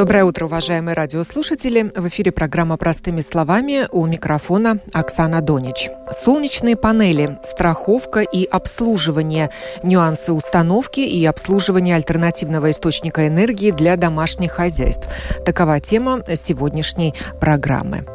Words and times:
Доброе 0.00 0.24
утро, 0.24 0.46
уважаемые 0.46 0.94
радиослушатели. 0.94 1.92
В 1.94 2.08
эфире 2.08 2.32
программа 2.32 2.78
«Простыми 2.78 3.20
словами» 3.20 3.86
у 3.92 4.06
микрофона 4.06 4.78
Оксана 4.94 5.42
Донич. 5.42 5.90
Солнечные 6.10 6.74
панели, 6.74 7.38
страховка 7.42 8.20
и 8.20 8.46
обслуживание, 8.46 9.50
нюансы 9.82 10.32
установки 10.32 11.00
и 11.00 11.22
обслуживания 11.26 11.96
альтернативного 11.96 12.70
источника 12.70 13.28
энергии 13.28 13.72
для 13.72 13.96
домашних 13.96 14.52
хозяйств. 14.52 15.06
Такова 15.44 15.80
тема 15.80 16.24
сегодняшней 16.34 17.14
программы. 17.38 18.06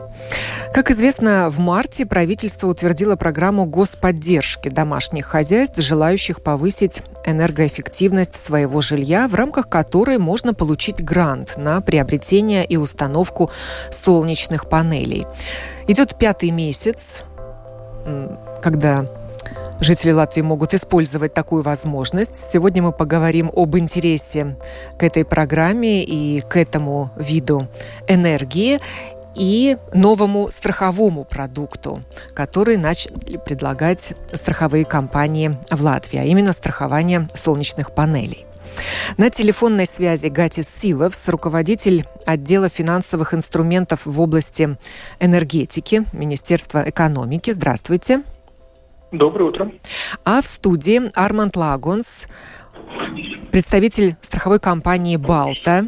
Как 0.73 0.91
известно, 0.91 1.49
в 1.49 1.59
марте 1.59 2.05
правительство 2.05 2.67
утвердило 2.67 3.15
программу 3.15 3.65
господдержки 3.65 4.67
домашних 4.67 5.25
хозяйств, 5.25 5.79
желающих 5.79 6.41
повысить 6.41 7.01
энергоэффективность 7.25 8.33
своего 8.33 8.81
жилья, 8.81 9.27
в 9.27 9.35
рамках 9.35 9.69
которой 9.69 10.17
можно 10.17 10.53
получить 10.53 11.03
грант 11.03 11.55
на 11.55 11.79
приобретение 11.79 12.65
и 12.65 12.75
установку 12.75 13.49
солнечных 13.89 14.67
панелей. 14.67 15.25
Идет 15.87 16.17
пятый 16.17 16.51
месяц, 16.51 17.23
когда 18.61 19.05
Жители 19.81 20.11
Латвии 20.11 20.41
могут 20.41 20.73
использовать 20.73 21.33
такую 21.33 21.61
возможность. 21.61 22.37
Сегодня 22.37 22.81
мы 22.81 22.93
поговорим 22.93 23.51
об 23.53 23.77
интересе 23.77 24.55
к 24.97 25.03
этой 25.03 25.25
программе 25.25 26.01
и 26.03 26.39
к 26.39 26.55
этому 26.55 27.11
виду 27.17 27.67
энергии 28.07 28.79
и 29.35 29.77
новому 29.93 30.49
страховому 30.51 31.25
продукту, 31.25 32.01
который 32.33 32.77
начали 32.77 33.37
предлагать 33.37 34.13
страховые 34.31 34.85
компании 34.85 35.51
в 35.69 35.81
Латвии, 35.81 36.19
а 36.19 36.23
именно 36.23 36.53
страхование 36.53 37.27
солнечных 37.35 37.93
панелей. 37.93 38.45
На 39.17 39.29
телефонной 39.29 39.85
связи 39.85 40.27
Гатис 40.27 40.67
Силовс, 40.67 41.27
руководитель 41.29 42.05
отдела 42.25 42.69
финансовых 42.69 43.33
инструментов 43.33 44.01
в 44.05 44.19
области 44.19 44.77
энергетики 45.19 46.05
Министерства 46.11 46.83
экономики. 46.89 47.51
Здравствуйте. 47.51 48.23
Доброе 49.11 49.49
утро. 49.49 49.71
А 50.25 50.41
в 50.41 50.47
студии 50.47 51.09
Арманд 51.15 51.55
Лагонс, 51.55 52.27
представитель 53.51 54.15
страховой 54.21 54.59
компании 54.59 55.15
«Балта», 55.15 55.87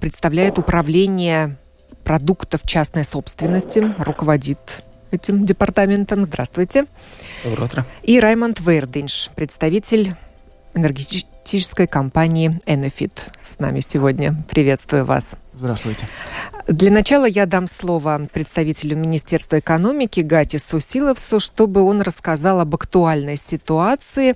представляет 0.00 0.58
управление 0.58 1.56
продуктов 2.04 2.62
частной 2.64 3.04
собственности, 3.04 3.94
руководит 3.98 4.84
этим 5.10 5.44
департаментом. 5.44 6.24
Здравствуйте. 6.24 6.84
Доброе 7.44 7.64
утро. 7.64 7.86
И 8.02 8.20
Раймонд 8.20 8.60
Вердинш, 8.60 9.30
представитель 9.34 10.14
энергетической 10.74 11.86
компании 11.86 12.60
Enefit 12.66 13.30
с 13.42 13.58
нами 13.58 13.80
сегодня. 13.80 14.44
Приветствую 14.48 15.04
вас. 15.04 15.36
Здравствуйте. 15.56 16.08
Для 16.66 16.90
начала 16.90 17.26
я 17.26 17.46
дам 17.46 17.68
слово 17.68 18.26
представителю 18.32 18.96
Министерства 18.96 19.60
экономики 19.60 20.18
Гати 20.20 20.58
Сусиловсу, 20.58 21.38
чтобы 21.38 21.82
он 21.82 22.02
рассказал 22.02 22.58
об 22.58 22.74
актуальной 22.74 23.36
ситуации, 23.36 24.34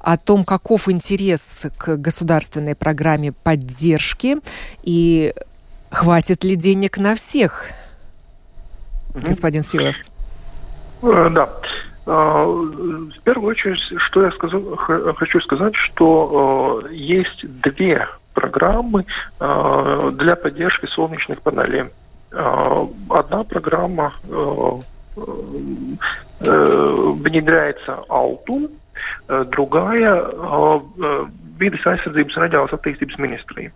о 0.00 0.18
том, 0.18 0.44
каков 0.44 0.90
интерес 0.90 1.66
к 1.78 1.96
государственной 1.96 2.74
программе 2.74 3.32
поддержки 3.32 4.36
и 4.82 5.32
Хватит 5.90 6.44
ли 6.44 6.56
денег 6.56 6.98
на 6.98 7.14
всех, 7.14 7.64
господин 9.14 9.62
Силовс? 9.62 10.10
Э, 11.02 11.30
да. 11.30 11.48
Э, 12.06 12.44
в 12.44 13.20
первую 13.24 13.50
очередь, 13.50 13.80
что 14.08 14.22
я 14.24 14.30
сказал, 14.32 14.76
хочу 14.76 15.40
сказать, 15.40 15.74
что 15.74 16.82
э, 16.84 16.94
есть 16.94 17.44
две 17.62 18.06
программы 18.34 19.04
для 19.40 20.36
поддержки 20.36 20.86
солнечных 20.86 21.42
панелей. 21.42 21.86
Одна 22.30 23.42
программа 23.42 24.12
внедряется 26.38 28.04
Алтум, 28.08 28.68
другая 29.26 30.22
Vides 31.58 31.82
aizsardzības 31.90 32.36
un 32.38 32.44
reģionālās 32.44 32.74
attīstības 32.76 33.18
ministrija. 33.18 33.72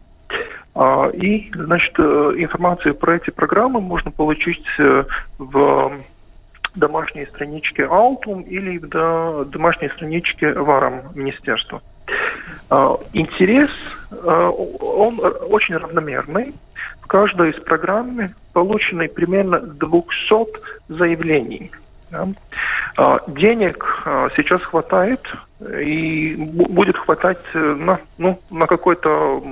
А, 0.74 1.08
и, 1.08 1.50
значит, 1.54 1.94
э, 1.98 2.02
информацию 2.38 2.94
про 2.94 3.16
эти 3.16 3.30
программы 3.30 3.80
можно 3.80 4.10
получить 4.10 4.64
э, 4.78 5.04
в 5.38 5.92
домашней 6.74 7.26
страничке 7.26 7.82
Altum 7.82 8.42
или 8.44 8.78
в 8.78 9.44
домашней 9.50 9.90
страничке 9.90 10.54
ВАРом 10.54 11.02
Министерства. 11.14 11.82
А, 12.70 12.96
интерес, 13.12 13.70
э, 14.10 14.50
он 14.80 15.20
очень 15.50 15.76
равномерный. 15.76 16.54
В 17.02 17.06
каждой 17.06 17.50
из 17.50 17.60
программ 17.60 18.28
получены 18.54 19.08
примерно 19.08 19.60
200 19.60 20.58
заявлений. 20.88 21.70
А, 22.96 23.20
денег 23.26 23.84
сейчас 24.36 24.62
хватает 24.62 25.20
и 25.80 26.34
будет 26.36 26.96
хватать 26.96 27.42
на, 27.54 28.00
ну, 28.18 28.38
на 28.50 28.66
какой-то 28.66 29.42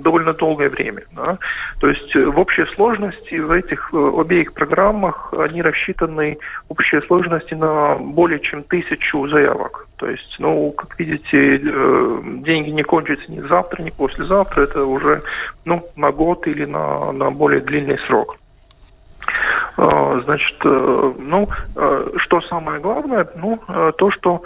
довольно 0.00 0.32
долгое 0.32 0.68
время. 0.68 1.02
Да? 1.12 1.38
То 1.80 1.88
есть 1.88 2.14
э, 2.16 2.24
в 2.24 2.38
общей 2.38 2.64
сложности 2.74 3.34
в 3.34 3.50
этих 3.50 3.90
э, 3.92 4.12
обеих 4.18 4.52
программах 4.52 5.32
они 5.36 5.62
рассчитаны 5.62 6.38
в 6.68 6.72
общей 6.72 7.00
сложности 7.06 7.54
на 7.54 7.96
более 7.96 8.40
чем 8.40 8.62
тысячу 8.62 9.28
заявок. 9.28 9.88
То 9.96 10.08
есть, 10.08 10.36
ну, 10.38 10.70
как 10.72 10.98
видите, 10.98 11.60
э, 11.62 12.20
деньги 12.44 12.70
не 12.70 12.82
кончатся 12.82 13.30
ни 13.30 13.40
завтра, 13.40 13.82
ни 13.82 13.90
послезавтра. 13.90 14.62
Это 14.62 14.84
уже 14.84 15.22
ну, 15.64 15.84
на 15.96 16.12
год 16.12 16.46
или 16.46 16.64
на, 16.64 17.12
на 17.12 17.30
более 17.30 17.60
длинный 17.60 17.98
срок. 18.06 18.36
А, 19.80 20.20
значит, 20.24 20.56
э, 20.64 21.12
ну, 21.18 21.48
э, 21.76 22.06
что 22.16 22.40
самое 22.40 22.80
главное, 22.80 23.28
ну, 23.36 23.60
э, 23.68 23.92
то, 23.96 24.10
что 24.10 24.42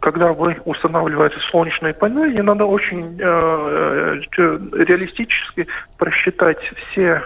когда 0.00 0.32
вы 0.32 0.56
устанавливаете 0.64 1.36
солнечные 1.50 1.92
панели, 1.94 2.40
надо 2.40 2.64
очень 2.64 3.16
реалистически 3.18 5.68
просчитать 5.96 6.58
все 6.90 7.22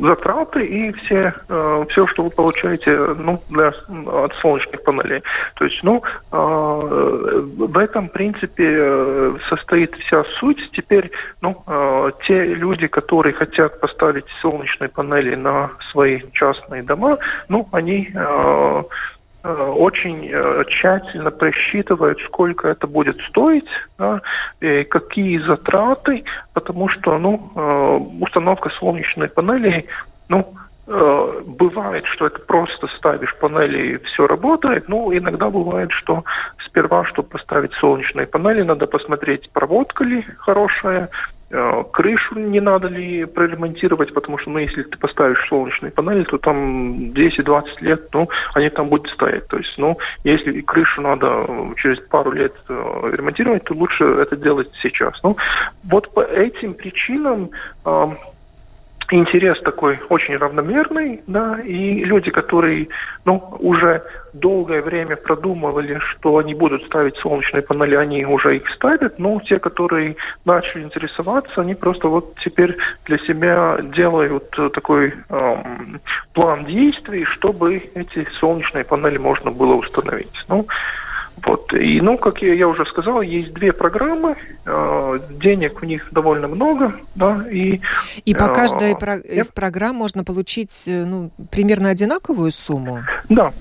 затраты 0.00 0.64
и 0.64 0.92
все, 0.92 1.34
э, 1.48 1.84
все, 1.90 2.06
что 2.06 2.22
вы 2.24 2.30
получаете 2.30 2.96
ну, 3.18 3.40
для, 3.50 3.72
от 4.06 4.34
солнечных 4.36 4.82
панелей. 4.82 5.22
То 5.56 5.64
есть, 5.64 5.82
ну, 5.82 6.02
э, 6.32 6.36
в 6.36 7.78
этом 7.78 8.08
принципе 8.08 8.76
э, 8.78 9.32
состоит 9.48 9.94
вся 9.96 10.24
суть. 10.24 10.70
Теперь, 10.72 11.10
ну, 11.40 11.62
те 12.26 12.44
люди, 12.44 12.86
которые 12.86 13.32
хотят 13.32 13.80
поставить 13.80 14.24
солнечные 14.40 14.88
панели 14.88 15.34
на 15.34 15.70
свои 15.90 16.20
частные 16.32 16.82
дома, 16.82 17.18
ну, 17.48 17.68
они 17.72 18.08
Э, 18.14 18.82
очень 19.44 20.28
э, 20.30 20.64
тщательно 20.68 21.30
просчитывают, 21.30 22.18
сколько 22.26 22.68
это 22.68 22.86
будет 22.86 23.16
стоить, 23.28 23.68
да, 23.98 24.20
и 24.60 24.84
какие 24.84 25.38
затраты, 25.38 26.24
потому 26.54 26.88
что 26.88 27.18
ну, 27.18 27.50
э, 27.54 28.22
установка 28.24 28.70
солнечной 28.70 29.28
панели, 29.28 29.86
ну, 30.28 30.54
бывает, 30.86 32.06
что 32.06 32.28
это 32.28 32.38
просто 32.38 32.86
ставишь 32.96 33.36
панели 33.36 33.92
и 33.92 34.04
все 34.04 34.26
работает, 34.26 34.88
но 34.88 35.14
иногда 35.14 35.50
бывает, 35.50 35.92
что 35.92 36.24
сперва, 36.64 37.04
чтобы 37.04 37.28
поставить 37.28 37.74
солнечные 37.74 38.26
панели, 38.26 38.62
надо 38.62 38.86
посмотреть, 38.86 39.50
проводка 39.50 40.04
ли 40.04 40.24
хорошая, 40.38 41.10
Э, 41.10 41.37
крышу 41.50 42.38
не 42.38 42.60
надо 42.60 42.88
ли 42.88 43.24
проремонтировать, 43.24 44.12
потому 44.12 44.38
что, 44.38 44.50
ну, 44.50 44.58
если 44.58 44.82
ты 44.82 44.98
поставишь 44.98 45.46
солнечные 45.48 45.90
панели, 45.90 46.24
то 46.24 46.36
там 46.38 47.10
10-20 47.12 47.64
лет, 47.80 48.08
ну, 48.12 48.28
они 48.54 48.68
там 48.68 48.88
будут 48.88 49.10
стоять. 49.12 49.46
То 49.48 49.56
есть, 49.56 49.72
ну, 49.78 49.96
если 50.24 50.60
крышу 50.60 51.00
надо 51.00 51.46
через 51.76 52.00
пару 52.00 52.32
лет 52.32 52.52
э, 52.68 53.10
ремонтировать, 53.12 53.64
то 53.64 53.74
лучше 53.74 54.04
это 54.04 54.36
делать 54.36 54.68
сейчас. 54.82 55.14
Ну, 55.22 55.36
вот 55.84 56.12
по 56.12 56.20
этим 56.20 56.74
причинам 56.74 57.50
э, 57.84 58.06
интерес 59.10 59.60
такой 59.60 59.98
очень 60.08 60.36
равномерный, 60.36 61.22
да, 61.26 61.58
и 61.60 62.04
люди, 62.04 62.30
которые, 62.30 62.88
ну, 63.24 63.42
уже 63.58 64.02
долгое 64.32 64.82
время 64.82 65.16
продумывали, 65.16 65.98
что 65.98 66.38
они 66.38 66.54
будут 66.54 66.84
ставить 66.84 67.16
солнечные 67.16 67.62
панели, 67.62 67.94
они 67.94 68.24
уже 68.24 68.56
их 68.56 68.68
ставят, 68.74 69.18
но 69.18 69.40
те, 69.40 69.58
которые 69.58 70.16
начали 70.44 70.82
интересоваться, 70.82 71.60
они 71.60 71.74
просто 71.74 72.08
вот 72.08 72.34
теперь 72.44 72.76
для 73.06 73.18
себя 73.18 73.78
делают 73.82 74.50
такой 74.72 75.14
эм, 75.28 76.00
план 76.34 76.64
действий, 76.66 77.24
чтобы 77.24 77.76
эти 77.94 78.26
солнечные 78.40 78.84
панели 78.84 79.18
можно 79.18 79.50
было 79.50 79.74
установить. 79.74 80.44
Ну, 80.48 80.66
Вот. 81.44 81.72
И, 81.72 82.00
ну, 82.00 82.18
как 82.18 82.42
я, 82.42 82.54
я 82.54 82.68
уже 82.68 82.84
сказал, 82.86 83.22
есть 83.22 83.52
две 83.52 83.72
программы, 83.72 84.36
э, 84.66 85.18
денег 85.30 85.80
в 85.80 85.84
них 85.84 86.08
довольно 86.12 86.48
много, 86.48 86.94
да, 87.14 87.44
и... 87.50 87.80
И 88.24 88.34
по 88.34 88.48
каждой 88.48 88.96
про- 88.96 89.18
из 89.18 89.48
программ 89.48 89.96
можно 89.96 90.24
получить, 90.24 90.84
ну, 90.86 91.30
примерно 91.50 91.90
одинаковую 91.90 92.50
сумму? 92.50 93.00
Да, 93.28 93.52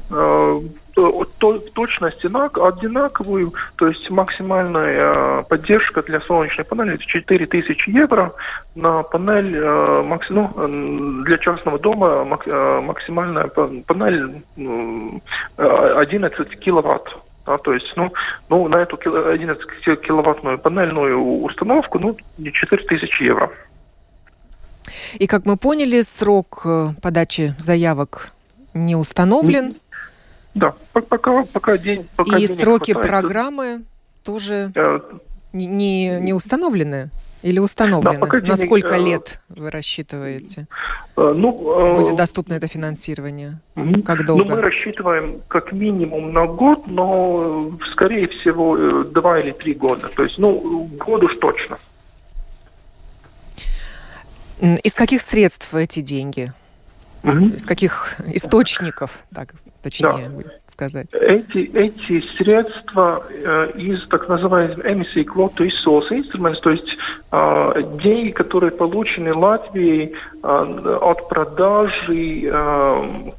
то, 0.98 1.60
точность 1.74 2.26
одинаковую, 2.26 3.54
то 3.76 3.88
есть 3.88 4.10
максимальная 4.10 5.00
э, 5.00 5.44
поддержка 5.48 6.02
для 6.02 6.20
солнечной 6.22 6.66
панели 6.66 6.96
это 6.96 7.06
4000 7.06 7.90
евро, 7.90 8.34
на 8.74 9.04
панель 9.04 9.56
э, 9.56 10.18
ну, 10.30 11.24
для 11.24 11.38
частного 11.38 11.78
дома 11.78 12.40
э, 12.46 12.82
максимальная 12.82 13.48
панель 13.48 14.42
11 15.58 16.60
киловатт. 16.60 17.16
Да, 17.48 17.58
то 17.58 17.74
есть, 17.74 17.94
ну, 17.96 18.12
ну, 18.50 18.68
на 18.68 18.76
эту 18.76 18.98
11 18.98 19.66
киловаттную 20.02 20.60
панельную 20.60 21.42
установку, 21.42 21.98
ну, 21.98 22.18
4000 22.38 23.24
евро. 23.24 23.50
И, 25.14 25.28
как 25.28 25.46
мы 25.46 25.56
поняли, 25.56 26.02
срок 26.02 26.66
подачи 27.02 27.56
заявок 27.58 28.32
не 28.74 28.98
установлен. 28.98 29.78
Да, 30.54 30.74
пока, 30.92 31.44
пока 31.44 31.78
день... 31.78 32.06
Пока 32.18 32.38
И 32.38 32.48
сроки 32.48 32.92
хватает. 32.92 33.12
программы 33.12 33.82
тоже 34.24 34.72
э, 34.76 35.00
не, 35.54 36.20
не 36.20 36.34
установлены? 36.34 37.12
Или 37.48 37.60
установлены? 37.60 38.20
Да, 38.20 38.30
денег, 38.30 38.50
На 38.50 38.58
сколько 38.58 38.96
э, 38.96 39.06
лет 39.06 39.40
вы 39.48 39.72
рассчитываете? 39.72 40.68
Э, 41.16 41.34
ну, 41.34 41.94
э, 41.94 41.96
будет 41.96 42.18
доступно 42.18 42.56
это 42.56 42.68
финансирование? 42.68 43.62
Угу. 43.78 44.04
Как 44.04 44.26
долго? 44.26 44.44
Ну, 44.44 44.56
мы 44.58 44.62
рассчитываем 44.62 45.42
как 45.48 45.72
минимум 45.72 46.34
на 46.34 46.46
год, 46.46 46.88
но, 46.88 47.72
скорее 47.94 48.28
всего, 48.28 49.04
два 49.06 49.40
или 49.40 49.54
три 49.54 49.76
года. 49.76 50.10
То 50.14 50.24
есть, 50.24 50.38
ну, 50.38 50.90
год 51.00 51.24
уж 51.24 51.38
точно. 51.38 51.78
Из 54.60 54.94
каких 54.94 55.22
средств 55.22 55.74
эти 55.74 56.02
деньги? 56.02 56.52
Угу. 57.24 57.56
Из 57.56 57.66
каких 57.66 58.20
источников, 58.34 59.20
так 59.34 59.54
точнее 59.82 60.26
да. 60.26 60.30
будет 60.30 60.62
сказать? 60.78 61.08
Эти, 61.14 61.72
эти 61.74 62.24
средства 62.38 63.24
э, 63.30 63.72
из 63.76 64.08
так 64.10 64.30
называемых 64.30 64.86
эмиссий 64.86 65.24
квот 65.24 65.60
source 65.60 66.10
instruments, 66.12 66.60
то 66.62 66.70
есть 66.70 66.88
э, 67.32 67.84
деньги, 68.04 68.32
которые 68.32 68.72
получены 68.72 69.34
Латвией 69.34 70.14
э, 70.14 70.98
от 71.02 71.30
продажи 71.30 72.52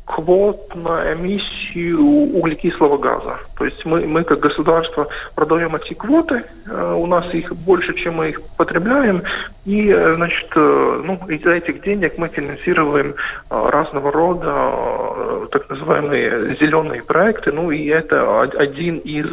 квот 0.04 0.74
на 0.74 1.12
эмиссию 1.14 2.02
углекислого 2.34 2.98
газа. 2.98 3.38
То 3.56 3.64
есть 3.64 3.84
мы, 3.84 4.06
мы 4.06 4.24
как 4.24 4.40
государство 4.40 5.06
продаем 5.34 5.76
эти 5.76 5.94
квоты, 5.94 6.44
у 6.66 7.06
нас 7.06 7.32
их 7.34 7.54
больше, 7.54 7.94
чем 7.94 8.16
мы 8.16 8.30
их 8.30 8.42
потребляем, 8.56 9.22
и, 9.64 9.92
значит, 9.92 10.50
ну, 10.54 11.18
из 11.28 11.44
этих 11.44 11.82
денег 11.82 12.14
мы 12.18 12.28
финансируем 12.28 13.14
разного 13.50 14.10
рода 14.12 15.48
так 15.50 15.68
называемые 15.68 16.56
зеленые 16.60 17.02
проекты, 17.02 17.27
проекты, 17.28 17.52
ну 17.52 17.70
и 17.70 17.86
это 17.86 18.42
один 18.42 18.98
из, 18.98 19.26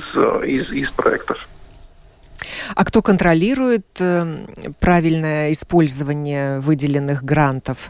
из, 0.44 0.72
из 0.72 0.90
проектов. 0.92 1.48
А 2.76 2.84
кто 2.84 3.02
контролирует 3.02 3.86
э, 4.00 4.26
правильное 4.80 5.52
использование 5.52 6.60
выделенных 6.60 7.24
грантов? 7.24 7.90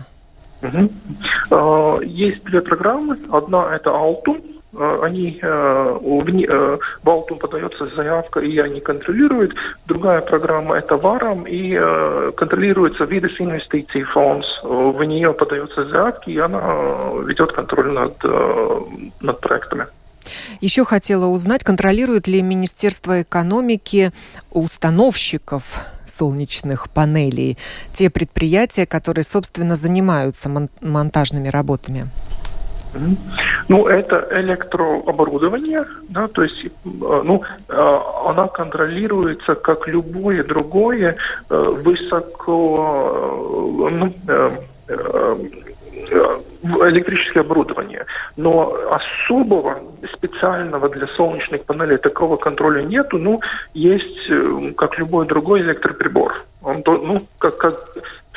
Угу. 0.61 2.01
Есть 2.03 2.43
две 2.43 2.61
программы. 2.61 3.17
Одна 3.31 3.75
это 3.75 3.91
Алтум, 3.91 4.41
Э, 4.41 4.54
они 5.01 5.39
э, 5.41 5.97
в 6.01 6.79
Балтум 7.03 7.39
подается 7.39 7.85
заявка, 7.95 8.39
и 8.39 8.57
они 8.57 8.79
контролируют. 8.81 9.53
Другая 9.85 10.21
программа– 10.21 10.75
это 10.77 10.97
ВАРАМ, 10.97 11.47
и 11.47 11.77
э, 11.79 12.31
контролируется 12.35 13.05
Видес 13.05 13.39
инвестиций 13.39 14.03
фонд. 14.03 14.45
В 14.63 15.03
нее 15.03 15.33
подаются 15.33 15.85
заявки, 15.85 16.31
и 16.31 16.37
она 16.37 16.59
ведет 17.25 17.51
контроль 17.51 17.91
над, 17.91 18.23
над 19.21 19.39
проектами. 19.41 19.85
Еще 20.61 20.85
хотела 20.85 21.27
узнать, 21.27 21.63
контролирует 21.63 22.27
ли 22.27 22.41
Министерство 22.41 23.21
экономики 23.21 24.11
установщиков 24.51 25.63
солнечных 26.05 26.89
панелей, 26.89 27.57
те 27.93 28.09
предприятия, 28.09 28.85
которые, 28.85 29.23
собственно, 29.23 29.75
занимаются 29.75 30.49
монтажными 30.81 31.49
работами? 31.49 32.07
Ну, 33.67 33.87
это 33.87 34.27
электрооборудование, 34.31 35.85
да, 36.09 36.27
то 36.27 36.43
есть, 36.43 36.65
э, 36.65 36.69
ну, 36.85 37.43
э, 37.67 37.99
она 38.25 38.47
контролируется 38.47 39.55
как 39.55 39.87
любое 39.87 40.43
другое 40.43 41.15
э, 41.49 41.55
высоко, 41.83 43.39
ну, 43.91 44.13
электрическое 46.63 47.43
оборудование. 47.43 48.05
Но 48.37 48.75
особого 48.91 49.79
специального 50.13 50.89
для 50.89 51.07
солнечных 51.07 51.63
панелей 51.65 51.97
такого 51.97 52.35
контроля 52.37 52.83
нету. 52.83 53.17
Ну, 53.17 53.41
есть, 53.73 54.29
как 54.77 54.97
любой 54.99 55.25
другой 55.25 55.61
электроприбор. 55.61 56.43
Он, 56.61 56.83
ну, 56.85 57.21
как, 57.39 57.57
как 57.57 57.75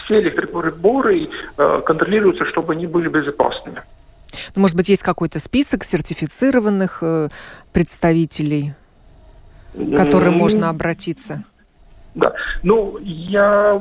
все 0.04 0.20
электроприборы 0.20 1.28
контролируются, 1.56 2.44
чтобы 2.46 2.72
они 2.72 2.86
были 2.86 3.08
безопасными. 3.08 3.82
Ну, 4.54 4.62
может 4.62 4.76
быть, 4.76 4.88
есть 4.88 5.02
какой-то 5.02 5.38
список 5.38 5.84
сертифицированных 5.84 6.98
э, 7.02 7.28
представителей, 7.72 8.74
к 9.74 9.96
которым 9.96 10.34
можно 10.34 10.68
обратиться? 10.68 11.44
Да. 12.14 12.32
Ну, 12.64 12.98
я 13.02 13.80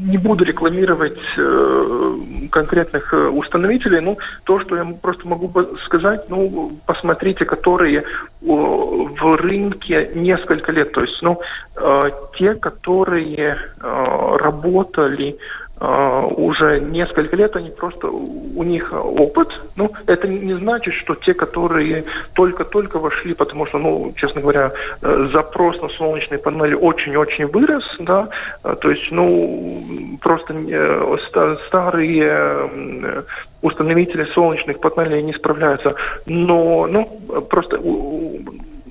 не 0.00 0.16
буду 0.16 0.44
рекламировать 0.44 1.18
э, 1.36 2.18
конкретных 2.50 3.12
э, 3.12 3.28
установителей. 3.28 4.00
Ну, 4.00 4.16
то, 4.44 4.60
что 4.60 4.76
я 4.76 4.84
просто 5.02 5.28
могу 5.28 5.52
сказать, 5.84 6.30
ну, 6.30 6.72
посмотрите, 6.86 7.44
которые 7.44 7.98
э, 7.98 8.04
в 8.40 9.36
рынке 9.36 10.10
несколько 10.14 10.72
лет. 10.72 10.92
То 10.92 11.02
есть, 11.02 11.20
ну, 11.20 11.40
э, 11.76 12.00
те, 12.38 12.54
которые 12.54 13.58
э, 13.78 14.36
работали 14.38 15.36
а, 15.36 15.65
уже 15.78 16.80
несколько 16.80 17.36
лет, 17.36 17.54
они 17.54 17.70
просто, 17.70 18.08
у 18.08 18.62
них 18.62 18.92
опыт. 18.92 19.48
Ну, 19.76 19.90
это 20.06 20.26
не 20.26 20.54
значит, 20.54 20.94
что 20.94 21.14
те, 21.14 21.34
которые 21.34 22.04
только-только 22.34 22.98
вошли, 22.98 23.34
потому 23.34 23.66
что, 23.66 23.78
ну, 23.78 24.12
честно 24.16 24.40
говоря, 24.40 24.72
э, 25.02 25.28
запрос 25.32 25.80
на 25.82 25.88
солнечные 25.90 26.38
панели 26.38 26.74
очень-очень 26.74 27.46
вырос, 27.46 27.84
да, 27.98 28.28
а, 28.62 28.74
то 28.74 28.90
есть, 28.90 29.10
ну, 29.10 30.18
просто 30.22 30.54
э, 30.54 31.56
старые 31.66 33.24
установители 33.60 34.24
солнечных 34.32 34.80
панелей 34.80 35.22
не 35.22 35.32
справляются. 35.34 35.94
Но, 36.24 36.86
ну, 36.86 37.04
просто 37.50 37.78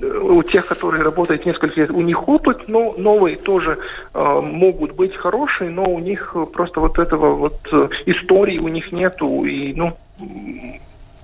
у 0.01 0.43
тех, 0.43 0.67
которые 0.67 1.03
работают 1.03 1.45
несколько 1.45 1.79
лет, 1.79 1.89
у 1.89 2.01
них 2.01 2.27
опыт, 2.27 2.67
но 2.67 2.93
новые 2.97 3.37
тоже 3.37 3.77
э, 4.13 4.39
могут 4.41 4.91
быть 4.93 5.15
хорошие, 5.15 5.69
но 5.69 5.83
у 5.83 5.99
них 5.99 6.35
просто 6.53 6.79
вот 6.79 6.99
этого 6.99 7.33
вот 7.35 7.59
э, 7.71 7.89
истории 8.05 8.59
у 8.59 8.67
них 8.67 8.91
нету, 8.91 9.45
и 9.45 9.73
ну 9.73 9.97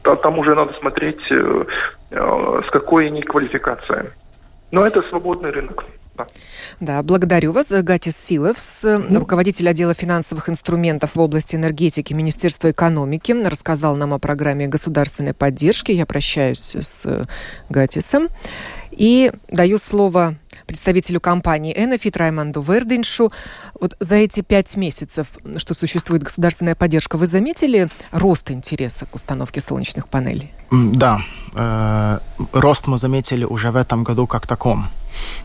там 0.03 0.39
уже 0.39 0.55
надо 0.55 0.73
смотреть, 0.79 1.19
э, 1.29 1.65
э, 2.11 2.61
с 2.67 2.71
какой 2.71 3.07
они 3.07 3.21
квалификацией. 3.21 4.09
Но 4.71 4.85
это 4.85 5.01
свободный 5.03 5.51
рынок. 5.51 5.83
Да. 6.15 6.27
да, 6.79 7.03
благодарю 7.03 7.53
вас. 7.53 7.71
Гатис 7.71 8.17
Силовс, 8.17 8.83
mm-hmm. 8.83 9.17
руководитель 9.17 9.69
отдела 9.69 9.93
финансовых 9.93 10.49
инструментов 10.49 11.15
в 11.15 11.19
области 11.19 11.55
энергетики 11.55 12.13
Министерства 12.13 12.71
экономики, 12.71 13.31
рассказал 13.31 13.95
нам 13.95 14.13
о 14.13 14.19
программе 14.19 14.67
государственной 14.67 15.33
поддержки. 15.33 15.91
Я 15.91 16.05
прощаюсь 16.05 16.75
с 16.75 17.27
Гатисом. 17.69 18.29
И 18.91 19.31
даю 19.47 19.77
слово 19.77 20.35
представителю 20.71 21.19
компании 21.19 21.73
«Энофит» 21.75 22.15
Раймонду 22.15 22.61
Верденшу. 22.61 23.29
Вот 23.77 23.97
за 23.99 24.15
эти 24.15 24.39
пять 24.39 24.77
месяцев, 24.77 25.27
что 25.57 25.73
существует 25.73 26.23
государственная 26.23 26.75
поддержка, 26.75 27.17
вы 27.17 27.27
заметили 27.27 27.89
рост 28.11 28.51
интереса 28.51 29.05
к 29.05 29.15
установке 29.15 29.59
солнечных 29.59 30.07
панелей? 30.07 30.49
Да, 30.71 31.19
э, 31.55 32.19
рост 32.53 32.87
мы 32.87 32.97
заметили 32.97 33.43
уже 33.43 33.71
в 33.71 33.75
этом 33.75 34.05
году 34.05 34.27
как 34.27 34.47
таком, 34.47 34.87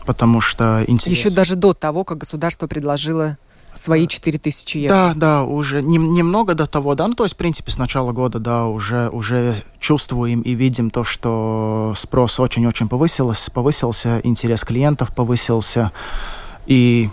потому 0.05 0.39
что 0.39 0.85
интерес... 0.87 1.17
Еще 1.17 1.29
даже 1.29 1.55
до 1.55 1.73
того, 1.73 2.05
как 2.05 2.19
государство 2.19 2.67
предложило 2.67 3.37
свои 3.77 4.07
4000 4.07 4.77
евро. 4.77 4.93
Да, 4.93 5.13
да, 5.15 5.43
уже 5.43 5.81
не, 5.81 5.97
немного 5.97 6.53
до 6.53 6.67
того, 6.67 6.95
да, 6.95 7.07
ну 7.07 7.13
то 7.13 7.23
есть, 7.23 7.35
в 7.35 7.37
принципе, 7.37 7.71
с 7.71 7.77
начала 7.77 8.11
года, 8.11 8.39
да, 8.39 8.65
уже, 8.65 9.09
уже 9.09 9.63
чувствуем 9.79 10.41
и 10.41 10.53
видим 10.53 10.89
то, 10.89 11.03
что 11.03 11.93
спрос 11.95 12.39
очень-очень 12.39 12.89
повысился, 12.89 13.51
повысился, 13.51 14.19
интерес 14.23 14.63
клиентов 14.63 15.13
повысился, 15.13 15.91
и 16.65 17.09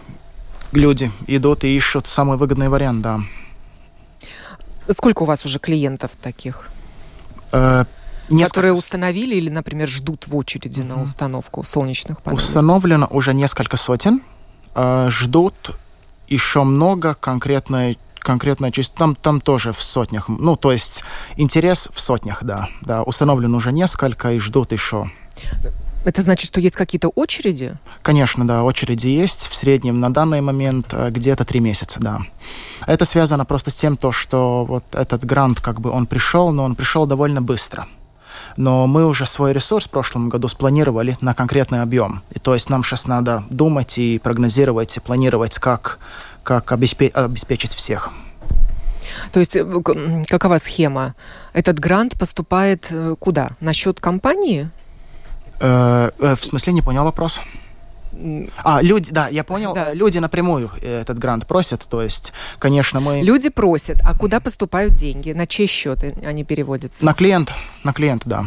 люди 0.73 1.11
идут 1.27 1.65
и 1.65 1.77
ищут 1.77 2.09
самый 2.09 2.37
выгодный 2.37 2.69
вариант, 2.69 3.03
да. 3.03 3.21
Сколько 4.91 5.23
у 5.23 5.27
вас 5.27 5.45
уже 5.45 5.59
клиентов 5.59 6.11
таких? 6.21 6.69
Э, 7.53 7.85
Несколько... 8.29 8.55
Которые 8.55 8.73
установили 8.73 9.35
или, 9.35 9.51
например, 9.51 9.89
ждут 9.89 10.27
в 10.27 10.37
очереди 10.37 10.81
mm-hmm. 10.81 10.97
на 10.97 11.03
установку 11.03 11.63
солнечных 11.63 12.23
панелей? 12.23 12.43
Установлено 12.43 13.07
уже 13.11 13.35
несколько 13.35 13.77
сотен. 13.77 14.23
Э, 14.75 15.09
ждут 15.11 15.77
еще 16.29 16.65
много 16.65 17.15
конкретной 17.15 17.99
конкретная 18.19 18.71
часть, 18.71 18.95
там, 18.95 19.15
там 19.15 19.39
тоже 19.39 19.75
в 19.75 19.83
сотнях, 19.83 20.29
ну, 20.29 20.57
то 20.57 20.73
есть 20.73 21.05
интерес 21.37 21.91
в 21.93 22.01
сотнях, 22.01 22.43
да, 22.43 22.71
да, 22.81 23.03
установлено 23.03 23.59
уже 23.59 23.71
несколько 23.71 24.33
и 24.33 24.39
ждут 24.39 24.73
еще. 24.73 25.11
Это 26.05 26.21
значит, 26.21 26.47
что 26.49 26.61
есть 26.61 26.77
какие-то 26.77 27.09
очереди? 27.09 27.77
Конечно, 28.03 28.47
да, 28.47 28.63
очереди 28.63 29.09
есть. 29.09 29.49
В 29.49 29.55
среднем 29.55 30.01
на 30.01 30.13
данный 30.13 30.43
момент 30.43 30.89
э, 30.93 31.11
где-то 31.11 31.47
три 31.47 31.61
месяца, 31.61 31.99
да. 31.99 32.21
Это 32.87 33.07
связано 33.07 33.47
просто 33.47 33.71
с 33.71 33.75
тем, 33.75 33.97
то, 33.97 34.13
что 34.13 34.67
вот 34.67 34.85
этот 34.93 35.25
грант, 35.25 35.61
как 35.61 35.81
бы 35.81 35.91
он 35.91 36.07
пришел, 36.07 36.53
но 36.53 36.65
он 36.65 36.75
пришел 36.75 37.07
довольно 37.07 37.41
быстро. 37.41 37.89
Но 38.57 38.87
мы 38.87 39.07
уже 39.07 39.27
свой 39.27 39.53
ресурс 39.53 39.87
в 39.87 39.91
прошлом 39.91 40.29
году 40.29 40.49
спланировали 40.49 41.17
на 41.21 41.35
конкретный 41.35 41.83
объем. 41.83 42.23
И 42.31 42.39
то 42.39 42.55
есть 42.55 42.71
нам 42.71 42.85
сейчас 42.85 43.07
надо 43.07 43.45
думать 43.51 43.99
и 43.99 44.19
прогнозировать, 44.19 44.97
и 44.97 45.01
планировать, 45.01 45.59
как, 45.59 45.99
как 46.43 46.73
обеспечить 46.73 47.75
всех. 47.75 48.11
То 49.33 49.41
есть 49.41 49.57
э, 49.57 49.65
какова 50.29 50.59
схема? 50.59 51.15
Этот 51.53 51.79
грант 51.79 52.19
поступает 52.19 52.89
э, 52.91 53.17
куда? 53.19 53.51
На 53.61 53.73
счет 53.73 54.01
компании? 54.01 54.71
Э, 55.61 56.11
э, 56.19 56.37
в 56.37 56.45
смысле, 56.45 56.73
не 56.73 56.83
понял 56.83 57.05
вопрос. 57.05 57.41
А, 58.63 58.81
люди, 58.83 59.11
да, 59.13 59.29
я 59.29 59.45
понял. 59.45 59.75
Да. 59.75 59.93
Люди 59.93 60.19
напрямую 60.19 60.71
этот 60.81 61.19
грант 61.19 61.47
просят, 61.47 61.83
то 61.89 62.03
есть, 62.03 62.33
конечно, 62.59 63.01
мы... 63.01 63.23
Люди 63.23 63.49
просят, 63.49 63.99
а 64.05 64.17
куда 64.17 64.41
поступают 64.41 64.95
деньги? 64.95 65.33
На 65.33 65.47
чей 65.47 65.67
счет 65.67 66.05
они 66.25 66.45
переводятся? 66.45 67.05
На 67.05 67.15
клиент, 67.15 67.51
на 67.83 67.93
клиент, 67.93 68.23
да. 68.25 68.47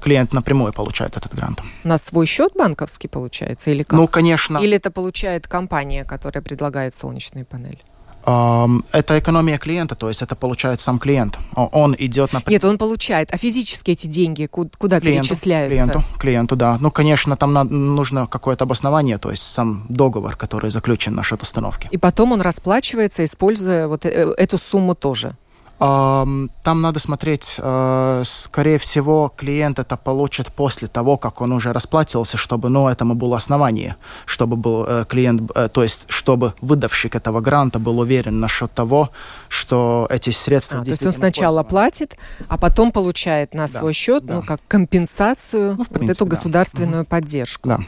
Клиент 0.00 0.32
напрямую 0.32 0.72
получает 0.72 1.16
этот 1.16 1.32
грант. 1.34 1.60
На 1.84 1.96
свой 1.96 2.26
счет 2.26 2.52
банковский 2.56 3.06
получается 3.06 3.70
или 3.70 3.84
как? 3.84 3.92
Ну, 3.92 4.08
конечно. 4.08 4.58
Или 4.58 4.76
это 4.76 4.90
получает 4.90 5.46
компания, 5.46 6.04
которая 6.04 6.42
предлагает 6.42 6.94
солнечные 6.94 7.44
панели? 7.44 7.78
Это 8.24 9.18
экономия 9.18 9.58
клиента, 9.58 9.94
то 9.94 10.08
есть 10.08 10.22
это 10.22 10.36
получает 10.36 10.80
сам 10.80 10.98
клиент. 10.98 11.38
Он 11.54 11.94
идет 11.98 12.32
на... 12.32 12.42
Нет, 12.46 12.64
он 12.64 12.78
получает. 12.78 13.32
А 13.32 13.36
физически 13.36 13.90
эти 13.90 14.06
деньги 14.06 14.46
куда 14.46 15.00
клиенту, 15.00 15.28
перечисляются? 15.28 15.74
Клиенту, 15.74 16.04
клиенту, 16.18 16.56
да. 16.56 16.78
Ну, 16.80 16.90
конечно, 16.90 17.36
там 17.36 17.52
нужно 17.94 18.26
какое-то 18.26 18.64
обоснование, 18.64 19.18
то 19.18 19.30
есть 19.30 19.42
сам 19.42 19.86
договор, 19.88 20.36
который 20.36 20.70
заключен 20.70 21.14
на 21.14 21.22
счет 21.22 21.42
установки. 21.42 21.88
И 21.90 21.98
потом 21.98 22.32
он 22.32 22.40
расплачивается, 22.40 23.24
используя 23.24 23.88
вот 23.88 24.06
э, 24.06 24.34
эту 24.36 24.58
сумму 24.58 24.94
тоже? 24.94 25.36
Там 25.82 26.80
надо 26.80 27.00
смотреть, 27.00 27.56
э, 27.58 28.22
скорее 28.24 28.78
всего, 28.78 29.32
клиент 29.36 29.80
это 29.80 29.96
получит 29.96 30.52
после 30.52 30.86
того, 30.86 31.16
как 31.16 31.40
он 31.40 31.50
уже 31.50 31.72
расплатился, 31.72 32.36
чтобы, 32.36 32.68
ну, 32.68 32.86
этому 32.88 33.14
было 33.14 33.36
основание, 33.36 33.96
чтобы 34.24 34.54
был 34.54 34.84
э, 34.86 35.04
клиент, 35.08 35.50
э, 35.56 35.68
то 35.68 35.82
есть, 35.82 36.02
чтобы 36.08 36.54
выдавщик 36.60 37.16
этого 37.16 37.40
гранта 37.40 37.80
был 37.80 37.98
уверен 37.98 38.38
насчет 38.38 38.72
того, 38.72 39.10
что 39.48 40.06
эти 40.08 40.30
средства 40.30 40.82
а, 40.82 40.84
То 40.84 40.90
есть 40.90 41.04
он 41.04 41.12
сначала 41.12 41.64
платит, 41.64 42.16
а 42.46 42.58
потом 42.58 42.92
получает 42.92 43.52
на 43.52 43.66
да, 43.66 43.78
свой 43.80 43.92
счет, 43.92 44.24
да. 44.24 44.34
ну, 44.34 44.42
как 44.42 44.60
компенсацию, 44.68 45.74
ну, 45.76 45.84
принципе, 45.84 46.06
вот 46.06 46.10
эту 46.10 46.26
государственную 46.26 47.02
да. 47.02 47.08
поддержку. 47.08 47.68
Да. 47.68 47.80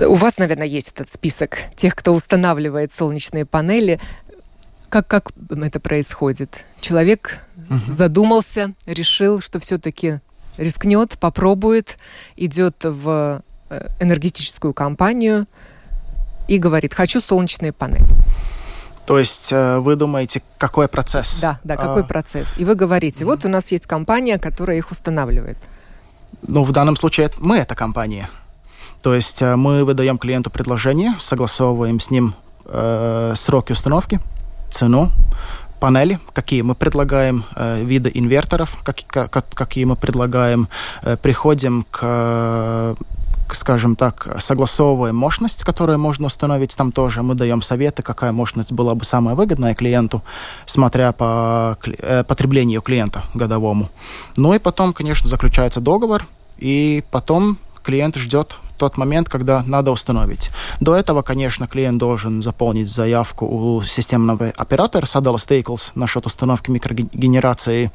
У 0.00 0.14
вас, 0.14 0.38
наверное, 0.38 0.66
есть 0.66 0.88
этот 0.88 1.12
список 1.12 1.58
тех, 1.76 1.94
кто 1.94 2.12
устанавливает 2.12 2.94
солнечные 2.94 3.44
панели. 3.44 4.00
Как, 4.88 5.06
как 5.06 5.30
это 5.50 5.78
происходит? 5.78 6.64
Человек 6.80 7.38
угу. 7.68 7.92
задумался, 7.92 8.74
решил, 8.86 9.40
что 9.40 9.60
все-таки 9.60 10.20
рискнет, 10.56 11.18
попробует, 11.18 11.98
идет 12.36 12.76
в 12.82 13.42
э, 13.68 13.88
энергетическую 14.00 14.74
компанию 14.74 15.46
и 16.48 16.58
говорит, 16.58 16.94
хочу 16.94 17.20
солнечные 17.20 17.72
панели. 17.72 18.04
То 19.06 19.18
есть 19.18 19.52
э, 19.52 19.78
вы 19.78 19.96
думаете, 19.96 20.42
какой 20.58 20.88
процесс? 20.88 21.40
Да, 21.40 21.60
да, 21.64 21.76
какой 21.76 22.02
а... 22.02 22.04
процесс. 22.04 22.48
И 22.58 22.64
вы 22.64 22.74
говорите, 22.74 23.24
вот 23.24 23.44
у 23.44 23.48
нас 23.48 23.70
есть 23.72 23.86
компания, 23.86 24.38
которая 24.38 24.76
их 24.76 24.90
устанавливает. 24.90 25.58
Ну, 26.42 26.64
в 26.64 26.72
данном 26.72 26.96
случае 26.96 27.30
мы 27.38 27.58
эта 27.58 27.74
компания. 27.74 28.30
То 29.02 29.14
есть 29.14 29.40
э, 29.42 29.56
мы 29.56 29.84
выдаем 29.84 30.18
клиенту 30.18 30.50
предложение, 30.50 31.14
согласовываем 31.18 32.00
с 32.00 32.10
ним 32.10 32.34
э, 32.66 33.32
сроки 33.36 33.72
установки, 33.72 34.20
цену, 34.70 35.10
панели, 35.80 36.18
какие 36.32 36.62
мы 36.62 36.74
предлагаем, 36.74 37.44
э, 37.56 37.82
виды 37.82 38.10
инверторов, 38.12 38.76
как, 38.84 38.96
как, 39.06 39.48
какие 39.48 39.84
мы 39.84 39.96
предлагаем, 39.96 40.68
э, 41.02 41.16
приходим 41.16 41.86
к, 41.90 42.96
к, 43.48 43.54
скажем 43.54 43.96
так, 43.96 44.36
согласовываем 44.38 45.16
мощность, 45.16 45.64
которую 45.64 45.98
можно 45.98 46.26
установить 46.26 46.76
там 46.76 46.92
тоже. 46.92 47.22
Мы 47.22 47.34
даем 47.34 47.62
советы, 47.62 48.02
какая 48.02 48.32
мощность 48.32 48.72
была 48.72 48.94
бы 48.94 49.04
самая 49.04 49.34
выгодная 49.34 49.74
клиенту, 49.74 50.22
смотря 50.66 51.12
по 51.12 51.78
э, 51.82 52.24
потреблению 52.24 52.82
клиента 52.82 53.22
годовому. 53.32 53.88
Ну 54.36 54.54
и 54.54 54.58
потом, 54.58 54.92
конечно, 54.92 55.28
заключается 55.28 55.80
договор, 55.80 56.26
и 56.58 57.02
потом 57.10 57.56
клиент 57.82 58.16
ждет 58.16 58.56
тот 58.80 58.96
момент, 58.96 59.28
когда 59.28 59.62
надо 59.66 59.90
установить. 59.90 60.50
До 60.80 60.96
этого, 60.96 61.22
конечно, 61.22 61.66
клиент 61.66 61.98
должен 61.98 62.42
заполнить 62.42 62.88
заявку 62.88 63.46
у 63.46 63.82
системного 63.82 64.46
оператора 64.56 65.04
Saddle 65.04 65.36
Staples 65.36 65.92
насчет 65.94 66.26
установки 66.26 66.70
микрогенерации. 66.70 67.90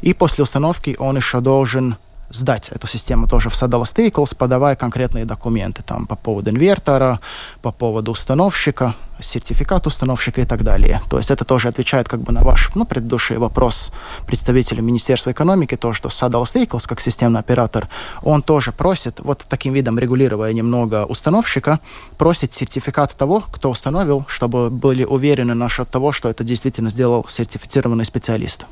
И 0.00 0.14
после 0.14 0.42
установки 0.42 0.96
он 0.98 1.16
еще 1.16 1.40
должен 1.40 1.96
сдать 2.30 2.70
эту 2.70 2.86
систему 2.86 3.28
тоже 3.28 3.50
в 3.50 3.52
Saddle 3.52 3.82
Staples, 3.82 4.34
подавая 4.34 4.74
конкретные 4.74 5.26
документы 5.26 5.82
там, 5.82 6.06
по 6.06 6.16
поводу 6.16 6.50
инвертора, 6.50 7.20
по 7.60 7.70
поводу 7.70 8.12
установщика, 8.12 8.94
сертификат 9.22 9.86
установщика 9.86 10.40
и 10.40 10.44
так 10.44 10.62
далее. 10.62 11.00
То 11.08 11.18
есть 11.18 11.30
это 11.30 11.44
тоже 11.44 11.68
отвечает 11.68 12.08
как 12.08 12.20
бы 12.20 12.32
на 12.32 12.42
ваш 12.42 12.70
ну, 12.74 12.84
предыдущий 12.84 13.36
вопрос 13.36 13.92
представителя 14.26 14.82
Министерства 14.82 15.30
экономики, 15.32 15.76
то, 15.76 15.92
что 15.92 16.08
Saddle 16.08 16.44
Staples, 16.44 16.86
как 16.86 17.00
системный 17.00 17.40
оператор, 17.40 17.88
он 18.22 18.42
тоже 18.42 18.72
просит, 18.72 19.20
вот 19.20 19.44
таким 19.48 19.72
видом 19.72 19.98
регулируя 19.98 20.52
немного 20.52 21.04
установщика, 21.04 21.80
просит 22.18 22.54
сертификат 22.54 23.14
того, 23.14 23.40
кто 23.40 23.70
установил, 23.70 24.24
чтобы 24.28 24.70
были 24.70 25.04
уверены 25.04 25.54
насчет 25.54 25.90
того, 25.90 26.12
что 26.12 26.28
это 26.28 26.44
действительно 26.44 26.90
сделал 26.90 27.26
сертифицированный 27.28 28.04
специалист. 28.04 28.66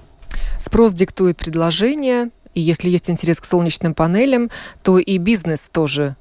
Спрос 0.59 0.92
диктует 0.92 1.37
предложение, 1.37 2.30
и 2.54 2.61
если 2.61 2.90
есть 2.90 3.09
интерес 3.11 3.40
к 3.40 3.45
солнечным 3.45 3.95
панелям, 3.95 4.50
то 4.83 4.99
и 4.99 5.19
бизнес 5.19 5.69
тоже 5.73 6.16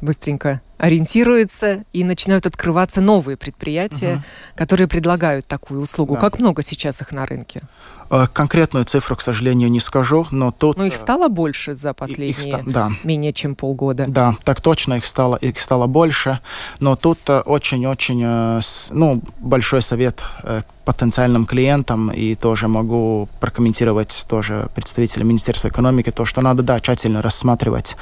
быстренько 0.00 0.60
ориентируется 0.78 1.84
и 1.92 2.04
начинают 2.04 2.46
открываться 2.46 3.00
новые 3.00 3.36
предприятия, 3.36 4.14
угу. 4.14 4.22
которые 4.56 4.88
предлагают 4.88 5.46
такую 5.46 5.80
услугу. 5.82 6.14
Да. 6.14 6.20
Как 6.20 6.38
много 6.38 6.62
сейчас 6.62 7.00
их 7.00 7.12
на 7.12 7.26
рынке? 7.26 7.62
Э, 8.10 8.26
конкретную 8.32 8.84
цифру, 8.84 9.16
к 9.16 9.20
сожалению, 9.20 9.70
не 9.70 9.80
скажу, 9.80 10.26
но 10.30 10.50
тут... 10.50 10.78
Но 10.78 10.84
их 10.84 10.94
э, 10.94 10.96
стало 10.96 11.28
больше 11.28 11.74
за 11.74 11.92
последние 11.92 12.30
их, 12.30 12.72
да. 12.72 12.90
менее 13.04 13.32
чем 13.32 13.54
полгода. 13.54 14.06
Да, 14.08 14.34
так 14.44 14.60
точно, 14.60 14.94
их 14.94 15.04
стало, 15.04 15.36
их 15.36 15.60
стало 15.60 15.86
больше, 15.86 16.40
но 16.80 16.96
тут 16.96 17.18
э, 17.26 17.40
очень-очень 17.40 18.62
ну, 18.90 19.22
большой 19.38 19.82
совет 19.82 20.22
к 20.42 20.64
потенциальным 20.84 21.44
клиентам, 21.44 22.10
и 22.10 22.34
тоже 22.34 22.66
могу 22.66 23.28
прокомментировать 23.40 24.24
тоже 24.28 24.70
представителям 24.74 25.28
Министерства 25.28 25.68
экономики, 25.68 26.10
то, 26.10 26.24
что 26.24 26.40
надо, 26.40 26.62
да, 26.62 26.80
тщательно 26.80 27.20
рассматривать 27.20 27.96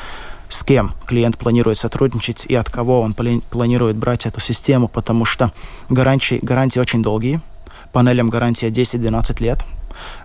с 0.49 0.63
кем 0.63 0.95
клиент 1.07 1.39
планирует 1.39 1.79
сотрудничать 1.79 2.47
и 2.47 2.55
от 2.55 2.71
кого 2.71 3.01
он 3.01 3.15
планирует 3.15 3.97
брать 3.97 4.27
эту 4.27 4.41
систему, 4.41 4.89
потому 4.89 5.25
что 5.25 5.53
гарантии, 5.89 6.39
гарантии 6.43 6.79
очень 6.79 7.03
долгие. 7.03 7.41
Панелям 7.93 8.31
гарантия 8.31 8.69
10-12 8.69 9.43
лет 9.43 9.65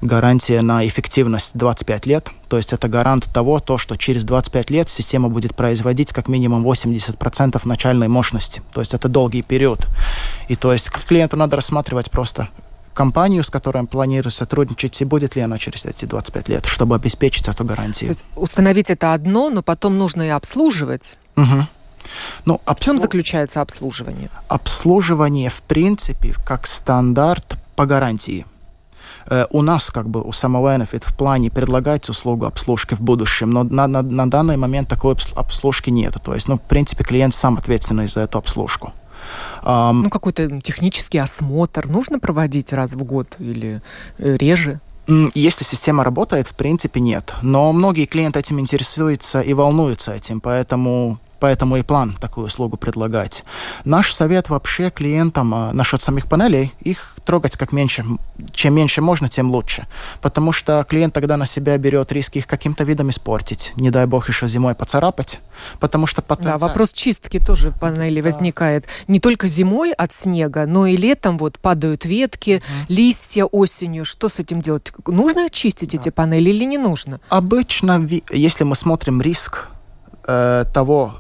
гарантия 0.01 0.61
на 0.61 0.87
эффективность 0.87 1.51
25 1.57 2.05
лет. 2.05 2.29
То 2.49 2.57
есть 2.57 2.73
это 2.73 2.87
гарант 2.87 3.25
того, 3.33 3.59
то, 3.59 3.77
что 3.77 3.97
через 3.97 4.23
25 4.23 4.69
лет 4.69 4.89
система 4.89 5.29
будет 5.29 5.55
производить 5.55 6.11
как 6.11 6.27
минимум 6.27 6.65
80% 6.65 7.61
начальной 7.65 8.07
мощности. 8.07 8.61
То 8.73 8.81
есть 8.81 8.93
это 8.93 9.07
долгий 9.07 9.41
период. 9.41 9.87
И 10.47 10.55
то 10.55 10.73
есть 10.73 10.89
клиенту 10.89 11.37
надо 11.37 11.55
рассматривать 11.55 12.11
просто 12.11 12.49
компанию, 12.93 13.43
с 13.43 13.50
которой 13.50 13.79
он 13.79 13.88
планирует 13.88 14.33
сотрудничать, 14.33 15.01
и 15.01 15.05
будет 15.05 15.36
ли 15.36 15.41
она 15.41 15.57
через 15.57 15.86
эти 15.86 16.05
25 16.05 16.50
лет, 16.50 16.65
чтобы 16.65 16.95
обеспечить 16.95 17.48
эту 17.48 17.63
гарантию. 17.63 18.10
То 18.10 18.13
есть 18.13 18.25
установить 18.36 18.89
это 18.89 19.13
одно, 19.13 19.50
но 19.50 19.62
потом 19.62 19.98
нужно 19.98 20.24
и 20.24 20.29
обслуживать. 20.29 21.17
Угу. 21.38 21.67
Ну, 22.45 22.62
обслу... 22.65 22.75
В 22.75 22.86
чем 22.86 23.00
заключается 23.00 23.62
обслуживание? 23.62 24.29
Обслуживание, 24.48 25.50
в 25.50 25.62
принципе, 25.62 26.36
как 26.45 26.67
стандарт 26.67 27.57
по 27.75 27.86
гарантии. 27.86 28.45
Э, 29.29 29.45
у 29.51 29.62
нас, 29.62 29.89
как 29.91 30.10
бы, 30.10 30.21
у 30.21 30.29
Enefit 30.31 31.03
в 31.05 31.15
плане 31.15 31.50
предлагается 31.50 32.12
услугу 32.12 32.45
обслужки 32.45 32.95
в 32.95 33.01
будущем, 33.01 33.51
но 33.51 33.63
на, 33.63 33.88
на, 33.88 34.01
на 34.01 34.29
данный 34.29 34.57
момент 34.57 34.88
такой 34.88 35.15
обслужки 35.36 35.89
нет. 35.89 36.15
То 36.24 36.33
есть, 36.33 36.48
ну, 36.48 36.57
в 36.57 36.62
принципе, 36.62 37.03
клиент 37.03 37.36
сам 37.36 37.57
ответственный 37.57 38.07
за 38.07 38.21
эту 38.21 38.38
обслужку. 38.38 38.93
Ну, 39.63 40.09
какой-то 40.09 40.61
технический 40.61 41.19
осмотр 41.19 41.87
нужно 41.87 42.19
проводить 42.19 42.73
раз 42.73 42.93
в 42.93 43.03
год 43.03 43.35
или 43.39 43.81
э, 44.17 44.37
реже? 44.37 44.79
Если 45.33 45.63
система 45.63 46.03
работает, 46.03 46.47
в 46.47 46.55
принципе, 46.55 46.99
нет. 46.99 47.33
Но 47.41 47.73
многие 47.73 48.05
клиенты 48.05 48.39
этим 48.39 48.59
интересуются 48.59 49.41
и 49.41 49.53
волнуются 49.53 50.13
этим, 50.13 50.39
поэтому 50.39 51.19
Поэтому 51.41 51.77
и 51.77 51.81
план 51.81 52.15
такую 52.21 52.45
услугу 52.45 52.77
предлагать. 52.77 53.43
Наш 53.83 54.13
совет 54.13 54.50
вообще 54.50 54.91
клиентам 54.91 55.55
э, 55.55 55.71
насчет 55.74 56.03
самих 56.03 56.27
панелей, 56.27 56.71
их 56.81 57.15
трогать 57.25 57.57
как 57.57 57.71
меньше, 57.71 58.05
чем 58.53 58.75
меньше 58.75 59.01
можно, 59.01 59.27
тем 59.27 59.50
лучше. 59.50 59.88
Потому 60.21 60.51
что 60.51 60.86
клиент 60.88 61.15
тогда 61.15 61.38
на 61.38 61.48
себя 61.48 61.79
берет 61.79 62.12
риски 62.12 62.38
их 62.38 62.45
каким-то 62.45 62.83
видом 62.83 63.10
испортить. 63.10 63.74
Не 63.75 63.89
дай 63.89 64.05
бог 64.05 64.29
еще 64.29 64.48
зимой 64.48 64.75
поцарапать. 64.75 65.39
Потому 65.79 66.05
что 66.05 66.21
потенциал... 66.21 66.60
Да, 66.60 66.67
вопрос 66.67 66.93
чистки 66.93 67.39
тоже 67.39 67.71
панели 67.71 68.21
да. 68.21 68.25
возникает. 68.25 68.86
Не 69.07 69.19
только 69.19 69.48
зимой 69.48 69.93
от 69.93 70.13
снега, 70.13 70.67
но 70.67 70.86
и 70.86 70.95
летом 70.95 71.39
вот 71.39 71.57
падают 71.57 72.05
ветки, 72.05 72.62
mm. 72.62 72.86
листья 72.88 73.45
осенью. 73.45 74.05
Что 74.05 74.29
с 74.29 74.38
этим 74.38 74.62
делать? 74.62 74.93
Нужно 75.07 75.50
чистить 75.50 75.93
да. 75.93 75.98
эти 75.98 76.10
панели 76.10 76.51
или 76.51 76.65
не 76.65 76.77
нужно? 76.77 77.19
Обычно, 77.29 78.07
если 78.29 78.63
мы 78.63 78.75
смотрим 78.75 79.24
риск 79.24 79.69
э, 80.27 80.65
того, 80.71 81.15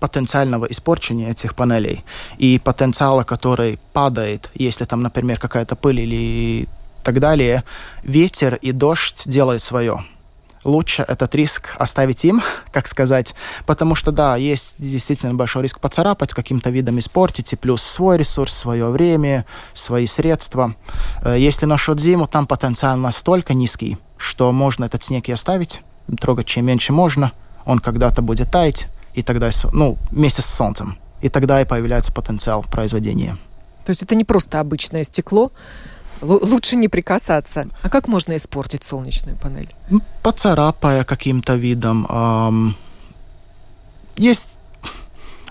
потенциального 0.00 0.66
испорчения 0.66 1.30
этих 1.30 1.54
панелей 1.54 2.04
и 2.38 2.58
потенциала, 2.58 3.24
который 3.24 3.78
падает, 3.92 4.50
если 4.54 4.84
там, 4.84 5.02
например, 5.02 5.38
какая-то 5.38 5.76
пыль 5.76 6.00
или 6.00 6.68
так 7.02 7.20
далее, 7.20 7.64
ветер 8.02 8.56
и 8.56 8.72
дождь 8.72 9.22
делают 9.26 9.62
свое. 9.62 10.04
Лучше 10.64 11.04
этот 11.06 11.34
риск 11.34 11.76
оставить 11.78 12.24
им, 12.24 12.42
как 12.72 12.88
сказать, 12.88 13.34
потому 13.66 13.94
что, 13.94 14.10
да, 14.10 14.36
есть 14.36 14.74
действительно 14.78 15.34
большой 15.34 15.62
риск 15.62 15.78
поцарапать, 15.78 16.32
каким-то 16.32 16.70
видом 16.70 16.98
испортить, 16.98 17.52
и 17.52 17.56
плюс 17.56 17.82
свой 17.82 18.16
ресурс, 18.16 18.54
свое 18.54 18.88
время, 18.88 19.44
свои 19.74 20.06
средства. 20.06 20.74
Э, 21.22 21.36
если 21.38 21.66
насчет 21.66 22.00
зиму, 22.00 22.26
там 22.26 22.46
потенциал 22.46 22.96
настолько 22.96 23.52
низкий, 23.52 23.98
что 24.16 24.50
можно 24.52 24.86
этот 24.86 25.04
снег 25.04 25.28
и 25.28 25.32
оставить, 25.32 25.82
трогать 26.18 26.46
чем 26.46 26.64
меньше 26.64 26.92
можно, 26.92 27.32
он 27.66 27.78
когда-то 27.78 28.22
будет 28.22 28.50
таять, 28.50 28.88
и 29.14 29.22
тогда, 29.22 29.50
ну, 29.72 29.96
вместе 30.10 30.42
с 30.42 30.46
Солнцем. 30.46 30.98
И 31.22 31.28
тогда 31.28 31.60
и 31.60 31.64
появляется 31.64 32.12
потенциал 32.12 32.62
произведения. 32.62 33.36
То 33.84 33.90
есть 33.90 34.02
это 34.02 34.14
не 34.14 34.24
просто 34.24 34.60
обычное 34.60 35.04
стекло, 35.04 35.52
лучше 36.20 36.76
не 36.76 36.88
прикасаться. 36.88 37.68
А 37.82 37.88
как 37.88 38.08
можно 38.08 38.36
испортить 38.36 38.84
солнечную 38.84 39.36
панель? 39.36 39.68
Ну, 39.90 40.00
поцарапая 40.22 41.04
каким-то 41.04 41.54
видом. 41.54 42.06
Эм, 42.08 42.76
есть 44.16 44.48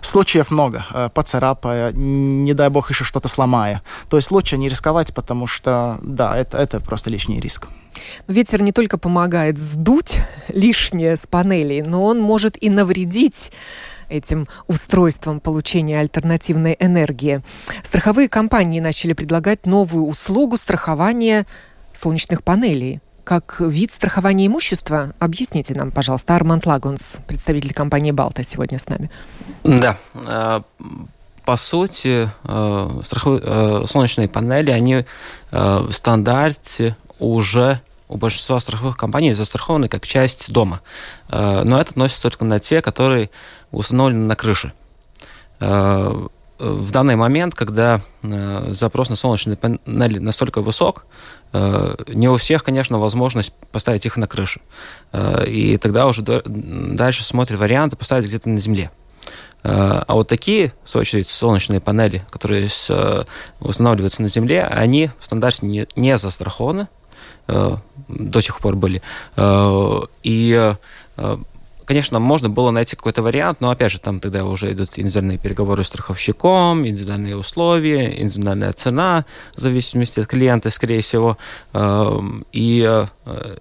случаев 0.02 0.52
много. 0.52 0.86
Э, 0.94 1.10
поцарапая, 1.14 1.92
не 1.94 2.54
дай 2.54 2.70
бог 2.70 2.90
еще 2.90 3.04
что-то 3.04 3.28
сломая. 3.28 3.82
То 4.10 4.18
есть 4.18 4.32
лучше 4.32 4.58
не 4.58 4.70
рисковать, 4.70 5.14
потому 5.14 5.48
что, 5.48 6.00
да, 6.02 6.38
это, 6.38 6.58
это 6.58 6.80
просто 6.80 7.10
лишний 7.10 7.40
риск. 7.40 7.68
Ветер 8.28 8.62
не 8.62 8.72
только 8.72 8.98
помогает 8.98 9.58
сдуть 9.58 10.18
лишнее 10.48 11.16
с 11.16 11.28
панелей, 11.28 11.82
но 11.82 12.04
он 12.04 12.20
может 12.20 12.62
и 12.62 12.70
навредить 12.70 13.52
этим 14.10 14.48
устройством 14.68 15.40
получения 15.40 16.00
альтернативной 16.00 16.76
энергии. 16.80 17.42
Страховые 17.84 18.30
компании 18.30 18.80
начали 18.80 19.14
предлагать 19.14 19.66
новую 19.66 20.06
услугу 20.06 20.58
страхования 20.58 21.46
солнечных 21.92 22.44
панелей. 22.44 23.02
Как 23.24 23.56
вид 23.60 23.92
страхования 23.92 24.48
имущества, 24.48 25.14
объясните 25.18 25.74
нам, 25.74 25.92
пожалуйста, 25.92 26.36
Арманд 26.36 26.66
Лагунс, 26.66 27.16
представитель 27.26 27.74
компании 27.74 28.12
«Балта» 28.12 28.44
сегодня 28.44 28.80
с 28.80 28.88
нами. 28.88 29.10
Да, 29.64 29.98
э, 30.14 30.62
по 31.46 31.56
сути, 31.56 32.30
э, 32.44 33.02
страховые, 33.04 33.42
э, 33.46 33.86
солнечные 33.88 34.28
панели, 34.28 34.72
они 34.72 35.06
в 35.52 35.92
стандарте 35.92 36.98
уже 37.20 37.82
у 38.14 38.18
большинства 38.18 38.60
страховых 38.60 38.96
компаний 38.96 39.34
застрахованы 39.34 39.88
как 39.90 40.06
часть 40.06 40.52
дома. 40.52 40.82
Э, 41.30 41.64
но 41.66 41.82
это 41.82 41.92
относится 41.92 42.24
только 42.24 42.46
на 42.46 42.60
те, 42.60 42.82
которые 42.82 43.30
установлены 43.72 44.26
на 44.26 44.36
крыше. 44.36 44.74
Э, 45.60 46.28
в 46.60 46.92
данный 46.92 47.16
момент, 47.16 47.56
когда 47.56 48.02
э, 48.22 48.68
запрос 48.72 49.10
на 49.10 49.16
солнечные 49.16 49.58
панели 49.58 50.20
настолько 50.20 50.62
высок, 50.62 51.06
не 51.52 52.30
у 52.30 52.38
всех, 52.38 52.64
конечно, 52.64 52.98
возможность 52.98 53.54
поставить 53.72 54.08
их 54.08 54.18
на 54.18 54.26
крышу. 54.26 54.60
И 55.46 55.78
тогда 55.78 56.08
уже 56.08 56.24
дальше 56.24 57.24
смотрят 57.24 57.60
варианты 57.60 57.96
поставить 57.96 58.26
где-то 58.26 58.50
на 58.50 58.58
земле. 58.58 58.90
А 59.62 60.04
вот 60.10 60.28
такие, 60.28 60.74
в 60.84 60.90
свою 60.90 61.02
очередь, 61.02 61.28
солнечные 61.28 61.80
панели, 61.80 62.24
которые 62.32 62.70
устанавливаются 63.60 64.24
на 64.24 64.30
земле, 64.30 64.64
они 64.64 65.12
в 65.20 65.26
стандарте 65.26 65.88
не 65.96 66.18
застрахованы, 66.18 66.88
до 67.48 68.42
сих 68.42 68.60
пор 68.60 68.76
были. 68.76 69.02
Э, 69.36 70.02
и 70.24 70.76
э, 71.18 71.38
конечно, 71.86 72.20
можно 72.20 72.50
было 72.50 72.72
найти 72.72 72.96
какой-то 72.96 73.22
вариант, 73.22 73.62
но, 73.62 73.70
опять 73.70 73.92
же, 73.92 74.00
там 74.00 74.20
тогда 74.20 74.46
уже 74.46 74.72
идут 74.72 74.92
индивидуальные 74.96 75.38
переговоры 75.38 75.84
с 75.84 75.88
страховщиком, 75.88 76.88
индивидуальные 76.88 77.38
условия, 77.38 78.22
индивидуальная 78.22 78.74
цена, 78.74 79.26
в 79.56 79.60
зависимости 79.60 80.20
от 80.20 80.28
клиента, 80.28 80.70
скорее 80.70 81.02
всего. 81.02 81.38
И 82.52 83.06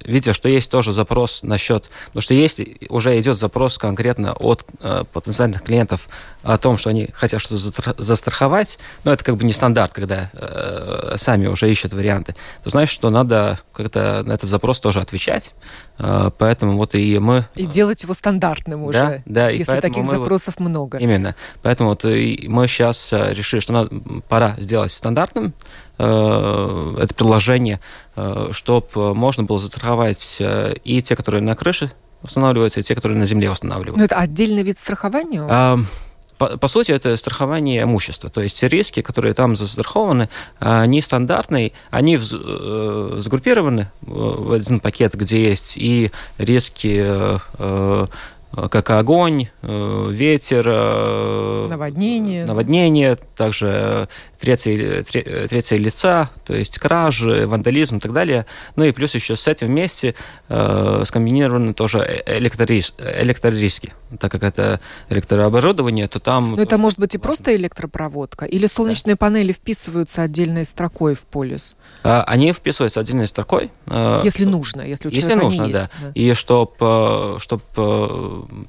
видя, 0.04 0.32
что 0.32 0.48
есть 0.48 0.70
тоже 0.70 0.92
запрос 0.92 1.42
насчет... 1.42 1.88
Потому 2.06 2.22
что 2.22 2.35
есть, 2.35 2.61
уже 2.88 3.18
идет 3.20 3.38
запрос 3.38 3.78
конкретно 3.78 4.32
от 4.32 4.64
потенциальных 5.12 5.62
клиентов 5.62 6.08
о 6.42 6.58
том, 6.58 6.76
что 6.76 6.90
они 6.90 7.08
хотят 7.12 7.40
что-то 7.40 7.94
застраховать, 8.02 8.78
но 9.04 9.12
это 9.12 9.24
как 9.24 9.37
бы 9.37 9.44
не 9.44 9.52
стандарт, 9.52 9.92
когда 9.92 10.30
э, 10.32 11.14
сами 11.16 11.46
уже 11.46 11.70
ищут 11.70 11.92
варианты, 11.92 12.35
то 12.64 12.70
значит, 12.70 12.92
что 12.92 13.11
надо 13.11 13.61
как-то 13.72 14.22
на 14.26 14.32
этот 14.32 14.48
запрос 14.48 14.80
тоже 14.80 15.00
отвечать. 15.00 15.54
Э, 15.98 16.30
поэтому 16.37 16.76
вот 16.76 16.94
и 16.94 17.18
мы... 17.18 17.46
И 17.54 17.66
делать 17.66 18.04
стандартным 18.14 18.85
уже, 18.85 19.22
да, 19.27 19.44
да, 19.44 19.51
если 19.51 19.81
таких 19.81 20.05
запросов 20.07 20.55
вот, 20.59 20.68
много. 20.68 20.98
Именно. 20.98 21.35
Поэтому 21.62 21.90
вот 21.90 22.05
и 22.05 22.46
мы 22.48 22.66
сейчас 22.68 23.12
э, 23.12 23.33
решили, 23.33 23.61
что 23.61 23.72
надо, 23.72 23.90
пора 24.29 24.57
сделать 24.59 24.92
стандартным 24.92 25.55
э, 25.98 26.96
это 27.01 27.14
приложение, 27.14 27.81
э, 28.16 28.48
чтобы 28.53 29.14
можно 29.14 29.44
было 29.44 29.59
застраховать 29.59 30.37
э, 30.40 30.75
и 30.85 31.03
те, 31.03 31.16
которые 31.16 31.42
на 31.42 31.55
крыше 31.55 31.92
устанавливаются, 32.22 32.81
и 32.81 32.83
те, 32.83 32.94
которые 32.94 33.18
на 33.18 33.27
земле 33.27 33.51
устанавливаются. 33.51 33.98
Но 33.98 34.05
это 34.05 34.16
отдельный 34.16 34.62
вид 34.62 34.79
страхования? 34.79 35.87
По, 36.42 36.59
по 36.59 36.66
сути, 36.66 36.90
это 36.90 37.16
страхование 37.16 37.85
имущества. 37.85 38.28
То 38.28 38.42
есть 38.42 38.61
риски, 38.64 39.00
которые 39.00 39.33
там 39.33 39.55
застрахованы, 39.55 40.28
они 40.59 41.00
стандартные, 41.00 41.70
они 41.90 42.16
в, 42.16 42.24
э, 42.33 43.16
сгруппированы 43.20 43.92
в 44.00 44.52
один 44.52 44.81
пакет, 44.81 45.14
где 45.14 45.50
есть 45.50 45.76
и 45.76 46.11
риски 46.38 47.00
э, 47.00 48.07
Э, 48.55 48.68
как 48.68 48.90
огонь, 48.90 49.48
э, 49.62 50.09
ветер, 50.11 50.64
э, 50.66 51.68
наводнение, 51.70 52.44
наводнение 52.44 53.16
также 53.37 54.09
третье, 54.42 55.05
третье 55.05 55.76
лица, 55.76 56.28
то 56.44 56.55
есть 56.55 56.78
кражи, 56.78 57.46
вандализм 57.46 57.98
и 57.98 58.00
так 58.00 58.12
далее. 58.12 58.44
Ну 58.74 58.85
и 58.85 58.90
плюс 58.90 59.14
еще 59.14 59.37
с 59.37 59.46
этим 59.46 59.68
вместе 59.68 60.16
э, 60.48 61.02
скомбинированы 61.07 61.74
тоже 61.74 62.22
электрорис, 62.26 62.92
электрориски. 62.98 63.92
Так 64.18 64.33
как 64.33 64.42
это 64.42 64.81
электрооборудование, 65.09 66.09
то 66.09 66.18
там... 66.18 66.57
Но 66.57 66.62
это 66.62 66.76
может 66.76 66.98
быть 66.98 67.14
и 67.14 67.18
просто 67.18 67.55
электропроводка? 67.55 68.44
Или 68.44 68.66
солнечные 68.66 69.14
да. 69.14 69.18
панели 69.18 69.52
вписываются 69.52 70.22
отдельной 70.22 70.64
строкой 70.64 71.14
в 71.14 71.24
полис? 71.26 71.76
А, 72.02 72.24
они 72.24 72.52
вписываются 72.52 72.98
отдельной 72.98 73.28
строкой. 73.28 73.70
Если 74.24 74.44
нужно, 74.44 74.83
если 74.83 75.09
у 75.09 75.12
если 75.12 75.35
нужно, 75.35 75.68
да. 75.68 75.81
есть. 75.81 75.92
Да. 76.00 76.11
И 76.14 76.35
чтобы 76.35 77.38
чтоб 77.38 77.62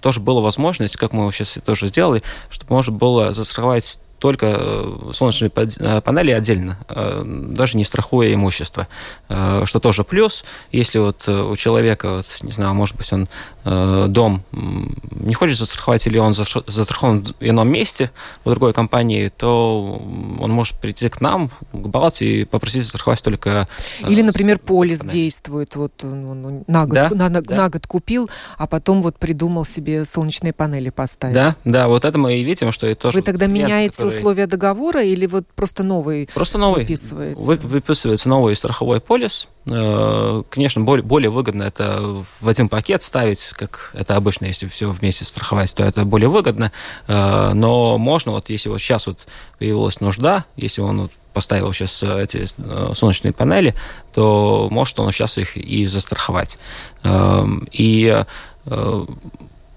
тоже 0.02 0.20
была 0.20 0.42
возможность, 0.42 0.98
как 0.98 1.14
мы 1.14 1.32
сейчас 1.32 1.58
тоже 1.66 1.88
сделали, 1.88 2.22
чтобы 2.52 2.76
можно 2.76 2.94
было 2.94 3.34
застраховать 3.34 4.00
только 4.24 4.56
э, 4.58 5.12
солнечные 5.12 5.52
э, 5.54 6.00
панели 6.00 6.32
отдельно, 6.32 6.78
э, 6.88 7.24
даже 7.26 7.76
не 7.76 7.84
страхуя 7.84 8.34
имущество. 8.34 8.88
Что 9.28 9.80
тоже 9.80 10.06
плюс, 10.06 10.46
если 10.72 11.00
вот 11.00 11.28
у 11.28 11.56
человека, 11.58 12.18
вот, 12.18 12.26
не 12.42 12.52
знаю, 12.52 12.74
может 12.74 12.96
быть, 12.96 13.12
он 13.12 13.28
дом 13.66 14.44
не 14.52 15.34
хочет 15.34 15.58
застраховать 15.58 16.06
или 16.08 16.18
он 16.18 16.34
застрахован 16.34 17.26
в 17.26 17.34
ином 17.40 17.70
месте, 17.70 18.12
в 18.46 18.50
другой 18.50 18.74
компании, 18.74 19.32
то 19.36 20.02
он 20.40 20.52
может 20.52 20.80
прийти 20.80 21.10
к 21.10 21.20
нам, 21.22 21.50
к 21.72 21.88
Балте 21.88 22.26
и 22.26 22.46
попросить 22.46 22.84
застраховать 22.84 23.24
только... 23.24 23.68
Или, 24.08 24.22
например, 24.22 24.60
полис 24.60 25.00
панель. 25.00 25.14
действует, 25.14 25.76
вот 25.76 26.04
он 26.04 26.64
на 26.68 26.86
год, 26.86 26.94
да? 26.94 27.10
на, 27.10 27.30
на, 27.30 27.42
да. 27.42 27.56
на 27.56 27.70
год 27.70 27.88
купил, 27.88 28.30
а 28.58 28.68
потом 28.68 29.02
вот 29.02 29.18
придумал 29.18 29.66
себе 29.66 30.06
солнечные 30.06 30.54
панели 30.54 30.90
поставить. 30.90 31.36
Да, 31.36 31.56
да, 31.66 31.88
вот 31.88 32.06
это 32.06 32.18
мы 32.18 32.36
и 32.36 32.44
видим, 32.44 32.72
что 32.72 32.88
и 32.88 32.96
тоже... 32.96 33.18
Вы 33.18 33.24
тогда 33.24 33.48
меняете 33.48 34.13
условия 34.18 34.48
договора 34.48 35.04
или 35.04 35.26
вот 35.26 35.46
просто 35.56 35.84
новый 35.84 36.30
Просто 36.34 36.58
новый. 36.58 36.82
выписывается? 36.82 37.46
Вы, 37.46 37.56
выписывается 37.58 38.30
новый 38.30 38.56
страховой 38.56 39.00
полис. 39.02 39.48
Э, 39.66 40.44
конечно, 40.50 40.82
более, 40.82 41.04
более 41.04 41.30
выгодно 41.30 41.64
это 41.64 42.24
в 42.40 42.48
один 42.48 42.70
пакет 42.70 43.04
ставить, 43.04 43.50
как 43.56 43.92
это 43.94 44.16
обычно, 44.16 44.46
если 44.46 44.68
все 44.68 44.90
вместе 44.90 45.26
страховать, 45.26 45.74
то 45.74 45.84
это 45.84 46.06
более 46.06 46.30
выгодно. 46.30 46.72
Э, 47.08 47.52
но 47.54 47.98
можно, 47.98 48.32
вот 48.32 48.50
если 48.50 48.70
вот 48.70 48.80
сейчас 48.80 49.08
вот 49.08 49.20
появилась 49.60 50.00
нужда, 50.00 50.46
если 50.56 50.82
он 50.82 51.04
вот 51.04 51.12
поставил 51.34 51.74
сейчас 51.74 52.04
эти 52.04 52.46
солнечные 52.94 53.34
панели, 53.34 53.74
то 54.14 54.68
может 54.70 55.00
он 55.00 55.12
сейчас 55.12 55.40
их 55.40 55.58
и 55.58 55.88
застраховать. 55.88 56.60
Эм, 57.04 57.68
и 57.72 58.24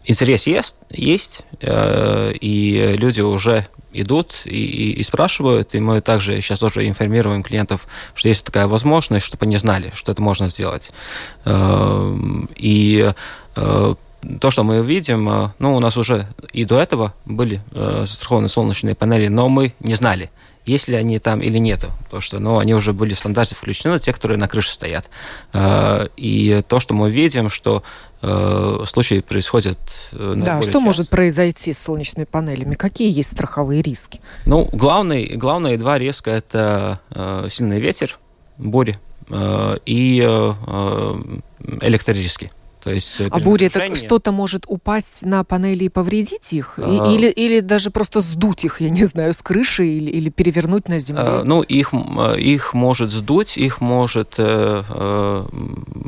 интерес 0.06 0.46
есть, 0.46 0.76
есть 0.90 1.42
э, 1.60 2.32
и 2.40 2.94
люди 2.96 3.20
уже 3.20 3.66
идут 4.00 4.42
и, 4.44 4.64
и, 4.64 4.92
и 4.92 5.02
спрашивают, 5.02 5.74
и 5.74 5.80
мы 5.80 6.00
также 6.00 6.40
сейчас 6.40 6.58
тоже 6.58 6.88
информируем 6.88 7.42
клиентов, 7.42 7.86
что 8.14 8.28
есть 8.28 8.44
такая 8.44 8.66
возможность, 8.66 9.26
чтобы 9.26 9.46
они 9.46 9.56
знали, 9.58 9.92
что 9.94 10.12
это 10.12 10.22
можно 10.22 10.48
сделать. 10.48 10.92
Э, 11.44 12.16
и 12.56 13.12
э, 13.56 13.94
то, 14.40 14.50
что 14.50 14.64
мы 14.64 14.84
видим, 14.84 15.52
ну, 15.58 15.76
у 15.76 15.78
нас 15.78 15.96
уже 15.96 16.26
и 16.52 16.64
до 16.64 16.80
этого 16.80 17.14
были 17.26 17.60
застрахованы 17.72 18.48
солнечные 18.48 18.94
панели, 18.96 19.28
но 19.28 19.48
мы 19.48 19.72
не 19.80 19.94
знали, 19.94 20.30
есть 20.66 20.88
ли 20.88 20.96
они 20.96 21.18
там 21.18 21.40
или 21.40 21.58
нету. 21.58 21.92
Потому 22.04 22.20
что 22.20 22.38
ну, 22.38 22.58
они 22.58 22.74
уже 22.74 22.92
были 22.92 23.14
в 23.14 23.18
стандарте 23.18 23.54
включены, 23.54 23.98
те, 23.98 24.12
которые 24.12 24.36
на 24.36 24.48
крыше 24.48 24.72
стоят. 24.72 25.08
И 26.16 26.62
то, 26.68 26.80
что 26.80 26.94
мы 26.94 27.10
видим, 27.10 27.50
что 27.50 27.82
э, 28.22 28.84
случаи 28.86 29.20
происходят 29.20 29.78
э, 30.12 30.34
Да, 30.36 30.56
что 30.62 30.72
часто. 30.72 30.80
может 30.80 31.08
произойти 31.10 31.72
с 31.72 31.78
солнечными 31.78 32.24
панелями? 32.24 32.74
Какие 32.74 33.12
есть 33.12 33.30
страховые 33.30 33.82
риски? 33.82 34.20
Ну, 34.44 34.68
главный, 34.72 35.36
главные 35.36 35.78
два 35.78 35.98
риска– 35.98 36.30
это 36.32 37.00
э, 37.10 37.48
сильный 37.50 37.80
ветер, 37.80 38.18
бури 38.58 38.98
э, 39.30 39.78
и 39.86 40.22
э, 40.24 40.52
э 40.66 41.18
электрический. 41.80 42.52
То 42.86 42.92
есть 42.92 43.20
а 43.20 43.40
буря 43.40 43.66
это 43.66 43.92
что-то 43.96 44.30
может 44.30 44.64
упасть 44.68 45.24
на 45.26 45.42
панели 45.42 45.86
и 45.86 45.88
повредить 45.88 46.52
их? 46.52 46.74
А... 46.76 47.12
Или, 47.12 47.28
или 47.28 47.58
даже 47.58 47.90
просто 47.90 48.20
сдуть 48.20 48.64
их, 48.64 48.80
я 48.80 48.90
не 48.90 49.04
знаю, 49.06 49.34
с 49.34 49.42
крыши 49.42 49.88
или, 49.88 50.08
или 50.08 50.30
перевернуть 50.30 50.86
на 50.86 51.00
земле? 51.00 51.24
А, 51.26 51.42
ну, 51.42 51.62
их, 51.62 51.92
их 51.92 52.74
может 52.74 53.10
сдуть, 53.10 53.56
их 53.56 53.80
может 53.80 54.34
э, 54.38 54.84
э, 54.88 55.46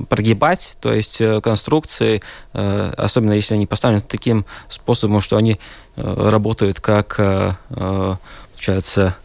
прогибать, 0.09 0.77
то 0.81 0.93
есть 0.93 1.21
э, 1.21 1.41
конструкции, 1.41 2.23
э, 2.53 2.95
особенно 2.97 3.33
если 3.33 3.55
они 3.55 3.67
поставлены 3.67 4.01
таким 4.01 4.47
способом, 4.69 5.21
что 5.21 5.37
они 5.37 5.59
э, 5.97 6.31
работают 6.31 6.81
как, 6.81 7.17
э, 7.19 7.55
э 7.71 8.15
получается, 8.53 9.17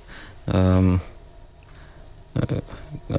э, 0.48 0.98
э 2.34 2.62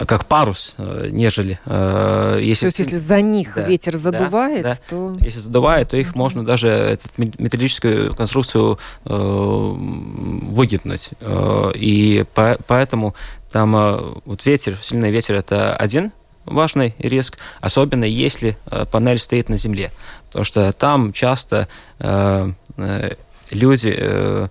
как 0.07 0.27
парус, 0.27 0.75
э, 0.79 1.09
нежели 1.11 1.59
э, 1.67 2.39
если... 2.43 2.61
То 2.61 2.67
есть 2.67 2.79
если 2.79 2.97
за 2.97 3.21
них 3.21 3.55
да, 3.55 3.63
ветер 3.63 3.97
задувает, 3.97 4.63
да, 4.63 4.77
то... 4.89 5.17
Если 5.21 5.41
задувает, 5.41 5.91
то 5.91 5.97
их 5.97 6.13
mm-hmm. 6.13 6.19
можно 6.19 6.45
даже 6.45 6.69
эту 6.69 7.09
металлическую 7.17 8.15
конструкцию 8.15 8.79
э, 9.05 9.15
выгибнуть. 9.15 11.11
Э, 11.21 11.73
и 11.75 12.25
по, 12.35 12.59
поэтому 12.67 13.15
там 13.53 13.77
э, 13.77 14.01
вот 14.25 14.45
ветер, 14.47 14.79
сильный 14.83 15.11
ветер– 15.11 15.35
это 15.37 15.77
один 15.77 16.13
важный 16.45 16.95
риск, 16.99 17.39
особенно 17.61 18.05
если 18.05 18.57
э, 18.67 18.87
панель 18.91 19.19
стоит 19.19 19.49
на 19.49 19.57
земле, 19.57 19.93
потому 20.27 20.45
что 20.45 20.73
там 20.73 21.13
часто 21.13 21.69
э, 21.99 22.53
э 22.77 23.11
люди 23.51 23.95
э, 23.97 24.49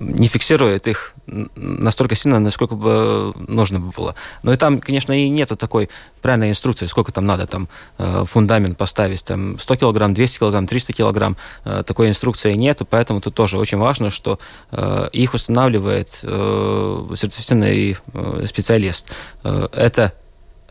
не 0.00 0.28
фиксирует 0.28 0.86
их 0.86 1.14
настолько 1.26 2.16
сильно, 2.16 2.40
насколько 2.40 2.74
бы 2.74 3.34
нужно 3.46 3.78
бы 3.80 3.90
было. 3.90 4.14
Но 4.42 4.52
и 4.52 4.56
там, 4.56 4.80
конечно, 4.80 5.12
и 5.12 5.28
нету 5.28 5.56
такой 5.56 5.90
правильной 6.22 6.50
инструкции, 6.50 6.86
сколько 6.86 7.12
там 7.12 7.26
надо 7.26 7.46
там 7.46 7.68
э, 7.98 8.24
фундамент 8.26 8.76
поставить, 8.78 9.24
там 9.24 9.58
100 9.58 9.76
килограмм, 9.76 10.14
200 10.14 10.38
килограмм, 10.38 10.66
300 10.66 10.92
килограмм, 10.92 11.36
э, 11.64 11.82
такой 11.86 12.08
инструкции 12.08 12.54
нету, 12.54 12.86
поэтому 12.86 13.20
тут 13.20 13.34
тоже 13.34 13.58
очень 13.58 13.78
важно, 13.78 14.10
что 14.10 14.38
э, 14.72 15.08
их 15.12 15.34
устанавливает 15.34 16.08
сертифицированный 16.10 17.96
специалист. 18.46 19.12
Это 19.42 20.12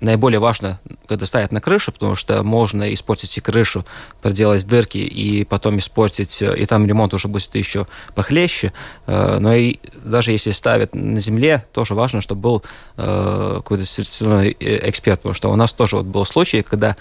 наиболее 0.01 0.39
важно, 0.39 0.79
когда 1.07 1.25
ставят 1.25 1.51
на 1.51 1.61
крышу, 1.61 1.91
потому 1.91 2.15
что 2.15 2.43
можно 2.43 2.93
испортить 2.93 3.37
и 3.37 3.41
крышу, 3.41 3.85
проделать 4.21 4.65
дырки 4.67 4.97
и 4.97 5.43
потом 5.43 5.77
испортить, 5.79 6.41
и 6.41 6.65
там 6.65 6.87
ремонт 6.87 7.13
уже 7.13 7.27
будет 7.27 7.53
еще 7.55 7.87
похлеще. 8.15 8.73
Э, 9.07 9.37
но 9.39 9.53
и 9.53 9.77
даже 10.03 10.31
если 10.31 10.51
ставят 10.51 10.95
на 10.95 11.19
земле, 11.19 11.65
тоже 11.73 11.93
важно, 11.93 12.21
чтобы 12.21 12.41
был 12.41 12.63
э, 12.97 13.53
какой-то 13.57 13.85
сертифицированный 13.85 14.55
э, 14.59 14.89
эксперт, 14.89 15.21
потому 15.21 15.33
что 15.33 15.51
у 15.51 15.55
нас 15.55 15.73
тоже 15.73 15.97
вот 15.97 16.05
был 16.05 16.25
случай, 16.25 16.61
когда 16.61 16.95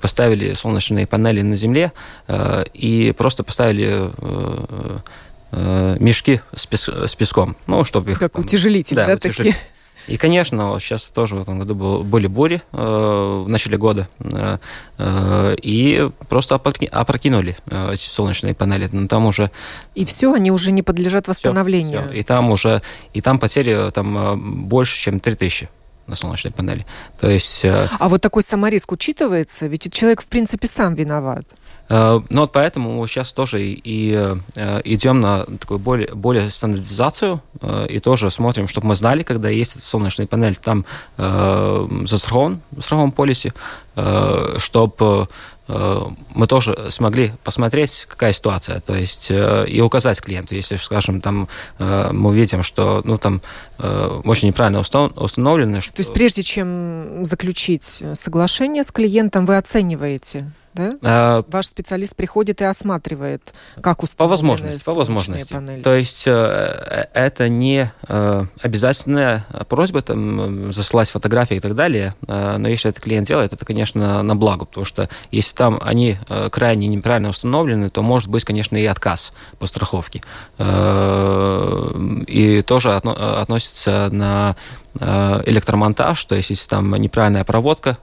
поставили 0.00 0.52
солнечные 0.54 1.06
панели 1.06 1.42
на 1.42 1.56
земле 1.56 1.92
и 2.74 3.14
просто 3.16 3.42
поставили 3.42 4.10
мешки 5.98 6.40
с, 6.54 6.66
песком, 6.66 7.56
ну, 7.66 7.84
чтобы 7.84 8.12
их... 8.12 8.18
Как 8.18 8.32
там, 8.32 8.42
утяжелитель, 8.42 8.96
да, 8.96 9.06
да 9.06 9.14
утяжелитель. 9.14 9.52
такие? 9.52 9.72
И, 10.06 10.16
конечно, 10.16 10.78
сейчас 10.78 11.04
тоже 11.04 11.36
в 11.36 11.42
этом 11.42 11.58
году 11.58 11.74
был, 11.74 12.02
были 12.02 12.26
бури 12.26 12.62
э, 12.72 12.76
в 12.76 13.48
начале 13.48 13.76
года, 13.76 14.08
э, 14.20 14.58
э, 14.98 15.56
и 15.62 16.10
просто 16.28 16.54
опрокинули 16.54 17.56
э, 17.66 17.92
эти 17.92 18.06
солнечные 18.06 18.54
панели. 18.54 18.88
Но 18.92 19.08
там 19.08 19.26
уже... 19.26 19.50
И 19.94 20.04
все, 20.04 20.32
они 20.32 20.50
уже 20.50 20.72
не 20.72 20.82
подлежат 20.82 21.28
восстановлению. 21.28 22.00
Все, 22.00 22.08
все. 22.10 22.20
И 22.20 22.22
там 22.22 22.50
уже, 22.50 22.82
и 23.12 23.20
там 23.20 23.38
потери 23.38 23.90
там, 23.90 24.18
э, 24.18 24.36
больше, 24.36 25.00
чем 25.00 25.20
3000 25.20 25.68
на 26.06 26.16
солнечной 26.16 26.52
панели. 26.52 26.86
То 27.20 27.28
есть... 27.28 27.64
Э, 27.64 27.88
а 27.98 28.08
вот 28.08 28.20
такой 28.20 28.42
самориск 28.42 28.92
учитывается? 28.92 29.66
Ведь 29.66 29.92
человек, 29.92 30.22
в 30.22 30.26
принципе, 30.26 30.66
сам 30.66 30.94
виноват. 30.94 31.44
Э, 31.88 32.20
ну 32.30 32.40
вот 32.42 32.52
поэтому 32.52 33.06
сейчас 33.06 33.32
тоже 33.32 33.62
и, 33.62 33.80
и 33.84 34.34
э, 34.56 34.80
идем 34.84 35.20
на 35.20 35.44
такую 35.44 35.78
более, 35.78 36.14
более 36.14 36.50
стандартизацию 36.50 37.42
э, 37.60 37.86
и 37.88 38.00
тоже 38.00 38.30
смотрим, 38.30 38.68
чтобы 38.68 38.88
мы 38.88 38.94
знали, 38.94 39.22
когда 39.22 39.48
есть 39.48 39.82
солнечная 39.82 40.26
панель, 40.26 40.56
там 40.56 40.84
э, 41.18 41.88
застрахован, 42.04 42.60
в 42.70 42.80
страховом 42.82 43.12
полисе, 43.12 43.52
э, 43.96 44.56
чтобы 44.58 45.28
мы 45.68 46.46
тоже 46.48 46.88
смогли 46.90 47.32
посмотреть, 47.44 48.06
какая 48.10 48.32
ситуация, 48.32 48.80
то 48.80 48.94
есть 48.94 49.30
и 49.30 49.80
указать 49.80 50.20
клиенту, 50.20 50.54
если, 50.54 50.76
скажем, 50.76 51.20
там 51.20 51.48
мы 51.78 52.34
видим, 52.34 52.62
что 52.64 53.00
ну 53.04 53.16
там 53.16 53.40
очень 53.78 54.48
неправильно 54.48 54.80
установлено. 54.80 55.80
Что... 55.80 55.92
То 55.92 56.00
есть 56.00 56.12
прежде 56.12 56.42
чем 56.42 57.24
заключить 57.24 58.02
соглашение 58.14 58.82
с 58.82 58.90
клиентом, 58.90 59.46
вы 59.46 59.56
оцениваете 59.56 60.52
да? 60.74 60.94
А, 61.02 61.44
Ваш 61.48 61.66
специалист 61.66 62.16
приходит 62.16 62.60
и 62.60 62.64
осматривает, 62.64 63.52
как 63.80 64.02
установлены 64.02 64.22
По 64.22 64.30
возможности, 64.30 64.84
по 64.84 64.94
возможности. 64.94 65.52
Панели. 65.52 65.82
То 65.82 65.94
есть 65.94 66.24
э, 66.26 67.06
это 67.12 67.48
не 67.48 67.92
э, 68.08 68.44
обязательная 68.60 69.46
просьба 69.68 70.02
там, 70.02 70.72
засылать 70.72 71.10
фотографии 71.10 71.56
и 71.56 71.60
так 71.60 71.74
далее, 71.74 72.14
э, 72.26 72.56
но 72.58 72.68
если 72.68 72.90
это 72.90 73.00
клиент 73.00 73.28
делает, 73.28 73.52
это, 73.52 73.64
конечно, 73.64 74.22
на 74.22 74.36
благо, 74.36 74.64
потому 74.64 74.86
что 74.86 75.08
если 75.30 75.54
там 75.54 75.78
они 75.82 76.18
крайне 76.50 76.88
неправильно 76.88 77.28
установлены, 77.28 77.90
то 77.90 78.02
может 78.02 78.28
быть, 78.28 78.44
конечно, 78.44 78.76
и 78.76 78.84
отказ 78.86 79.32
по 79.58 79.66
страховке. 79.66 80.22
И 82.28 82.62
тоже 82.66 82.94
относится 82.94 84.08
на 84.10 84.56
электромонтаж, 84.98 86.22
то 86.24 86.34
есть 86.34 86.50
если 86.50 86.68
там 86.68 86.94
неправильная 86.94 87.44
проводка 87.44 87.98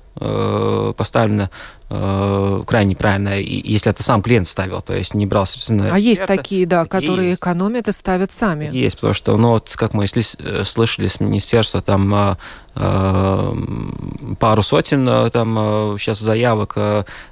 поставлена, 0.98 1.50
э, 1.90 2.64
крайне 2.68 2.96
правильно, 2.96 3.40
если 3.40 3.92
это 3.92 4.04
сам 4.04 4.22
клиент 4.22 4.48
ставил, 4.48 4.82
то 4.82 4.94
есть 4.94 5.14
не 5.14 5.26
брал 5.26 5.46
собственно. 5.46 5.90
А 5.92 5.98
есть 5.98 6.26
такие, 6.26 6.66
да, 6.66 6.86
которые 6.86 7.30
есть. 7.30 7.42
экономят 7.42 7.88
и 7.88 7.92
ставят 7.94 8.32
сами. 8.32 8.70
Есть, 8.74 8.98
потому 8.98 9.14
что, 9.14 9.38
ну 9.38 9.50
вот, 9.52 9.72
как 9.76 9.94
мы 9.94 10.06
э, 10.06 10.64
слышали 10.66 11.08
с 11.08 11.20
министерства, 11.22 11.82
там 11.82 12.14
э, 12.14 12.36
Э, 12.69 12.69
пару 12.74 14.64
сотен 14.64 15.08
э, 15.08 15.30
там 15.32 15.98
сейчас 15.98 16.22
э, 16.22 16.26
заявок, 16.26 16.78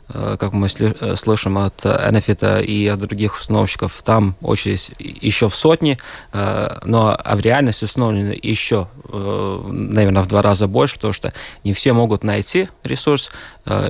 как 0.08 0.54
мы 0.54 0.69
слышим 0.69 1.58
от 1.58 1.86
Энефита 1.86 2.60
и 2.60 2.88
от 2.88 3.00
других 3.00 3.38
установщиков, 3.38 4.02
там 4.04 4.36
очередь 4.41 4.93
еще 5.00 5.50
в 5.50 5.56
сотни, 5.56 6.00
но 6.32 7.17
а 7.21 7.36
в 7.36 7.41
реальности 7.41 7.84
установлено 7.84 8.34
еще, 8.41 8.88
наверное, 9.12 10.23
в 10.23 10.28
два 10.28 10.41
раза 10.41 10.67
больше, 10.67 10.95
потому 10.95 11.12
что 11.12 11.34
не 11.65 11.73
все 11.73 11.91
могут 11.91 12.23
найти 12.23 12.69
ресурс, 12.86 13.32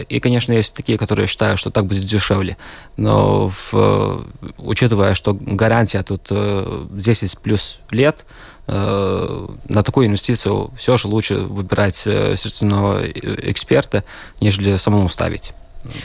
и, 0.09 0.19
конечно, 0.19 0.53
есть 0.53 0.73
такие, 0.73 0.97
которые 0.97 1.27
считают, 1.27 1.59
что 1.59 1.69
так 1.69 1.85
будет 1.85 2.03
дешевле, 2.03 2.57
но 2.97 3.51
в, 3.71 4.25
учитывая, 4.57 5.13
что 5.13 5.37
гарантия 5.39 6.01
тут 6.01 6.29
10 6.31 7.37
плюс 7.37 7.79
лет, 7.91 8.25
Э, 8.25 8.56
на 8.67 9.83
такую 9.83 10.07
инвестицию 10.07 10.71
все 10.77 10.97
же 10.97 11.07
лучше 11.07 11.35
выбирать 11.35 12.03
э, 12.05 12.35
сертифицированного 12.35 13.07
эксперта, 13.07 14.03
нежели 14.41 14.75
самому 14.75 15.07
ставить. 15.07 15.53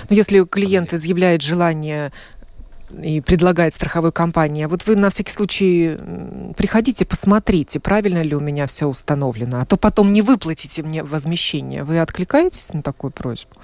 Но 0.09 0.15
если 0.15 0.45
клиент 0.45 0.93
изъявляет 0.93 1.43
желание 1.43 2.13
и 3.03 3.21
предлагает 3.21 3.75
страховой 3.75 4.13
компании. 4.13 4.65
А 4.65 4.69
вот 4.69 4.87
вы 4.87 4.97
на 4.97 5.11
всякий 5.11 5.33
случай 5.33 5.97
приходите, 6.57 7.05
посмотрите, 7.05 7.81
правильно 7.81 8.23
ли 8.23 8.35
у 8.35 8.41
меня 8.41 8.67
все 8.67 8.87
установлено, 8.87 9.61
а 9.61 9.65
то 9.65 9.77
потом 9.77 10.13
не 10.13 10.23
выплатите 10.23 10.83
мне 10.83 11.03
возмещение. 11.03 11.85
Вы 11.85 12.01
откликаетесь 12.01 12.73
на 12.75 12.83
такую 12.83 13.11
просьбу? 13.11 13.57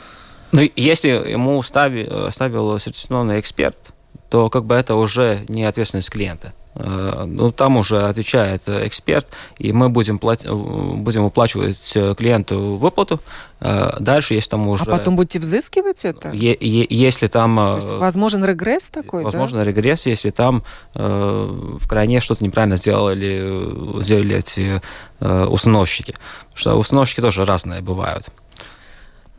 Ну, 0.52 0.62
если 0.76 1.08
ему 1.08 1.62
ставил, 1.62 2.30
ставил 2.30 2.78
сертифицированный 2.78 3.38
эксперт, 3.38 3.76
то 4.30 4.48
как 4.48 4.64
бы 4.64 4.74
это 4.74 4.94
уже 4.94 5.44
не 5.48 5.64
ответственность 5.64 6.10
клиента. 6.10 6.54
Э, 6.78 7.24
ну, 7.26 7.50
там 7.52 7.76
уже 7.76 8.02
отвечает 8.02 8.68
эксперт, 8.68 9.26
и 9.58 9.72
мы 9.72 9.88
будем, 9.88 10.18
плат... 10.18 10.46
будем 10.48 11.24
уплачивать 11.24 11.92
клиенту 12.16 12.76
выплату. 12.76 13.20
Э, 13.60 13.96
дальше, 13.98 14.34
если 14.34 14.50
там 14.50 14.68
уже... 14.68 14.84
А 14.84 14.86
потом 14.86 15.16
будете 15.16 15.40
взыскивать 15.40 16.04
это? 16.04 16.30
Е- 16.30 16.56
е- 16.60 16.86
если 16.88 17.26
там... 17.26 17.58
Э, 17.58 17.98
возможен 17.98 18.44
регресс 18.44 18.88
такой, 18.88 19.24
Возможно 19.24 19.58
да? 19.58 19.64
регресс, 19.64 20.06
если 20.06 20.30
там 20.30 20.62
э, 20.94 21.76
в 21.80 21.88
крайне 21.88 22.20
что-то 22.20 22.44
неправильно 22.44 22.76
сделали, 22.76 24.00
сделали 24.00 24.36
эти 24.36 24.80
э, 25.20 25.44
установщики. 25.46 26.14
Потому 26.50 26.56
что 26.56 26.74
установщики 26.76 27.20
тоже 27.20 27.44
разные 27.44 27.80
бывают. 27.80 28.26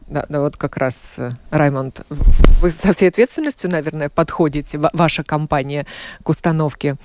Да, 0.08 0.26
да, 0.28 0.42
вот 0.42 0.58
как 0.58 0.78
раз, 0.78 1.20
Раймонд, 1.52 2.04
вы 2.10 2.72
со 2.72 2.94
всей 2.94 3.10
ответственностью, 3.10 3.70
наверное, 3.70 4.10
подходите, 4.10 4.80
ваша 4.92 5.24
компания, 5.24 5.86
к 6.24 6.30
установке 6.30 6.98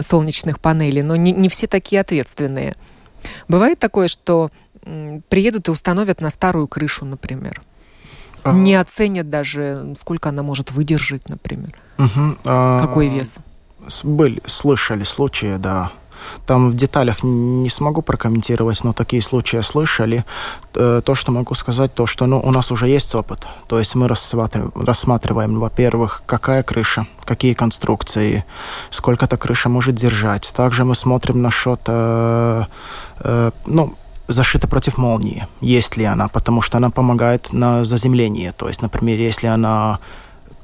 солнечных 0.00 0.60
панелей, 0.60 1.02
но 1.02 1.16
не, 1.16 1.32
не 1.32 1.48
все 1.48 1.66
такие 1.66 2.00
ответственные. 2.00 2.76
Бывает 3.48 3.78
такое, 3.78 4.08
что 4.08 4.50
приедут 5.28 5.68
и 5.68 5.70
установят 5.70 6.20
на 6.20 6.30
старую 6.30 6.68
крышу, 6.68 7.04
например. 7.04 7.62
А... 8.42 8.52
Не 8.52 8.74
оценят 8.76 9.28
даже, 9.28 9.94
сколько 9.98 10.30
она 10.30 10.42
может 10.42 10.70
выдержать, 10.70 11.28
например. 11.28 11.78
Угу. 11.98 12.36
А... 12.44 12.80
Какой 12.80 13.08
вес? 13.08 13.38
Были, 14.02 14.42
слышали 14.46 15.04
случаи, 15.04 15.56
да. 15.56 15.92
Там 16.46 16.70
в 16.70 16.76
деталях 16.76 17.22
не 17.22 17.70
смогу 17.70 18.02
прокомментировать, 18.02 18.84
но 18.84 18.92
такие 18.92 19.22
случаи 19.22 19.60
слышали. 19.60 20.24
То, 20.72 21.14
что 21.14 21.32
могу 21.32 21.54
сказать, 21.54 21.94
то, 21.94 22.06
что 22.06 22.26
ну, 22.26 22.40
у 22.40 22.50
нас 22.50 22.70
уже 22.70 22.88
есть 22.88 23.14
опыт. 23.14 23.46
То 23.66 23.78
есть 23.78 23.94
мы 23.94 24.08
рассматриваем, 24.08 25.60
во-первых, 25.60 26.22
какая 26.26 26.62
крыша, 26.62 27.06
какие 27.24 27.54
конструкции, 27.54 28.44
сколько 28.90 29.24
эта 29.24 29.36
крыша 29.36 29.68
может 29.68 29.94
держать. 29.94 30.52
Также 30.56 30.84
мы 30.84 30.94
смотрим 30.94 31.42
насчет, 31.42 31.80
э, 31.86 32.64
э, 33.20 33.50
ну, 33.66 33.94
зашита 34.28 34.68
против 34.68 34.98
молнии, 34.98 35.46
есть 35.60 35.96
ли 35.96 36.04
она, 36.04 36.28
потому 36.28 36.62
что 36.62 36.78
она 36.78 36.90
помогает 36.90 37.52
на 37.52 37.84
заземление. 37.84 38.52
То 38.52 38.68
есть, 38.68 38.82
например, 38.82 39.18
если 39.18 39.48
она 39.48 39.98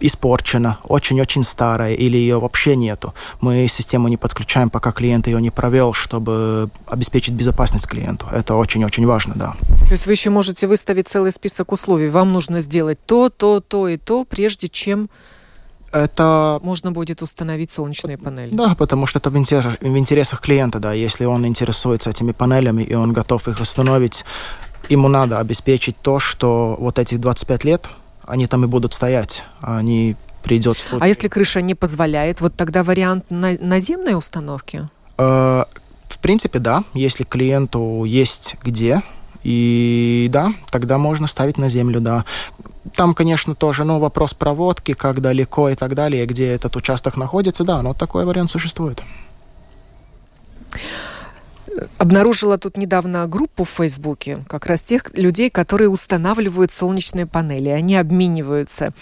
испорчена, 0.00 0.78
очень-очень 0.84 1.44
старая 1.44 1.94
или 1.94 2.16
ее 2.16 2.38
вообще 2.38 2.76
нету. 2.76 3.14
Мы 3.40 3.66
систему 3.68 4.08
не 4.08 4.16
подключаем, 4.16 4.70
пока 4.70 4.92
клиент 4.92 5.26
ее 5.26 5.40
не 5.40 5.50
провел, 5.50 5.92
чтобы 5.92 6.70
обеспечить 6.86 7.34
безопасность 7.34 7.86
клиенту. 7.86 8.26
Это 8.32 8.54
очень-очень 8.54 9.06
важно, 9.06 9.34
да. 9.36 9.56
То 9.86 9.92
есть 9.92 10.06
вы 10.06 10.12
еще 10.12 10.30
можете 10.30 10.66
выставить 10.66 11.08
целый 11.08 11.32
список 11.32 11.72
условий. 11.72 12.08
Вам 12.08 12.32
нужно 12.32 12.60
сделать 12.60 12.98
то, 13.06 13.30
то, 13.30 13.60
то 13.60 13.88
и 13.88 13.96
то, 13.96 14.24
прежде 14.24 14.68
чем 14.68 15.08
это... 15.92 16.60
Можно 16.62 16.92
будет 16.92 17.22
установить 17.22 17.70
солнечные 17.70 18.18
панели. 18.18 18.54
Да, 18.54 18.74
потому 18.74 19.06
что 19.06 19.18
это 19.18 19.30
в 19.30 19.36
интересах, 19.36 19.80
в 19.80 19.96
интересах 19.96 20.40
клиента, 20.40 20.78
да. 20.78 20.92
Если 20.92 21.24
он 21.24 21.46
интересуется 21.46 22.10
этими 22.10 22.32
панелями 22.32 22.82
и 22.82 22.94
он 22.94 23.12
готов 23.12 23.48
их 23.48 23.60
установить, 23.60 24.24
ему 24.88 25.08
надо 25.08 25.38
обеспечить 25.38 25.96
то, 26.02 26.18
что 26.18 26.76
вот 26.78 26.98
этих 26.98 27.20
25 27.20 27.64
лет 27.64 27.86
они 28.26 28.46
там 28.46 28.64
и 28.64 28.66
будут 28.66 28.94
стоять. 28.94 29.42
Они 29.60 30.16
придет 30.42 30.78
случай. 30.78 31.04
А 31.04 31.08
если 31.08 31.28
крыша 31.28 31.60
не 31.60 31.74
позволяет, 31.74 32.40
вот 32.40 32.54
тогда 32.54 32.82
вариант 32.82 33.24
на 33.30 33.56
наземной 33.60 34.16
установки? 34.16 34.88
Э, 35.18 35.64
в 36.08 36.18
принципе, 36.20 36.58
да. 36.58 36.84
Если 36.94 37.24
клиенту 37.24 38.04
есть 38.04 38.56
где, 38.62 39.02
и 39.42 40.28
да, 40.30 40.52
тогда 40.70 40.98
можно 40.98 41.26
ставить 41.26 41.58
на 41.58 41.68
землю, 41.68 42.00
да. 42.00 42.24
Там, 42.94 43.14
конечно, 43.14 43.54
тоже 43.54 43.84
ну, 43.84 43.98
вопрос 43.98 44.34
проводки, 44.34 44.92
как 44.92 45.20
далеко 45.20 45.68
и 45.68 45.74
так 45.74 45.94
далее, 45.94 46.26
где 46.26 46.48
этот 46.48 46.76
участок 46.76 47.16
находится, 47.16 47.64
да, 47.64 47.82
но 47.82 47.94
такой 47.94 48.24
вариант 48.24 48.50
существует 48.50 49.02
обнаружила 51.98 52.58
тут 52.58 52.76
недавно 52.76 53.26
группу 53.26 53.64
в 53.64 53.68
Фейсбуке, 53.70 54.44
как 54.48 54.66
раз 54.66 54.80
тех 54.80 55.16
людей, 55.16 55.50
которые 55.50 55.88
устанавливают 55.88 56.72
солнечные 56.72 57.26
панели. 57.26 57.68
Они 57.68 57.96
обмениваются 57.96 58.92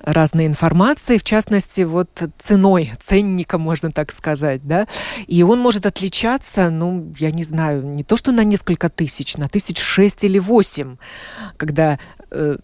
разной 0.00 0.46
информацией, 0.46 1.18
в 1.18 1.24
частности, 1.24 1.80
вот 1.82 2.08
ценой, 2.38 2.92
ценника, 3.00 3.58
можно 3.58 3.90
так 3.90 4.12
сказать, 4.12 4.66
да, 4.66 4.86
и 5.26 5.42
он 5.42 5.58
может 5.58 5.84
отличаться, 5.84 6.70
ну, 6.70 7.12
я 7.18 7.30
не 7.32 7.42
знаю, 7.42 7.84
не 7.84 8.04
то, 8.04 8.16
что 8.16 8.30
на 8.32 8.44
несколько 8.44 8.88
тысяч, 8.88 9.36
на 9.36 9.48
тысяч 9.48 9.78
шесть 9.78 10.22
или 10.22 10.38
восемь, 10.38 10.96
когда 11.56 11.98
э, 12.30 12.56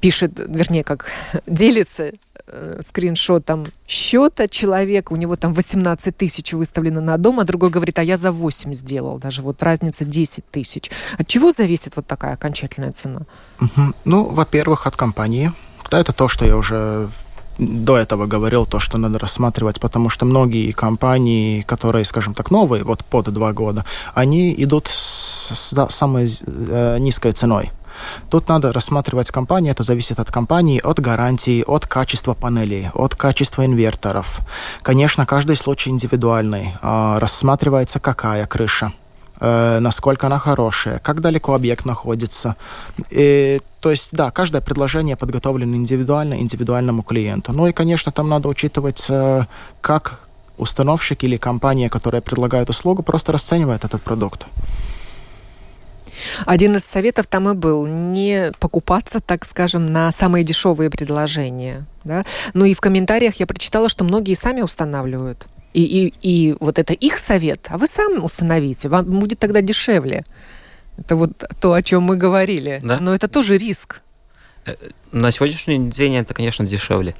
пишет, 0.00 0.32
вернее, 0.36 0.84
как 0.84 1.06
делится 1.46 2.12
э, 2.46 2.80
скриншотом 2.80 3.66
счета 3.86 4.48
человека, 4.48 5.12
у 5.12 5.16
него 5.16 5.36
там 5.36 5.52
18 5.52 6.16
тысяч 6.16 6.52
выставлено 6.52 7.00
на 7.00 7.16
дом, 7.18 7.40
а 7.40 7.44
другой 7.44 7.70
говорит, 7.70 7.98
а 7.98 8.02
я 8.02 8.16
за 8.16 8.32
8 8.32 8.74
сделал, 8.74 9.18
даже 9.18 9.42
вот 9.42 9.62
разница 9.62 10.04
10 10.04 10.44
тысяч. 10.50 10.90
От 11.18 11.26
чего 11.26 11.52
зависит 11.52 11.96
вот 11.96 12.06
такая 12.06 12.34
окончательная 12.34 12.92
цена? 12.92 13.22
Угу. 13.60 13.92
Ну, 14.04 14.24
во-первых, 14.28 14.86
от 14.86 14.96
компании. 14.96 15.52
Это 15.90 16.12
то, 16.12 16.28
что 16.28 16.46
я 16.46 16.56
уже 16.56 17.10
до 17.58 17.96
этого 17.96 18.26
говорил, 18.26 18.66
то, 18.66 18.80
что 18.80 18.98
надо 18.98 19.18
рассматривать, 19.18 19.80
потому 19.80 20.08
что 20.10 20.24
многие 20.24 20.72
компании, 20.72 21.62
которые, 21.62 22.04
скажем 22.04 22.34
так, 22.34 22.50
новые, 22.50 22.84
вот 22.84 23.04
под 23.04 23.32
два 23.32 23.52
года, 23.52 23.84
они 24.14 24.54
идут 24.56 24.88
с, 24.88 25.52
с 25.54 25.86
самой 25.90 26.28
э, 26.46 26.98
низкой 26.98 27.32
ценой. 27.32 27.70
Тут 28.30 28.48
надо 28.48 28.72
рассматривать 28.72 29.30
компании, 29.30 29.70
это 29.70 29.82
зависит 29.82 30.20
от 30.20 30.30
компании, 30.30 30.80
от 30.80 31.00
гарантии, 31.00 31.64
от 31.66 31.86
качества 31.86 32.34
панелей, 32.34 32.90
от 32.94 33.14
качества 33.14 33.64
инверторов. 33.64 34.40
Конечно, 34.82 35.26
каждый 35.26 35.56
случай 35.56 35.90
индивидуальный. 35.90 36.74
А, 36.82 37.18
рассматривается, 37.20 38.00
какая 38.00 38.46
крыша, 38.46 38.92
э, 39.40 39.78
насколько 39.80 40.26
она 40.26 40.38
хорошая, 40.38 40.98
как 40.98 41.20
далеко 41.20 41.54
объект 41.54 41.84
находится. 41.84 42.56
И, 43.10 43.60
то 43.80 43.90
есть, 43.90 44.10
да, 44.12 44.30
каждое 44.30 44.60
предложение 44.60 45.16
подготовлено 45.16 45.76
индивидуально, 45.76 46.34
индивидуальному 46.34 47.02
клиенту. 47.02 47.52
Ну 47.52 47.66
и, 47.66 47.72
конечно, 47.72 48.12
там 48.12 48.28
надо 48.28 48.48
учитывать, 48.48 49.06
э, 49.08 49.46
как 49.80 50.20
установщик 50.58 51.24
или 51.24 51.36
компания, 51.36 51.90
которая 51.90 52.22
предлагает 52.22 52.70
услугу, 52.70 53.02
просто 53.02 53.32
расценивает 53.32 53.84
этот 53.84 54.02
продукт. 54.02 54.46
Один 56.46 56.76
из 56.76 56.84
советов 56.84 57.26
там 57.26 57.48
и 57.48 57.54
был 57.54 57.86
не 57.86 58.52
покупаться, 58.58 59.20
так 59.20 59.44
скажем, 59.44 59.86
на 59.86 60.12
самые 60.12 60.44
дешевые 60.44 60.90
предложения. 60.90 61.86
Да? 62.04 62.24
Ну 62.54 62.64
и 62.64 62.74
в 62.74 62.80
комментариях 62.80 63.36
я 63.36 63.46
прочитала, 63.46 63.88
что 63.88 64.04
многие 64.04 64.34
сами 64.34 64.60
устанавливают. 64.60 65.46
И, 65.74 65.82
и, 65.82 66.14
и 66.20 66.56
вот 66.60 66.78
это 66.78 66.92
их 66.92 67.18
совет, 67.18 67.68
а 67.70 67.78
вы 67.78 67.86
сам 67.86 68.22
установите, 68.22 68.88
вам 68.88 69.04
будет 69.06 69.38
тогда 69.38 69.62
дешевле. 69.62 70.24
Это 70.98 71.16
вот 71.16 71.44
то, 71.60 71.72
о 71.72 71.82
чем 71.82 72.02
мы 72.02 72.16
говорили. 72.16 72.80
Да? 72.84 72.98
Но 73.00 73.14
это 73.14 73.26
тоже 73.26 73.56
риск. 73.56 74.02
Э, 74.66 74.74
на 75.10 75.30
сегодняшний 75.30 75.90
день 75.90 76.16
это, 76.16 76.34
конечно, 76.34 76.66
дешевле. 76.66 77.14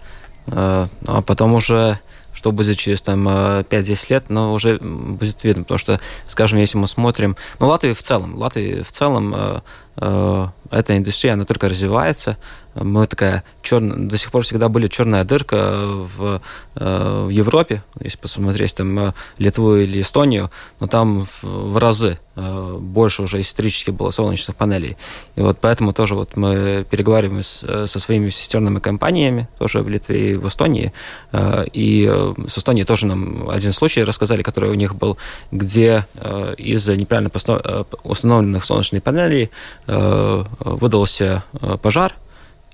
А 0.46 0.88
потом 1.24 1.54
уже 1.54 2.00
что 2.42 2.50
будет 2.50 2.76
через 2.76 3.00
там 3.02 3.28
5-10 3.28 3.66
э, 3.70 4.14
лет, 4.14 4.24
но 4.28 4.52
уже 4.52 4.78
будет 4.78 5.44
видно, 5.44 5.62
потому 5.62 5.78
что, 5.78 6.00
скажем, 6.26 6.58
если 6.58 6.76
мы 6.76 6.88
смотрим, 6.88 7.36
ну, 7.60 7.68
Латвия 7.68 7.94
в 7.94 8.02
целом, 8.02 8.36
Латвия 8.36 8.82
в 8.82 8.90
целом, 8.90 9.32
э, 9.32 9.60
э, 9.98 10.46
эта 10.72 10.96
индустрия, 10.96 11.34
она 11.34 11.44
только 11.44 11.68
развивается, 11.68 12.36
мы 12.74 13.06
такая 13.06 13.44
черная, 13.62 14.08
до 14.08 14.16
сих 14.16 14.30
пор 14.30 14.44
всегда 14.44 14.68
были 14.68 14.88
черная 14.88 15.24
дырка 15.24 15.76
в, 15.76 16.40
в 16.74 17.28
Европе, 17.28 17.82
если 18.00 18.16
посмотреть 18.16 18.74
там 18.74 19.14
Литву 19.36 19.76
или 19.76 20.00
Эстонию, 20.00 20.50
но 20.80 20.86
там 20.86 21.26
в, 21.26 21.42
в 21.42 21.76
разы 21.76 22.18
больше 22.34 23.22
уже 23.22 23.42
исторически 23.42 23.90
было 23.90 24.08
солнечных 24.08 24.56
панелей. 24.56 24.96
И 25.36 25.42
вот 25.42 25.58
поэтому 25.60 25.92
тоже 25.92 26.14
вот 26.14 26.34
мы 26.34 26.86
переговариваем 26.88 27.42
с, 27.42 27.86
со 27.86 28.00
своими 28.00 28.30
сестерными 28.30 28.78
компаниями, 28.78 29.48
тоже 29.58 29.82
в 29.82 29.88
Литве 29.90 30.30
и 30.30 30.34
в 30.36 30.48
Эстонии, 30.48 30.94
и 31.34 32.32
с 32.46 32.58
Эстонией 32.58 32.86
тоже 32.86 33.04
нам 33.04 33.50
один 33.50 33.72
случай 33.72 34.02
рассказали, 34.02 34.42
который 34.42 34.70
у 34.70 34.74
них 34.74 34.94
был, 34.94 35.18
где 35.50 36.06
э, 36.14 36.54
из-за 36.56 36.96
неправильно 36.96 37.30
э, 37.30 37.84
установленных 38.02 38.64
солнечных 38.64 39.02
панелей 39.02 39.50
э, 39.86 40.44
выдался 40.64 41.44
пожар 41.82 42.14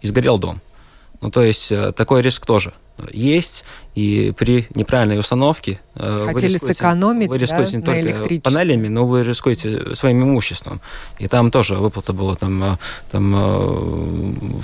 и 0.01 0.07
сгорел 0.07 0.39
дом. 0.39 0.61
Ну, 1.21 1.31
то 1.31 1.43
есть 1.43 1.73
такой 1.97 2.23
риск 2.23 2.47
тоже 2.47 2.73
есть, 3.13 3.65
и 3.95 4.33
при 4.37 4.69
неправильной 4.75 5.19
установке 5.19 5.81
Хотели 5.99 6.53
вы 6.53 6.59
сэкономить 6.59 7.29
вы 7.29 7.39
рискуете 7.39 7.79
да, 7.79 8.01
не 8.01 8.13
только 8.13 8.41
панелями, 8.41 8.89
но 8.89 9.07
вы 9.07 9.25
рискуете 9.25 9.95
своим 9.97 10.23
имуществом. 10.23 10.81
И 11.19 11.27
там 11.27 11.51
тоже 11.51 11.75
выплата 11.75 12.13
была 12.13 12.37
там, 12.37 12.79
там 13.11 14.63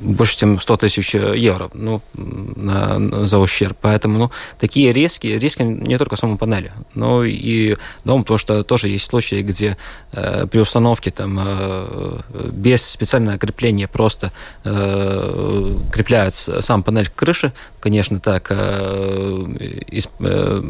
больше, 0.00 0.36
чем 0.36 0.60
100 0.60 0.76
тысяч 0.76 1.14
евро 1.14 1.70
ну, 1.72 2.02
на, 2.14 3.26
за 3.26 3.38
ущерб. 3.38 3.78
Поэтому 3.80 4.18
ну, 4.18 4.30
такие 4.58 4.92
риски, 4.92 5.26
риски 5.26 5.62
не 5.62 5.96
только 5.96 6.16
самой 6.16 6.36
панели, 6.36 6.72
но 6.94 7.24
и 7.24 7.76
дом, 8.04 8.22
потому 8.22 8.38
что 8.38 8.62
тоже 8.64 8.88
есть 8.88 9.06
случаи, 9.06 9.42
где 9.42 9.76
э, 10.12 10.46
при 10.46 10.60
установке 10.60 11.10
там, 11.10 11.38
э, 11.40 12.20
без 12.52 12.84
специального 12.84 13.38
крепления 13.38 13.88
просто 13.88 14.32
э, 14.64 15.78
крепляют 15.90 16.34
сам 16.34 16.82
панель 16.82 17.08
к 17.08 17.14
крыше, 17.14 17.41
конечно, 17.80 18.20
так 18.20 18.48
э, 18.50 19.44
э, 20.20 20.62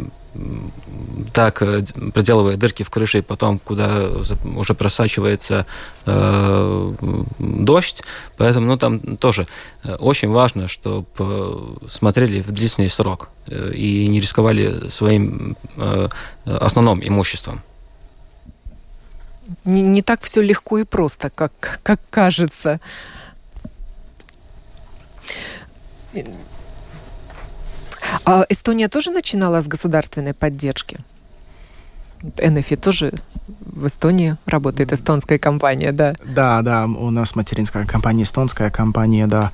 так 1.33 1.63
э, 1.63 1.85
проделывая 2.15 2.57
дырки 2.57 2.83
в 2.83 2.91
крыше, 2.91 3.23
потом 3.23 3.59
куда 3.59 4.09
уже 4.57 4.75
просачивается 4.75 5.67
э, 6.07 6.93
дождь. 7.39 8.03
Поэтому 8.37 8.67
ну, 8.67 8.79
там 8.79 9.17
тоже 9.17 9.47
очень 9.99 10.31
важно, 10.31 10.69
чтобы 10.69 11.77
смотрели 11.89 12.41
в 12.41 12.51
длительный 12.51 12.89
срок 12.89 13.29
и 13.47 14.07
не 14.09 14.21
рисковали 14.21 14.89
своим 14.89 15.57
э, 15.77 16.09
основным 16.45 17.07
имуществом. 17.07 17.63
Не, 19.65 19.83
не 19.83 20.03
так 20.03 20.23
все 20.23 20.41
легко 20.41 20.79
и 20.79 20.85
просто, 20.85 21.31
как, 21.31 21.81
как 21.83 22.01
кажется. 22.11 22.81
А 28.25 28.45
Эстония 28.49 28.89
тоже 28.89 29.11
начинала 29.11 29.61
с 29.61 29.69
государственной 29.69 30.35
поддержки? 30.35 30.99
Энефи 32.39 32.77
тоже 32.77 33.13
в 33.61 33.87
Эстонии 33.87 34.37
работает 34.47 34.93
эстонская 34.93 35.39
компания, 35.39 35.93
да? 35.93 36.15
Да, 36.25 36.63
да, 36.63 36.87
у 36.87 37.11
нас 37.11 37.35
материнская 37.35 37.85
компания, 37.85 38.23
эстонская 38.23 38.71
компания, 38.71 39.27
да. 39.27 39.51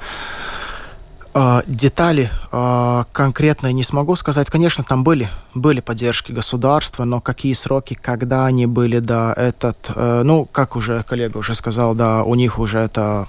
А, 1.34 1.62
детали 1.66 2.30
а, 2.50 3.06
конкретно 3.12 3.72
не 3.72 3.84
смогу 3.84 4.16
сказать. 4.16 4.50
Конечно, 4.50 4.84
там 4.84 5.04
были, 5.04 5.28
были 5.54 5.80
поддержки 5.80 6.32
государства, 6.32 7.04
но 7.04 7.20
какие 7.20 7.52
сроки, 7.52 7.94
когда 7.94 8.44
они 8.46 8.66
были, 8.66 8.98
да, 8.98 9.34
этот, 9.36 9.90
э, 9.94 10.22
ну, 10.24 10.46
как 10.46 10.74
уже 10.74 11.04
коллега 11.04 11.38
уже 11.38 11.54
сказал, 11.54 11.94
да, 11.94 12.24
у 12.24 12.34
них 12.34 12.58
уже 12.58 12.78
это 12.78 13.28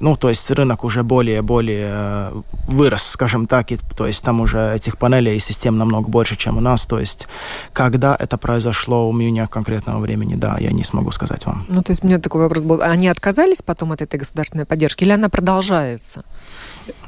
ну, 0.00 0.16
то 0.16 0.28
есть 0.28 0.50
рынок 0.50 0.84
уже 0.84 1.02
более-более 1.02 1.88
э, 1.90 2.42
вырос, 2.66 3.02
скажем 3.02 3.46
так, 3.46 3.72
и, 3.72 3.78
то 3.96 4.06
есть 4.06 4.22
там 4.24 4.40
уже 4.40 4.74
этих 4.74 4.98
панелей 4.98 5.36
и 5.36 5.40
систем 5.40 5.78
намного 5.78 6.08
больше, 6.08 6.36
чем 6.36 6.56
у 6.58 6.60
нас, 6.60 6.86
то 6.86 6.98
есть 6.98 7.28
когда 7.72 8.16
это 8.18 8.38
произошло, 8.38 9.08
у 9.08 9.12
меня 9.12 9.46
конкретного 9.46 10.00
времени, 10.00 10.34
да, 10.34 10.56
я 10.58 10.72
не 10.72 10.84
смогу 10.84 11.10
сказать 11.10 11.46
вам. 11.46 11.66
Ну, 11.68 11.82
то 11.82 11.92
есть 11.92 12.04
у 12.04 12.06
меня 12.06 12.18
такой 12.18 12.42
вопрос 12.42 12.64
был, 12.64 12.80
они 12.82 13.08
отказались 13.08 13.62
потом 13.62 13.92
от 13.92 14.02
этой 14.02 14.18
государственной 14.18 14.64
поддержки 14.64 15.04
или 15.04 15.12
она 15.12 15.28
продолжается? 15.28 16.24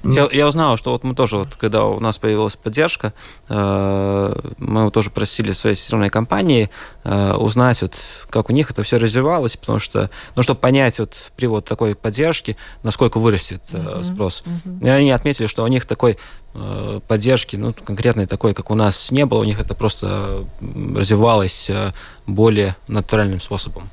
Я, 0.03 0.29
я 0.33 0.49
узнал, 0.49 0.77
что 0.77 0.93
вот 0.93 1.05
мы 1.05 1.14
тоже, 1.14 1.37
вот, 1.37 1.55
когда 1.57 1.85
у 1.85 2.01
нас 2.01 2.19
появилась 2.19 2.57
поддержка, 2.57 3.12
э, 3.49 4.35
мы 4.59 4.90
тоже 4.90 5.11
просили 5.11 5.53
своей 5.53 5.77
сестрной 5.77 6.11
компании 6.11 6.71
э, 7.05 7.33
узнать, 7.35 7.83
вот, 7.83 7.95
как 8.29 8.51
у 8.51 8.53
них 8.53 8.71
это 8.71 8.83
все 8.83 8.99
развивалось, 8.99 9.57
потому 9.57 9.79
что, 9.79 10.11
ну, 10.37 10.43
чтобы 10.43 10.61
понять 10.61 10.99
вот 10.99 11.14
при 11.37 11.47
вот 11.47 11.64
такой 11.64 11.95
поддержке, 11.95 12.57
насколько 12.83 13.19
вырастет 13.19 13.62
э, 13.73 14.03
спрос. 14.05 14.43
Mm-hmm. 14.45 14.87
И 14.87 14.88
они 14.88 15.11
отметили, 15.11 15.47
что 15.47 15.64
у 15.64 15.69
них 15.69 15.87
такой 15.87 16.19
э, 16.55 17.01
поддержки, 17.07 17.57
ну, 17.57 17.73
конкретной 17.73 18.27
такой, 18.27 18.55
как 18.55 18.71
у 18.71 18.75
нас 18.75 19.11
не 19.11 19.27
было, 19.27 19.40
у 19.40 19.45
них 19.45 19.61
это 19.61 19.75
просто 19.75 20.45
развивалось 20.61 21.71
э, 21.71 21.93
более 22.27 22.77
натуральным 22.88 23.40
способом. 23.40 23.90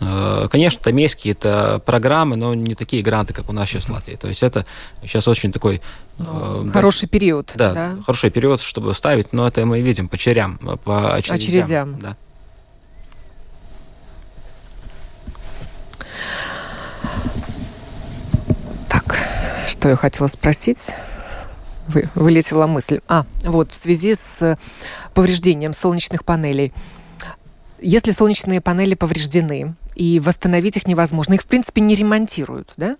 Э, 0.00 0.46
конечно, 0.50 0.80
там 0.82 0.96
есть 0.96 1.14
какие-то 1.14 1.80
программы, 1.84 2.36
но 2.36 2.54
не 2.54 2.74
такие 2.74 3.02
гранты, 3.02 3.32
как 3.32 3.48
у 3.48 3.52
нас 3.52 3.68
сейчас 3.68 3.84
в 3.84 3.90
Латвии. 3.90 4.16
То 4.16 4.28
есть 4.28 4.42
это 4.42 4.66
сейчас 5.02 5.26
очень 5.28 5.52
такой... 5.52 5.80
Ну, 6.18 6.70
хороший 6.70 7.06
да, 7.06 7.08
период. 7.08 7.52
Да, 7.54 7.72
да, 7.72 7.96
хороший 8.04 8.30
период, 8.30 8.60
чтобы 8.60 8.94
ставить, 8.94 9.32
но 9.32 9.46
это 9.48 9.64
мы 9.64 9.80
видим 9.80 10.08
по 10.08 10.18
черям, 10.18 10.58
по 10.84 11.14
очередям. 11.14 11.36
очередям. 11.36 12.00
Да. 12.00 12.16
Так, 18.88 19.18
что 19.68 19.88
я 19.88 19.96
хотела 19.96 20.26
спросить? 20.26 20.92
Вы, 21.88 22.08
вылетела 22.14 22.66
мысль. 22.66 23.00
А, 23.08 23.24
вот, 23.44 23.72
в 23.72 23.74
связи 23.74 24.14
с 24.14 24.58
повреждением 25.14 25.72
солнечных 25.72 26.24
панелей. 26.24 26.72
Если 27.80 28.10
солнечные 28.10 28.60
панели 28.60 28.94
повреждены, 28.94 29.76
и 29.96 30.20
восстановить 30.20 30.76
их 30.76 30.86
невозможно. 30.86 31.34
Их, 31.34 31.42
в 31.42 31.46
принципе, 31.46 31.80
не 31.80 31.94
ремонтируют, 31.94 32.74
да? 32.76 32.96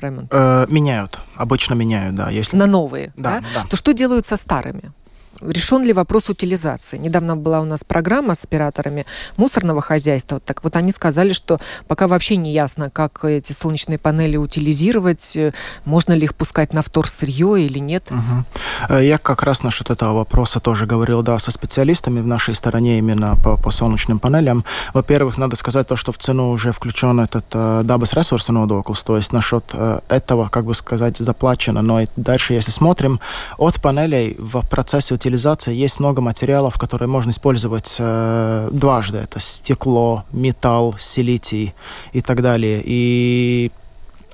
Раймонд? 0.00 0.28
Э, 0.32 0.66
меняют. 0.68 1.18
Обычно 1.36 1.74
меняют, 1.74 2.14
да. 2.16 2.28
Если... 2.30 2.56
На 2.56 2.66
новые, 2.66 3.12
да, 3.16 3.40
да? 3.40 3.62
да? 3.62 3.68
То 3.68 3.76
что 3.76 3.94
делают 3.94 4.26
со 4.26 4.36
старыми? 4.36 4.92
Решен 5.40 5.82
ли 5.84 5.92
вопрос 5.92 6.28
утилизации? 6.28 6.98
Недавно 6.98 7.36
была 7.36 7.60
у 7.60 7.64
нас 7.64 7.84
программа 7.84 8.34
с 8.34 8.44
операторами 8.44 9.06
мусорного 9.36 9.80
хозяйства. 9.80 10.40
Так 10.40 10.64
вот 10.64 10.76
они 10.76 10.92
сказали, 10.92 11.32
что 11.32 11.60
пока 11.88 12.06
вообще 12.08 12.36
не 12.36 12.52
ясно, 12.52 12.90
как 12.90 13.24
эти 13.24 13.52
солнечные 13.52 13.98
панели 13.98 14.36
утилизировать, 14.36 15.36
можно 15.84 16.12
ли 16.12 16.24
их 16.24 16.34
пускать 16.34 16.72
на 16.72 16.82
вторсырье 16.82 17.64
или 17.64 17.78
нет. 17.78 18.10
Угу. 18.10 18.96
Я 18.98 19.18
как 19.18 19.42
раз 19.42 19.62
насчет 19.62 19.90
этого 19.90 20.14
вопроса 20.14 20.60
тоже 20.60 20.86
говорил, 20.86 21.22
да, 21.22 21.38
со 21.38 21.50
специалистами 21.50 22.20
в 22.20 22.26
нашей 22.26 22.54
стороне 22.54 22.98
именно 22.98 23.36
по, 23.42 23.56
по 23.56 23.70
солнечным 23.70 24.18
панелям. 24.18 24.64
Во-первых, 24.92 25.38
надо 25.38 25.56
сказать 25.56 25.88
то, 25.88 25.96
что 25.96 26.12
в 26.12 26.18
цену 26.18 26.50
уже 26.50 26.72
включен 26.72 27.20
этот 27.20 27.46
э, 27.52 27.82
дабас 27.84 28.12
ресурс 28.14 28.48
нодоклс, 28.48 29.02
то 29.02 29.16
есть 29.16 29.32
насчет 29.32 29.64
э, 29.72 30.00
этого, 30.08 30.48
как 30.48 30.64
бы 30.64 30.74
сказать, 30.74 31.18
заплачено. 31.18 31.82
Но 31.82 32.00
и 32.00 32.06
дальше, 32.16 32.54
если 32.54 32.70
смотрим, 32.70 33.20
от 33.58 33.80
панелей 33.80 34.36
в 34.38 34.60
процессе 34.68 35.14
утилизации 35.24 35.74
есть 35.74 36.00
много 36.00 36.20
материалов, 36.20 36.78
которые 36.78 37.08
можно 37.08 37.30
использовать 37.30 37.96
э, 37.98 38.68
дважды. 38.72 39.18
Это 39.18 39.40
стекло, 39.40 40.24
металл, 40.32 40.96
силитий 40.98 41.74
и 42.12 42.20
так 42.20 42.42
далее. 42.42 42.82
И 42.84 43.72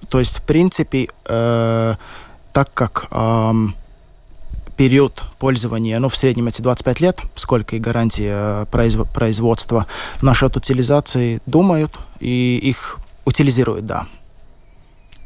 то 0.09 0.19
есть, 0.19 0.39
в 0.39 0.43
принципе, 0.43 1.09
э, 1.27 1.95
так 2.53 2.75
как 2.75 3.07
э, 3.13 3.53
период 4.77 5.23
пользования, 5.39 6.01
ну, 6.01 6.09
в 6.09 6.17
среднем 6.17 6.49
эти 6.49 6.61
25 6.61 7.01
лет, 7.01 7.21
сколько 7.37 7.77
и 7.77 7.79
гарантия 7.79 8.65
э, 8.65 9.05
производства, 9.15 9.87
насчет 10.23 10.57
утилизации 10.57 11.41
думают 11.47 11.99
и 12.19 12.59
их 12.59 12.99
утилизируют, 13.25 13.87
да. 13.87 14.07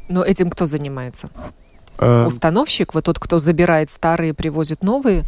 Но 0.09 0.23
этим 0.23 0.51
кто 0.51 0.67
занимается? 0.67 1.29
Э, 1.97 2.25
Установщик, 2.27 2.93
вот 2.93 3.05
тот, 3.05 3.19
кто 3.19 3.39
забирает 3.39 3.89
старые, 3.89 4.33
привозит 4.33 4.83
новые, 4.83 5.23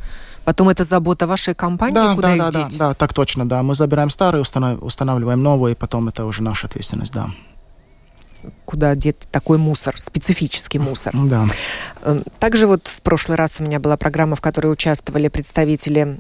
потом 0.45 0.69
это 0.69 0.83
забота 0.83 1.27
вашей 1.27 1.55
компании, 1.55 1.95
да, 1.95 2.15
куда 2.15 2.27
да, 2.27 2.35
их 2.35 2.41
да, 2.41 2.51
деть? 2.51 2.77
Да, 2.77 2.89
да, 2.89 2.93
так 2.93 3.13
точно, 3.13 3.47
да. 3.47 3.63
Мы 3.63 3.75
забираем 3.75 4.09
старые, 4.09 4.41
устанавливаем 4.41 5.41
новые, 5.41 5.75
потом 5.75 6.09
это 6.09 6.25
уже 6.25 6.43
наша 6.43 6.67
ответственность, 6.67 7.13
да 7.13 7.29
куда 8.65 8.95
деть 8.95 9.19
такой 9.31 9.57
мусор, 9.57 9.99
специфический 9.99 10.79
мусор. 10.79 11.13
Да. 11.15 11.47
Эм, 12.03 12.23
также 12.39 12.67
вот 12.67 12.87
в 12.87 13.01
прошлый 13.01 13.37
раз 13.37 13.59
у 13.59 13.63
меня 13.63 13.79
была 13.79 13.97
программа, 13.97 14.35
в 14.35 14.41
которой 14.41 14.67
участвовали 14.67 15.27
представители 15.27 16.19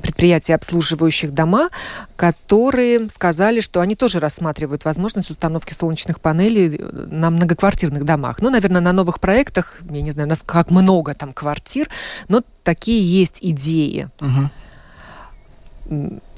предприятий, 0.00 0.52
обслуживающих 0.52 1.32
дома, 1.32 1.70
которые 2.16 3.08
сказали, 3.10 3.60
что 3.60 3.80
они 3.80 3.94
тоже 3.96 4.20
рассматривают 4.20 4.84
возможность 4.84 5.30
установки 5.30 5.74
солнечных 5.74 6.20
панелей 6.20 6.76
э, 6.76 7.06
на 7.10 7.30
многоквартирных 7.30 8.04
домах. 8.04 8.40
Ну, 8.40 8.50
наверное, 8.50 8.80
на 8.80 8.92
новых 8.92 9.20
проектах, 9.20 9.78
я 9.90 10.02
не 10.02 10.10
знаю, 10.10 10.26
у 10.26 10.30
нас 10.30 10.42
как 10.44 10.70
много 10.70 11.14
там 11.14 11.32
квартир, 11.32 11.88
но 12.28 12.42
такие 12.62 13.02
есть 13.02 13.38
идеи. 13.40 14.08
Угу. 14.20 14.50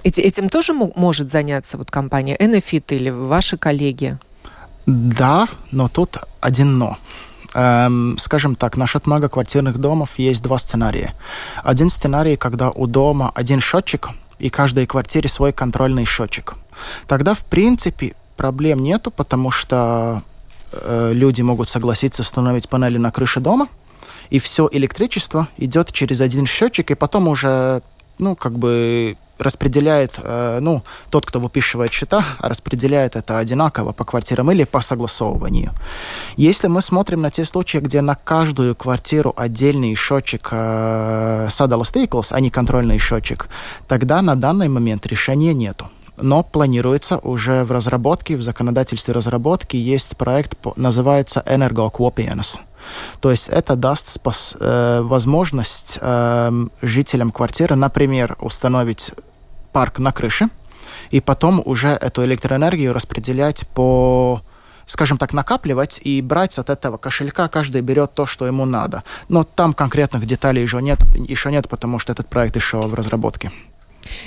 Этим 0.05 0.49
тоже 0.49 0.73
может 0.73 1.31
заняться 1.31 1.79
вот 1.79 1.91
компания 1.91 2.37
Enefit 2.37 2.95
или 2.95 3.11
ваши 3.11 3.57
коллеги? 3.57 4.19
Да, 4.87 5.49
но 5.71 5.89
тут 5.89 6.19
один 6.41 6.79
но. 6.79 6.99
Эм, 7.55 8.19
скажем 8.19 8.57
так, 8.57 8.77
насчет 8.77 9.07
многоквартирных 9.07 9.79
домов 9.79 10.11
есть 10.19 10.43
два 10.43 10.59
сценария. 10.59 11.15
Один 11.63 11.89
сценарий, 11.89 12.37
когда 12.37 12.71
у 12.71 12.87
дома 12.87 13.31
один 13.35 13.61
счетчик, 13.61 14.11
и 14.39 14.51
каждой 14.51 14.87
квартире 14.87 15.29
свой 15.29 15.53
контрольный 15.53 16.05
счетчик. 16.05 16.55
Тогда, 17.07 17.35
в 17.35 17.45
принципе, 17.45 18.15
проблем 18.37 18.81
нету, 18.81 19.11
потому 19.11 19.53
что 19.53 20.23
э, 20.73 21.11
люди 21.13 21.43
могут 21.43 21.69
согласиться 21.69 22.23
установить 22.23 22.69
панели 22.69 22.99
на 22.99 23.13
крыше 23.13 23.41
дома, 23.41 23.69
и 24.31 24.39
все 24.41 24.69
электричество 24.73 25.49
идет 25.57 25.93
через 25.93 26.21
один 26.21 26.47
счетчик, 26.47 26.91
и 26.91 26.95
потом 26.95 27.29
уже 27.29 27.83
ну, 28.19 28.37
как 28.37 28.59
бы 28.59 29.17
распределяет, 29.39 30.19
э, 30.23 30.59
ну, 30.61 30.83
тот, 31.11 31.27
кто 31.27 31.41
выписывает 31.41 31.93
счета, 31.93 32.25
распределяет 32.39 33.17
это 33.17 33.39
одинаково 33.39 33.93
по 33.93 34.05
квартирам 34.05 34.51
или 34.51 34.65
по 34.65 34.81
согласовыванию. 34.81 35.73
Если 36.37 36.69
мы 36.69 36.83
смотрим 36.83 37.21
на 37.21 37.31
те 37.31 37.45
случаи, 37.45 37.79
где 37.79 38.01
на 38.01 38.15
каждую 38.15 38.75
квартиру 38.77 39.33
отдельный 39.37 39.95
счетчик 39.95 40.49
э, 40.53 41.49
Saddle 41.51 41.83
Staples, 41.83 42.29
а 42.31 42.41
не 42.41 42.51
контрольный 42.51 42.99
счетчик, 42.99 43.49
тогда 43.89 44.23
на 44.23 44.37
данный 44.37 44.69
момент 44.69 45.07
решения 45.07 45.55
нету 45.55 45.89
но 46.17 46.45
планируется 46.45 47.19
уже 47.19 47.65
в 47.65 47.73
разработке, 47.73 48.37
в 48.37 48.43
законодательстве 48.43 49.13
разработки 49.13 49.77
есть 49.77 50.17
проект, 50.17 50.55
называется 50.77 51.43
«Энергокопиенс». 51.45 52.61
То 53.21 53.31
есть 53.31 53.49
это 53.49 53.77
даст 53.77 54.09
спас, 54.09 54.57
э, 54.59 55.01
возможность 55.03 55.99
э, 56.01 56.67
жителям 56.83 57.31
квартиры, 57.31 57.77
например, 57.77 58.37
установить 58.41 59.13
парк 59.73 59.99
на 59.99 60.13
крыше, 60.13 60.49
и 61.11 61.21
потом 61.21 61.63
уже 61.65 61.89
эту 61.89 62.25
электроэнергию 62.25 62.93
распределять 62.93 63.67
по 63.75 64.43
скажем 64.87 65.19
так, 65.19 65.33
накапливать 65.33 66.01
и 66.03 66.21
брать 66.21 66.59
от 66.59 66.71
этого 66.71 66.99
кошелька, 66.99 67.49
каждый 67.49 67.81
берет 67.81 68.15
то, 68.15 68.27
что 68.27 68.47
ему 68.47 68.65
надо. 68.67 69.03
Но 69.29 69.45
там 69.45 69.73
конкретных 69.73 70.27
деталей 70.27 70.63
еще 70.63 70.83
нет, 70.83 70.99
еще 71.15 71.51
нет, 71.51 71.69
потому 71.69 71.99
что 71.99 72.13
этот 72.13 72.29
проект 72.29 72.57
еще 72.57 72.81
в 72.83 72.95
разработке. 72.95 73.51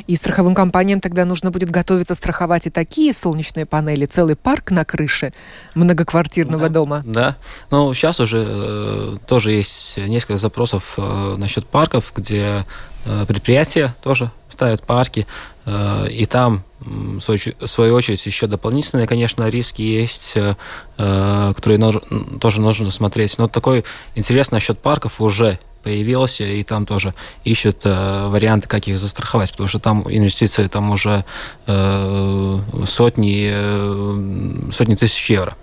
И 0.07 0.15
страховым 0.15 0.55
компаниям 0.55 0.99
тогда 0.99 1.25
нужно 1.25 1.51
будет 1.51 1.69
готовиться 1.69 2.15
страховать 2.15 2.67
и 2.67 2.69
такие 2.69 3.13
солнечные 3.13 3.65
панели, 3.65 4.05
целый 4.05 4.35
парк 4.35 4.71
на 4.71 4.85
крыше 4.85 5.33
многоквартирного 5.75 6.69
да, 6.69 6.73
дома. 6.73 7.03
Да, 7.05 7.37
но 7.71 7.93
сейчас 7.93 8.19
уже 8.19 8.45
э, 8.47 9.17
тоже 9.27 9.51
есть 9.51 9.97
несколько 9.97 10.37
запросов 10.37 10.93
э, 10.97 11.35
насчет 11.37 11.65
парков, 11.67 12.11
где 12.15 12.65
э, 13.05 13.25
предприятия 13.27 13.95
тоже 14.01 14.31
ставят 14.49 14.83
парки, 14.83 15.27
э, 15.65 16.07
и 16.09 16.25
там 16.25 16.63
в 16.79 17.19
свою 17.19 17.95
очередь, 17.95 18.23
еще 18.25 18.45
дополнительные, 18.47 19.07
конечно, 19.07 19.49
риски 19.49 19.81
есть, 19.81 20.33
э, 20.35 20.55
которые 21.55 22.01
тоже 22.39 22.61
нужно 22.61 22.91
смотреть. 22.91 23.37
Но 23.39 23.47
такой 23.47 23.83
интерес 24.15 24.51
насчет 24.51 24.79
парков 24.79 25.19
уже 25.19 25.59
появился, 25.83 26.43
и 26.43 26.63
там 26.63 26.85
тоже 26.85 27.13
ищут 27.43 27.81
э, 27.83 28.27
варианты, 28.27 28.67
как 28.67 28.87
их 28.87 28.97
застраховать, 28.99 29.51
потому 29.51 29.67
что 29.67 29.79
там 29.79 30.05
инвестиции 30.09 30.67
там 30.67 30.91
уже 30.91 31.25
э, 31.65 32.59
сотни, 32.85 33.49
э, 33.51 34.71
сотни 34.71 34.95
тысяч 34.95 35.29
евро. 35.29 35.55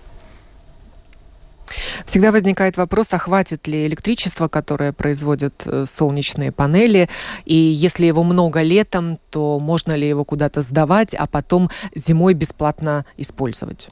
Всегда 2.06 2.32
возникает 2.32 2.76
вопрос, 2.76 3.08
а 3.12 3.18
хватит 3.18 3.66
ли 3.66 3.86
электричества, 3.86 4.48
которое 4.48 4.92
производят 4.92 5.62
э, 5.64 5.84
солнечные 5.86 6.52
панели, 6.52 7.08
и 7.44 7.54
если 7.54 8.06
его 8.06 8.22
много 8.22 8.62
летом, 8.62 9.18
то 9.30 9.58
можно 9.58 9.92
ли 9.92 10.08
его 10.08 10.24
куда-то 10.24 10.60
сдавать, 10.60 11.14
а 11.14 11.26
потом 11.26 11.70
зимой 11.94 12.34
бесплатно 12.34 13.04
использовать? 13.16 13.88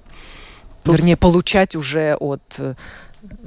Тут... 0.85 0.97
Вернее, 0.97 1.17
получать 1.17 1.77
уже 1.77 2.17
от 2.19 2.43
э, 2.59 2.75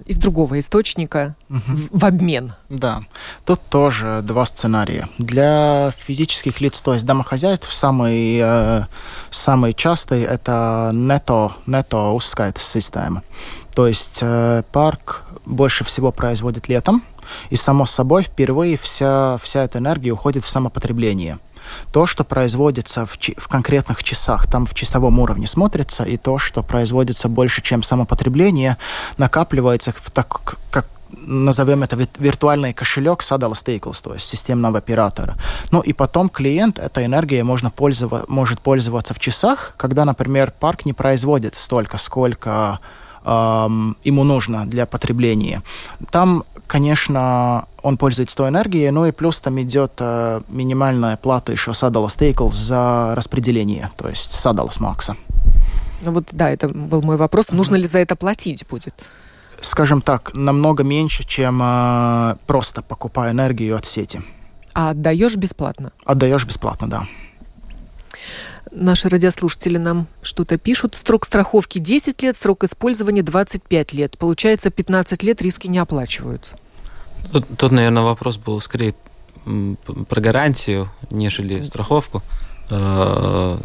из 0.05 0.17
другого 0.17 0.59
источника 0.59 1.35
угу. 1.49 1.59
в, 1.67 1.99
в 1.99 2.05
обмен. 2.05 2.53
Да, 2.69 3.03
тут 3.45 3.59
тоже 3.69 4.21
два 4.23 4.45
сценария. 4.45 5.09
Для 5.17 5.91
физических 5.97 6.61
лиц, 6.61 6.79
то 6.81 6.93
есть 6.93 7.05
домохозяйств, 7.05 7.71
самый, 7.73 8.39
э, 8.41 8.85
самый 9.29 9.73
частый 9.73 10.23
это 10.23 10.91
нето, 10.93 11.53
нето 11.65 12.11
ускайт 12.11 12.57
система. 12.57 13.23
То 13.73 13.87
есть 13.87 14.19
э, 14.21 14.63
парк 14.71 15.23
больше 15.45 15.83
всего 15.83 16.11
производит 16.11 16.67
летом, 16.69 17.03
и 17.49 17.55
само 17.55 17.85
собой 17.85 18.23
впервые 18.23 18.77
вся, 18.77 19.37
вся 19.41 19.63
эта 19.63 19.79
энергия 19.79 20.11
уходит 20.11 20.43
в 20.43 20.49
самопотребление 20.49 21.39
то, 21.91 22.05
что 22.05 22.23
производится 22.23 23.05
в, 23.05 23.17
в 23.37 23.47
конкретных 23.47 24.03
часах, 24.03 24.49
там 24.49 24.65
в 24.65 24.73
часовом 24.73 25.19
уровне 25.19 25.47
смотрится, 25.47 26.03
и 26.03 26.17
то, 26.17 26.37
что 26.37 26.63
производится 26.63 27.29
больше, 27.29 27.61
чем 27.61 27.83
самопотребление, 27.83 28.77
накапливается 29.17 29.91
в 29.91 30.11
так, 30.11 30.57
как 30.71 30.85
назовем 31.27 31.83
это 31.83 31.97
виртуальный 32.19 32.73
кошелек 32.73 33.21
Saddle 33.21 33.53
Staples, 33.53 34.03
то 34.03 34.13
есть 34.13 34.27
системного 34.27 34.77
оператора. 34.77 35.35
Ну 35.71 35.81
и 35.81 35.93
потом 35.93 36.29
клиент 36.29 36.79
этой 36.79 37.05
энергией 37.05 37.43
можно 37.43 37.69
пользова, 37.69 38.25
может 38.27 38.59
пользоваться 38.59 39.13
в 39.13 39.19
часах, 39.19 39.73
когда, 39.77 40.05
например, 40.05 40.53
парк 40.59 40.85
не 40.85 40.93
производит 40.93 41.55
столько, 41.57 41.97
сколько 41.97 42.79
эм, 43.23 43.97
ему 44.03 44.23
нужно 44.23 44.65
для 44.65 44.85
потребления. 44.85 45.63
Там, 46.11 46.43
конечно, 46.67 47.67
он 47.81 47.97
пользуется 47.97 48.35
той 48.35 48.49
энергией, 48.49 48.89
ну 48.91 49.05
и 49.05 49.11
плюс 49.11 49.39
там 49.39 49.61
идет 49.61 49.93
э, 49.99 50.41
минимальная 50.47 51.17
плата 51.17 51.51
еще 51.51 51.71
Saddle 51.71 52.07
Staples 52.07 52.53
за 52.53 53.13
распределение, 53.15 53.89
то 53.97 54.07
есть 54.07 54.31
Saddle 54.31 54.71
Макса. 54.79 55.15
Ну 56.05 56.11
вот, 56.11 56.29
да, 56.31 56.49
это 56.49 56.67
был 56.67 57.01
мой 57.01 57.17
вопрос. 57.17 57.51
Нужно 57.51 57.75
ли 57.75 57.83
за 57.83 57.99
это 57.99 58.15
платить 58.15 58.65
будет? 58.69 58.93
Скажем 59.61 60.01
так, 60.01 60.31
намного 60.33 60.83
меньше, 60.83 61.23
чем 61.23 61.59
э, 61.63 62.35
просто 62.45 62.81
покупая 62.81 63.31
энергию 63.31 63.75
от 63.75 63.85
сети. 63.85 64.21
А 64.73 64.89
отдаешь 64.89 65.35
бесплатно? 65.35 65.91
Отдаешь 66.03 66.45
бесплатно, 66.45 66.89
да. 66.89 67.07
Наши 68.75 69.07
радиослушатели 69.07 69.77
нам 69.77 70.07
что-то 70.21 70.57
пишут. 70.57 70.95
Срок 70.95 71.25
страховки 71.25 71.79
10 71.79 72.21
лет, 72.21 72.35
срок 72.35 72.65
использования 72.65 73.23
25 73.23 73.93
лет. 73.93 74.17
Получается, 74.17 74.69
15 74.69 75.23
лет 75.23 75.41
риски 75.41 75.67
не 75.67 75.77
оплачиваются. 75.77 76.57
Тут, 77.31 77.45
тут 77.57 77.71
наверное, 77.71 78.03
вопрос 78.03 78.35
был 78.35 78.59
скорее 78.59 78.93
про 80.09 80.21
гарантию, 80.21 80.89
нежели 81.09 81.61
страховку. 81.63 82.21
Э, 82.69 83.57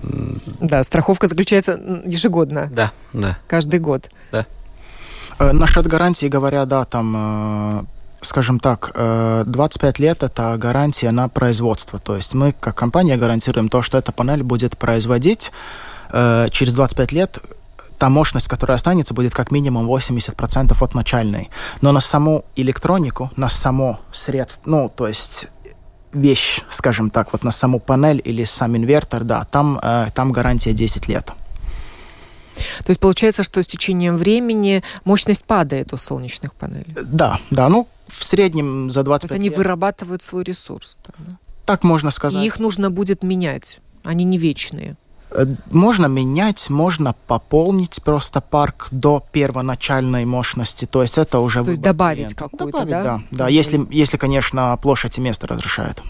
да, 0.61 0.85
страховка 0.85 1.27
заключается 1.27 1.73
ежегодно. 2.05 2.69
Да, 2.71 2.93
да. 3.13 3.39
Каждый 3.49 3.81
год. 3.81 4.11
Да. 4.31 4.47
Э, 5.41 5.51
насчет 5.53 5.87
гарантии 5.89 6.27
говоря, 6.27 6.65
да, 6.67 6.85
там 6.85 7.15
э, 7.17 7.85
скажем 8.21 8.61
так, 8.61 8.93
25 8.95 9.99
лет– 9.99 10.23
это 10.23 10.57
гарантия 10.59 11.11
на 11.11 11.29
производство. 11.29 11.99
То 11.99 12.17
есть 12.17 12.35
мы, 12.35 12.53
как 12.53 12.77
компания, 12.77 13.17
гарантируем 13.17 13.69
то, 13.69 13.83
что 13.83 13.99
эта 13.99 14.13
панель 14.13 14.43
будет 14.43 14.77
производить 14.77 15.53
через 16.13 16.75
25 16.75 17.13
лет 17.13 17.39
та 18.01 18.09
мощность, 18.09 18.49
которая 18.49 18.77
останется, 18.77 19.13
будет 19.13 19.35
как 19.35 19.51
минимум 19.51 19.87
80% 19.87 20.75
от 20.81 20.95
начальной. 20.95 21.51
Но 21.83 21.93
на 21.93 22.01
саму 22.01 22.45
электронику, 22.57 23.31
на 23.37 23.51
само 23.51 24.01
средство, 24.11 24.71
ну, 24.71 24.93
то 24.95 25.07
есть 25.07 25.49
вещь, 26.13 26.63
скажем 26.71 27.11
так, 27.11 27.33
вот 27.33 27.45
на 27.45 27.53
саму 27.53 27.79
панель 27.79 28.23
или 28.25 28.45
сам 28.45 28.77
инвертор, 28.77 29.25
да, 29.25 29.45
там, 29.45 29.79
э, 29.83 30.07
там 30.15 30.33
гарантия 30.33 30.73
10 30.73 31.09
лет. 31.09 31.27
То 32.85 32.91
есть 32.91 33.01
получается, 33.01 33.43
что 33.43 33.63
с 33.63 33.67
течением 33.67 34.17
времени 34.17 34.83
мощность 35.05 35.45
падает 35.45 35.93
у 35.93 35.99
солнечных 35.99 36.55
панелей? 36.55 36.97
Да, 37.03 37.39
да, 37.51 37.69
ну 37.69 37.87
в 38.11 38.25
среднем 38.25 38.91
за 38.91 39.03
25 39.03 39.29
То 39.29 39.35
есть 39.35 39.49
они 39.49 39.57
вырабатывают 39.57 40.23
свой 40.23 40.45
ресурс? 40.45 40.99
Да? 41.07 41.39
Так 41.67 41.85
можно 41.85 42.11
сказать. 42.11 42.43
И 42.43 42.47
их 42.47 42.59
нужно 42.59 42.91
будет 42.91 43.23
менять, 43.23 43.81
они 44.03 44.25
не 44.25 44.39
вечные. 44.39 44.97
Э, 45.31 45.47
можно 45.71 46.07
менять, 46.07 46.69
можно 46.71 47.15
пополнить 47.27 48.03
просто 48.03 48.41
парк 48.41 48.89
до 48.91 49.25
первоначальной 49.33 50.25
мощности. 50.25 50.87
То 50.87 51.03
есть 51.03 51.19
это 51.19 51.39
уже... 51.39 51.63
То 51.65 51.71
есть 51.71 51.83
добавить 51.83 52.35
какую-то, 52.35 52.85
да? 52.85 53.03
Да, 53.03 53.23
да 53.31 53.49
если, 53.49 53.87
если, 53.91 54.17
конечно, 54.17 54.77
площадь 54.83 55.19
и 55.19 55.21
место 55.21 55.47
разрешает. 55.47 56.03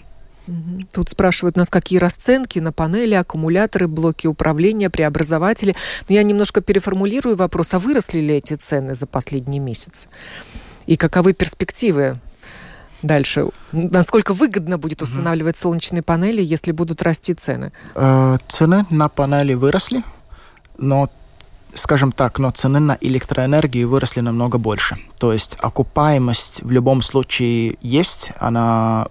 Тут 0.91 1.09
спрашивают 1.09 1.55
нас, 1.55 1.69
какие 1.69 1.99
расценки 1.99 2.59
на 2.59 2.71
панели, 2.73 3.13
аккумуляторы, 3.13 3.87
блоки 3.87 4.27
управления, 4.27 4.89
преобразователи. 4.89 5.75
Но 6.09 6.15
я 6.15 6.23
немножко 6.23 6.61
переформулирую 6.61 7.35
вопрос, 7.35 7.73
а 7.73 7.79
выросли 7.79 8.19
ли 8.19 8.35
эти 8.35 8.55
цены 8.55 8.93
за 8.93 9.05
последние 9.05 9.59
месяцы? 9.59 10.09
И 10.85 10.95
каковы 10.97 11.33
перспективы 11.33 12.17
дальше? 13.01 13.49
Насколько 13.71 14.33
выгодно 14.33 14.77
будет 14.77 15.01
устанавливать 15.01 15.57
солнечные 15.57 16.01
панели, 16.01 16.41
если 16.41 16.71
будут 16.71 17.01
расти 17.01 17.33
цены? 17.33 17.71
Э, 17.95 18.37
цены 18.47 18.85
на 18.89 19.09
панели 19.09 19.53
выросли, 19.53 20.03
но 20.77 21.09
скажем 21.73 22.11
так, 22.11 22.39
но 22.39 22.51
цены 22.51 22.79
на 22.79 22.97
электроэнергию 22.99 23.89
выросли 23.89 24.21
намного 24.21 24.57
больше. 24.57 24.97
То 25.19 25.33
есть 25.33 25.57
окупаемость 25.59 26.63
в 26.63 26.71
любом 26.71 27.01
случае 27.01 27.77
есть, 27.81 28.31
она 28.39 29.07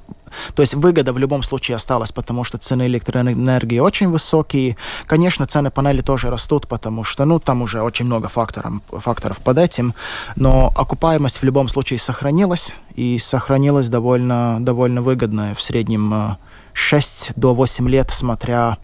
то 0.54 0.62
есть 0.62 0.74
выгода 0.74 1.12
в 1.12 1.18
любом 1.18 1.42
случае 1.42 1.76
осталась, 1.76 2.12
потому 2.12 2.44
что 2.44 2.58
цены 2.58 2.86
электроэнергии 2.86 3.78
очень 3.78 4.08
высокие. 4.10 4.76
Конечно, 5.06 5.46
цены 5.46 5.70
панели 5.70 6.02
тоже 6.02 6.30
растут, 6.30 6.68
потому 6.68 7.04
что, 7.04 7.24
ну, 7.24 7.38
там 7.40 7.62
уже 7.62 7.82
очень 7.82 8.06
много 8.06 8.28
факторов, 8.28 8.74
факторов 8.90 9.38
под 9.38 9.58
этим, 9.58 9.94
но 10.36 10.72
окупаемость 10.76 11.38
в 11.38 11.44
любом 11.44 11.68
случае 11.68 11.98
сохранилась, 11.98 12.74
и 12.94 13.18
сохранилась 13.18 13.88
довольно, 13.88 14.58
довольно 14.60 15.02
выгодная, 15.02 15.54
в 15.54 15.62
среднем 15.62 16.36
6 16.72 17.30
э, 17.30 17.32
до 17.36 17.54
8 17.54 17.88
лет, 17.88 18.10
смотря 18.10 18.78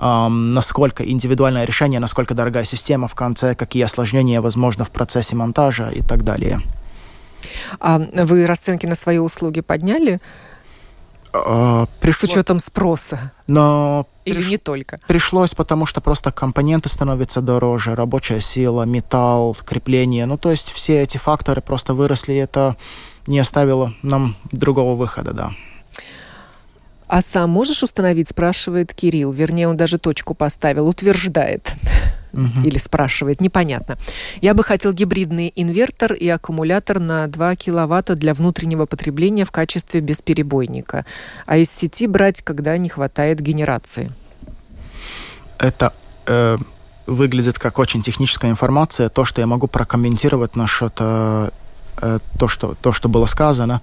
Um, 0.00 0.54
насколько 0.54 1.06
индивидуальное 1.06 1.66
решение, 1.66 2.00
насколько 2.00 2.32
дорогая 2.32 2.64
система 2.64 3.06
в 3.06 3.14
конце, 3.14 3.54
какие 3.54 3.82
осложнения 3.82 4.40
возможно 4.40 4.86
в 4.86 4.90
процессе 4.90 5.36
монтажа 5.36 5.90
и 5.90 6.00
так 6.00 6.24
далее. 6.24 6.62
А 7.78 7.98
вы 7.98 8.46
расценки 8.46 8.86
на 8.86 8.94
свои 8.94 9.18
услуги 9.18 9.60
подняли? 9.60 10.18
Э, 11.34 11.84
пришло... 12.00 12.28
С 12.28 12.32
учетом 12.32 12.60
спроса. 12.60 13.32
Но 13.46 14.06
Или 14.24 14.38
приш... 14.38 14.48
не 14.48 14.56
только? 14.56 15.00
Пришлось, 15.06 15.54
потому 15.54 15.84
что 15.84 16.00
просто 16.00 16.32
компоненты 16.32 16.88
становятся 16.88 17.42
дороже, 17.42 17.94
рабочая 17.94 18.40
сила, 18.40 18.84
металл, 18.84 19.54
крепление. 19.66 20.24
Ну, 20.24 20.38
то 20.38 20.50
есть 20.50 20.72
все 20.72 21.02
эти 21.02 21.18
факторы 21.18 21.60
просто 21.60 21.92
выросли, 21.92 22.32
и 22.32 22.36
это 22.36 22.76
не 23.26 23.38
оставило 23.38 23.92
нам 24.02 24.34
другого 24.50 24.94
выхода, 24.96 25.32
да. 25.32 25.50
А 27.10 27.22
сам 27.22 27.50
можешь 27.50 27.82
установить, 27.82 28.28
спрашивает 28.28 28.94
Кирилл. 28.94 29.32
Вернее, 29.32 29.66
он 29.66 29.76
даже 29.76 29.98
точку 29.98 30.32
поставил, 30.32 30.86
утверждает. 30.86 31.72
Угу. 32.32 32.64
Или 32.64 32.78
спрашивает, 32.78 33.40
непонятно. 33.40 33.98
Я 34.40 34.54
бы 34.54 34.62
хотел 34.62 34.92
гибридный 34.92 35.52
инвертор 35.56 36.12
и 36.12 36.28
аккумулятор 36.28 37.00
на 37.00 37.26
2 37.26 37.56
киловатта 37.56 38.14
для 38.14 38.32
внутреннего 38.32 38.86
потребления 38.86 39.44
в 39.44 39.50
качестве 39.50 40.00
бесперебойника. 40.00 41.04
А 41.46 41.56
из 41.56 41.68
сети 41.72 42.06
брать, 42.06 42.42
когда 42.42 42.76
не 42.76 42.88
хватает 42.88 43.40
генерации. 43.40 44.08
Это 45.58 45.92
э, 46.26 46.58
выглядит 47.06 47.58
как 47.58 47.80
очень 47.80 48.02
техническая 48.02 48.52
информация. 48.52 49.08
То, 49.08 49.24
что 49.24 49.40
я 49.40 49.48
могу 49.48 49.66
прокомментировать 49.66 50.54
насчет 50.54 50.92
э, 51.00 51.50
то, 52.38 52.48
что, 52.48 52.74
то, 52.80 52.92
что 52.92 53.08
было 53.08 53.26
сказано. 53.26 53.80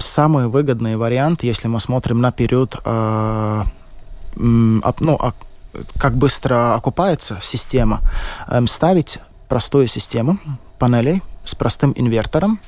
Самый 0.00 0.48
выгодный 0.48 0.96
вариант, 0.96 1.42
если 1.42 1.68
мы 1.68 1.80
смотрим 1.80 2.20
на 2.20 2.32
период, 2.32 2.76
э, 2.84 3.62
ну, 4.36 5.18
как 5.98 6.16
быстро 6.16 6.74
окупается 6.74 7.38
система, 7.42 8.00
эм, 8.48 8.66
ставить 8.66 9.18
простую 9.48 9.86
систему 9.86 10.38
панелей 10.78 11.22
с 11.44 11.54
простым 11.54 11.92
инвертором, 11.96 12.60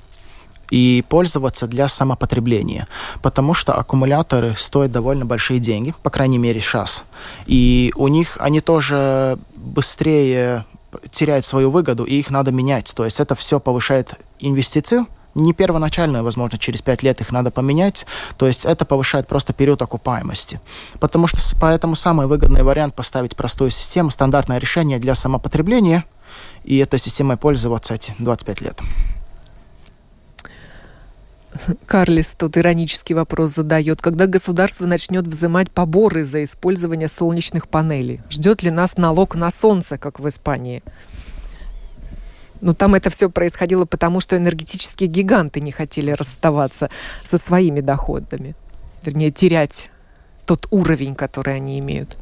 и 0.70 1.04
пользоваться 1.08 1.66
для 1.66 1.88
самопотребления, 1.88 2.86
потому 3.22 3.54
что 3.54 3.74
аккумуляторы 3.74 4.54
стоят 4.56 4.92
довольно 4.92 5.24
большие 5.24 5.58
деньги, 5.58 5.94
по 6.02 6.10
крайней 6.10 6.38
мере 6.38 6.60
сейчас, 6.60 7.02
и 7.46 7.92
у 7.96 8.08
них 8.08 8.36
они 8.40 8.60
тоже 8.60 9.36
быстрее 9.56 10.64
теряют 11.10 11.44
свою 11.44 11.70
выгоду, 11.70 12.04
и 12.04 12.14
их 12.14 12.30
надо 12.30 12.52
менять. 12.52 12.92
То 12.94 13.04
есть 13.04 13.20
это 13.20 13.34
все 13.34 13.60
повышает 13.60 14.14
инвестиции, 14.38 15.06
не 15.34 15.52
первоначальную, 15.52 16.24
возможно, 16.24 16.58
через 16.58 16.82
5 16.82 17.02
лет 17.02 17.20
их 17.20 17.30
надо 17.30 17.50
поменять, 17.50 18.06
то 18.36 18.46
есть 18.46 18.64
это 18.64 18.84
повышает 18.84 19.28
просто 19.28 19.52
период 19.52 19.80
окупаемости. 19.82 20.60
Потому 20.98 21.26
что 21.26 21.38
поэтому 21.60 21.94
самый 21.94 22.26
выгодный 22.26 22.62
вариант 22.62 22.94
поставить 22.94 23.36
простую 23.36 23.70
систему, 23.70 24.10
стандартное 24.10 24.58
решение 24.58 24.98
для 24.98 25.14
самопотребления, 25.14 26.04
и 26.64 26.78
этой 26.78 26.98
системой 26.98 27.36
пользоваться 27.36 27.94
эти 27.94 28.14
25 28.18 28.60
лет. 28.60 28.80
Карлис 31.86 32.34
тут 32.38 32.56
иронический 32.56 33.14
вопрос 33.14 33.50
задает. 33.50 34.00
Когда 34.00 34.26
государство 34.26 34.86
начнет 34.86 35.26
взимать 35.26 35.70
поборы 35.70 36.24
за 36.24 36.44
использование 36.44 37.08
солнечных 37.08 37.68
панелей? 37.68 38.20
Ждет 38.30 38.62
ли 38.62 38.70
нас 38.70 38.96
налог 38.96 39.34
на 39.34 39.50
солнце, 39.50 39.98
как 39.98 40.20
в 40.20 40.28
Испании? 40.28 40.82
Но 42.60 42.74
там 42.74 42.94
это 42.94 43.10
все 43.10 43.30
происходило 43.30 43.84
потому, 43.86 44.20
что 44.20 44.36
энергетические 44.36 45.08
гиганты 45.08 45.60
не 45.60 45.72
хотели 45.72 46.10
расставаться 46.10 46.90
со 47.22 47.38
своими 47.38 47.80
доходами. 47.80 48.54
Вернее, 49.02 49.30
терять 49.30 49.90
тот 50.44 50.66
уровень, 50.70 51.14
который 51.14 51.56
они 51.56 51.78
имеют. 51.78 52.18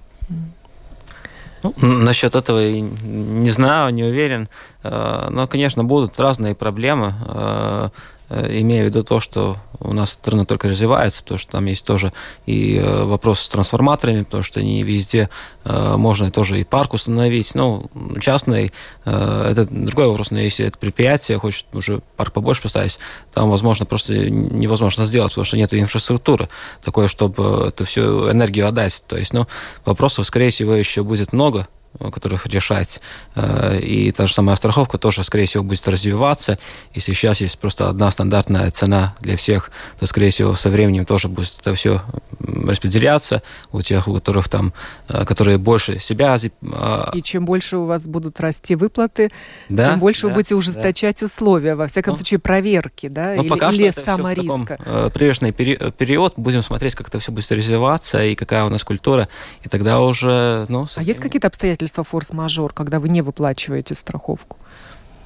Ну, 1.64 1.74
насчет 1.78 2.36
этого 2.36 2.60
не 2.70 3.50
знаю, 3.50 3.92
не 3.92 4.04
уверен. 4.04 4.48
Э, 4.84 5.26
но, 5.28 5.48
конечно, 5.48 5.82
будут 5.82 6.20
разные 6.20 6.54
проблемы. 6.54 7.90
Э, 8.30 8.60
имея 8.60 8.82
в 8.82 8.86
виду 8.86 9.04
то, 9.04 9.20
что 9.20 9.56
у 9.80 9.94
нас 9.94 10.10
страна 10.10 10.44
только 10.44 10.68
развивается, 10.68 11.22
потому 11.22 11.38
что 11.38 11.52
там 11.52 11.64
есть 11.64 11.84
тоже 11.84 12.12
и 12.44 12.76
э, 12.76 13.04
вопрос 13.04 13.40
с 13.40 13.48
трансформаторами, 13.48 14.22
потому 14.22 14.42
что 14.42 14.60
не 14.60 14.82
везде 14.82 15.30
э, 15.64 15.96
можно 15.96 16.30
тоже 16.30 16.60
и 16.60 16.64
парк 16.64 16.92
установить. 16.92 17.54
Ну, 17.54 17.90
частный, 18.20 18.72
это 19.04 19.66
другой 19.70 20.08
вопрос, 20.08 20.30
но 20.30 20.40
если 20.40 20.66
это 20.66 20.78
предприятие 20.78 21.38
хочет 21.38 21.66
уже 21.72 22.02
парк 22.16 22.32
побольше 22.34 22.62
поставить, 22.62 22.98
там, 23.32 23.48
возможно, 23.48 23.86
просто 23.86 24.28
невозможно 24.28 25.06
сделать, 25.06 25.32
потому 25.32 25.46
что 25.46 25.56
нет 25.56 25.72
инфраструктуры 25.72 26.48
такой, 26.84 27.08
чтобы 27.08 27.68
эту 27.68 27.84
всю 27.86 28.30
энергию 28.30 28.68
отдать. 28.68 29.02
То 29.06 29.16
есть, 29.16 29.32
ну, 29.32 29.46
вопросов, 29.84 30.26
скорее 30.26 30.50
всего, 30.50 30.74
еще 30.74 31.02
будет 31.02 31.32
много, 31.32 31.68
которых 32.12 32.46
решать. 32.46 33.00
Э, 33.34 33.78
и 33.78 34.12
та 34.12 34.26
же 34.26 34.34
самая 34.34 34.56
страховка 34.56 34.98
тоже, 34.98 35.24
скорее 35.24 35.46
всего, 35.46 35.64
будет 35.64 35.86
развиваться. 35.88 36.58
Если 36.94 37.12
сейчас 37.12 37.40
есть 37.40 37.58
просто 37.58 37.88
одна 37.88 38.10
стандартная 38.10 38.70
цена 38.70 39.14
для 39.20 39.36
всех, 39.36 39.70
то, 39.98 40.06
скорее 40.06 40.30
всего, 40.30 40.54
со 40.54 40.70
временем 40.70 41.04
тоже 41.04 41.28
будет 41.28 41.56
это 41.60 41.74
все 41.74 42.02
распределяться 42.40 43.42
у 43.72 43.82
тех, 43.82 44.08
у 44.08 44.14
которых 44.14 44.48
там, 44.48 44.72
э, 45.08 45.24
которые 45.24 45.58
больше 45.58 45.98
себя... 46.00 46.38
А, 46.72 47.10
и 47.14 47.22
чем 47.22 47.44
больше 47.44 47.78
у 47.78 47.86
вас 47.86 48.06
будут 48.06 48.40
расти 48.40 48.74
выплаты, 48.76 49.30
да, 49.68 49.90
тем 49.90 49.98
больше 49.98 50.22
да, 50.22 50.28
вы 50.28 50.34
будете 50.34 50.54
ужесточать 50.54 51.20
да. 51.20 51.26
условия, 51.26 51.74
во 51.74 51.86
всяком 51.88 52.12
ну, 52.12 52.16
случае, 52.18 52.38
проверки, 52.38 53.08
да, 53.08 53.34
ну, 53.34 53.42
или, 53.42 53.48
пока 53.48 53.70
или 53.70 53.90
самориска. 53.90 54.78
Э, 54.84 55.10
привешенный 55.12 55.52
период, 55.52 56.34
будем 56.36 56.62
смотреть, 56.62 56.94
как 56.94 57.08
это 57.08 57.18
все 57.18 57.32
будет 57.32 57.50
развиваться, 57.50 58.24
и 58.24 58.34
какая 58.34 58.64
у 58.64 58.68
нас 58.68 58.84
культура, 58.84 59.28
и 59.62 59.68
тогда 59.68 60.00
уже... 60.00 60.66
Ну, 60.68 60.86
а 60.94 61.02
есть 61.02 61.20
какие-то 61.20 61.48
обстоятельства, 61.48 61.77
обстоятельства 61.78 62.04
форс-мажор, 62.04 62.72
когда 62.72 62.98
вы 62.98 63.08
не 63.08 63.22
выплачиваете 63.22 63.94
страховку? 63.94 64.56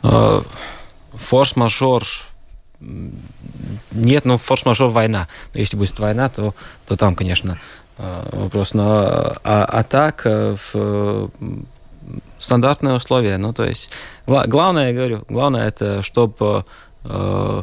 А, 0.03 0.43
форс-мажор 1.15 2.05
нет, 3.93 4.25
ну 4.25 4.39
форс-мажор 4.39 4.91
война. 4.91 5.29
Но 5.55 5.61
если 5.61 5.77
будет 5.77 5.99
война, 5.99 6.29
то, 6.29 6.55
то 6.87 6.97
там, 6.97 7.15
конечно, 7.15 7.59
а, 7.97 8.29
вопрос. 8.33 8.75
Но 8.75 8.83
а, 9.45 9.65
а 9.65 9.85
так 9.85 10.23
э, 10.27 10.57
в 10.73 11.31
стандартные 12.39 12.97
условия. 12.97 13.39
Ну, 13.39 13.53
то 13.53 13.65
есть, 13.65 13.91
главное, 14.27 14.89
я 14.89 14.93
говорю, 14.93 15.25
главное 15.29 15.69
это, 15.69 16.03
чтобы 16.03 16.65
э, 17.05 17.63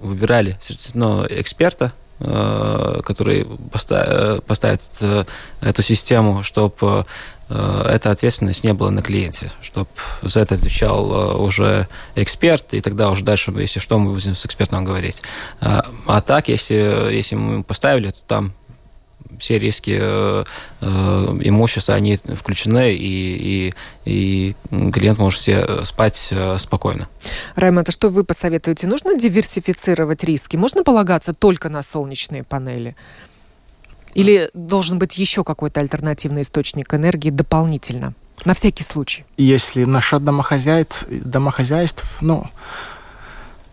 выбирали 0.00 0.58
ну, 0.92 1.24
эксперта, 1.26 1.92
э, 2.20 3.00
который 3.04 3.46
поставит, 3.72 4.44
поставит 4.44 4.82
эту 5.62 5.82
систему, 5.82 6.42
чтобы 6.42 7.06
Э, 7.41 7.41
эта 7.52 8.10
ответственность 8.10 8.64
не 8.64 8.72
была 8.72 8.90
на 8.90 9.02
клиенте, 9.02 9.50
чтобы 9.60 9.88
за 10.22 10.40
это 10.40 10.54
отвечал 10.54 11.12
э, 11.12 11.36
уже 11.36 11.88
эксперт, 12.14 12.74
и 12.74 12.80
тогда 12.80 13.10
уже 13.10 13.24
дальше, 13.24 13.52
если 13.56 13.80
что, 13.80 13.98
мы 13.98 14.12
будем 14.12 14.34
с 14.34 14.46
экспертом 14.46 14.84
говорить. 14.84 15.22
А, 15.60 15.84
а 16.06 16.20
так, 16.20 16.48
если, 16.48 17.12
если 17.12 17.34
мы 17.34 17.62
поставили, 17.62 18.10
то 18.10 18.20
там 18.26 18.54
все 19.38 19.58
риски 19.58 19.98
э, 20.00 20.44
э, 20.80 20.86
имущества, 21.42 21.94
они 21.94 22.16
включены, 22.16 22.94
и, 22.94 23.74
и, 24.04 24.54
и 24.70 24.90
клиент 24.92 25.18
может 25.18 25.40
себе 25.40 25.84
спать 25.84 26.28
э, 26.30 26.56
спокойно. 26.58 27.08
Раймонд, 27.56 27.88
а 27.88 27.92
что 27.92 28.08
вы 28.08 28.24
посоветуете? 28.24 28.86
Нужно 28.86 29.18
диверсифицировать 29.18 30.22
риски? 30.24 30.56
Можно 30.56 30.84
полагаться 30.84 31.32
только 31.32 31.68
на 31.68 31.82
солнечные 31.82 32.44
панели? 32.44 32.94
Или 34.14 34.50
должен 34.54 34.98
быть 34.98 35.18
еще 35.18 35.44
какой-то 35.44 35.80
альтернативный 35.80 36.42
источник 36.42 36.92
энергии 36.94 37.30
дополнительно? 37.30 38.14
На 38.44 38.54
всякий 38.54 38.82
случай. 38.82 39.24
Если 39.36 39.84
насчет 39.84 40.24
домохозяйств, 40.24 41.06
домохозяйств 41.08 42.04
ну, 42.20 42.44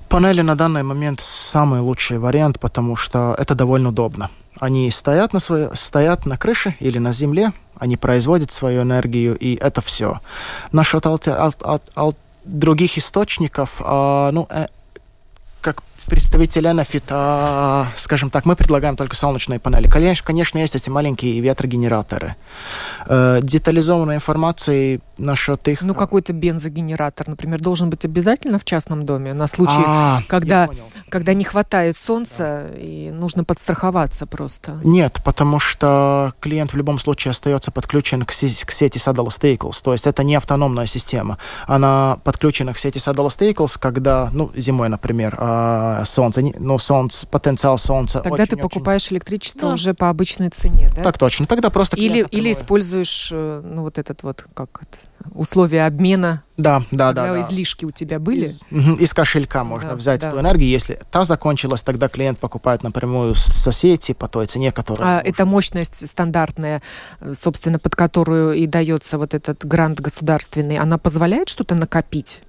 панели 0.07 0.41
на 0.41 0.55
данный 0.55 0.83
момент 0.83 1.21
самый 1.21 1.79
лучший 1.81 2.19
вариант, 2.19 2.59
потому 2.59 2.95
что 2.95 3.35
это 3.37 3.55
довольно 3.55 3.89
удобно. 3.89 4.29
Они 4.59 4.91
стоят 4.91 5.33
на, 5.33 5.39
своей, 5.39 5.69
стоят 5.73 6.25
на 6.25 6.37
крыше 6.37 6.75
или 6.79 6.99
на 6.99 7.13
земле, 7.13 7.53
они 7.79 7.97
производят 7.97 8.51
свою 8.51 8.81
энергию, 8.81 9.37
и 9.37 9.55
это 9.55 9.81
все. 9.81 10.19
Насчет 10.71 11.05
альтер, 11.05 11.37
аль, 11.37 11.53
аль, 11.63 11.79
аль, 11.95 12.13
других 12.43 12.97
источников, 12.97 13.79
э, 13.79 14.29
ну, 14.33 14.47
э, 16.09 16.15
как 16.15 16.19
представитель 16.29 16.67
Enefit, 16.67 17.03
а, 17.09 17.87
скажем 17.95 18.29
так, 18.29 18.45
мы 18.45 18.55
предлагаем 18.55 18.95
только 18.95 19.15
солнечные 19.15 19.59
панели. 19.59 19.87
Конечно, 19.87 20.25
конечно 20.25 20.59
есть 20.59 20.75
эти 20.75 20.89
маленькие 20.89 21.39
ветрогенераторы. 21.39 22.35
Э, 23.07 23.39
детализованной 23.41 24.15
информации 24.15 25.01
насчет 25.17 25.67
их... 25.67 25.81
Ну, 25.81 25.93
какой-то 25.93 26.33
бензогенератор, 26.33 27.27
например, 27.27 27.59
должен 27.59 27.89
быть 27.89 28.05
обязательно 28.05 28.59
в 28.59 28.65
частном 28.65 29.05
доме 29.05 29.33
на 29.33 29.47
случай, 29.47 29.83
а, 29.85 30.21
когда, 30.27 30.69
когда 31.09 31.33
не 31.33 31.43
хватает 31.43 31.97
солнца 31.97 32.67
да. 32.71 32.79
и 32.79 33.11
нужно 33.11 33.43
подстраховаться 33.43 34.25
просто. 34.25 34.79
Нет, 34.83 35.19
потому 35.23 35.59
что 35.59 36.33
клиент 36.39 36.73
в 36.73 36.77
любом 36.77 36.99
случае 36.99 37.31
остается 37.31 37.71
подключен 37.71 38.25
к, 38.25 38.31
сети, 38.31 38.65
к 38.65 38.71
сети 38.71 38.97
Saddle 38.97 39.27
Staples, 39.27 39.81
то 39.83 39.91
есть 39.91 40.07
это 40.07 40.23
не 40.23 40.35
автономная 40.35 40.85
система. 40.85 41.37
Она 41.67 42.19
подключена 42.23 42.73
к 42.73 42.77
сети 42.77 42.97
Saddle 42.97 43.27
Staples, 43.27 43.77
когда, 43.79 44.29
ну, 44.33 44.51
зимой, 44.55 44.89
например, 44.89 45.35
а, 45.37 45.98
э, 45.98 45.98
солнца. 46.05 46.41
Ну, 46.41 46.77
солнце, 46.77 47.27
потенциал 47.27 47.77
солнца 47.77 48.19
Тогда 48.19 48.43
очень, 48.43 48.47
ты 48.47 48.57
покупаешь 48.57 49.05
очень... 49.05 49.17
электричество 49.17 49.69
да. 49.69 49.73
уже 49.73 49.93
по 49.93 50.09
обычной 50.09 50.49
цене, 50.49 50.91
да? 50.95 51.03
Так 51.03 51.17
точно. 51.17 51.45
Тогда 51.45 51.69
просто 51.69 51.97
или 51.97 52.25
или 52.31 52.51
используешь 52.51 53.29
э, 53.31 53.61
ну 53.63 53.83
вот 53.83 53.97
этот 53.97 54.23
вот 54.23 54.45
как 54.53 54.81
это, 54.81 54.97
условия 55.33 55.85
обмена. 55.85 56.43
Да, 56.57 56.83
да, 56.91 57.13
да. 57.13 57.23
Когда 57.23 57.41
да. 57.41 57.41
излишки 57.41 57.85
у 57.85 57.91
тебя 57.91 58.19
были. 58.19 58.45
Из, 58.45 58.63
угу, 58.69 58.95
из 58.95 59.13
кошелька 59.13 59.63
можно 59.63 59.91
да, 59.91 59.95
взять 59.95 60.21
да. 60.21 60.27
эту 60.27 60.39
энергию. 60.39 60.69
Если 60.69 60.99
та 61.09 61.23
закончилась, 61.23 61.81
тогда 61.83 62.09
клиент 62.09 62.39
покупает 62.39 62.83
напрямую 62.83 63.35
с 63.35 63.43
соседей 63.43 64.13
по 64.13 64.27
той 64.27 64.47
цене, 64.47 64.71
которая. 64.71 65.19
А 65.19 65.21
это 65.21 65.45
мощность 65.45 66.07
стандартная, 66.07 66.81
собственно, 67.33 67.79
под 67.79 67.95
которую 67.95 68.53
и 68.53 68.67
дается 68.67 69.17
вот 69.17 69.33
этот 69.33 69.65
грант 69.65 70.01
государственный, 70.01 70.77
она 70.77 70.97
позволяет 70.97 71.49
что-то 71.49 71.75
накопить? 71.75 72.41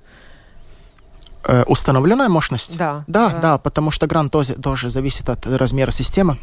Э, 1.45 1.64
установленная 1.66 2.28
мощность? 2.28 2.76
Да, 2.76 3.05
да. 3.07 3.30
да. 3.30 3.38
Да, 3.41 3.59
потому 3.59 3.91
что 3.91 4.07
грант 4.07 4.32
тоже, 4.32 4.55
тоже 4.55 4.91
зависит 4.91 5.28
от 5.28 5.47
размера 5.47 5.91
системы. 5.91 6.38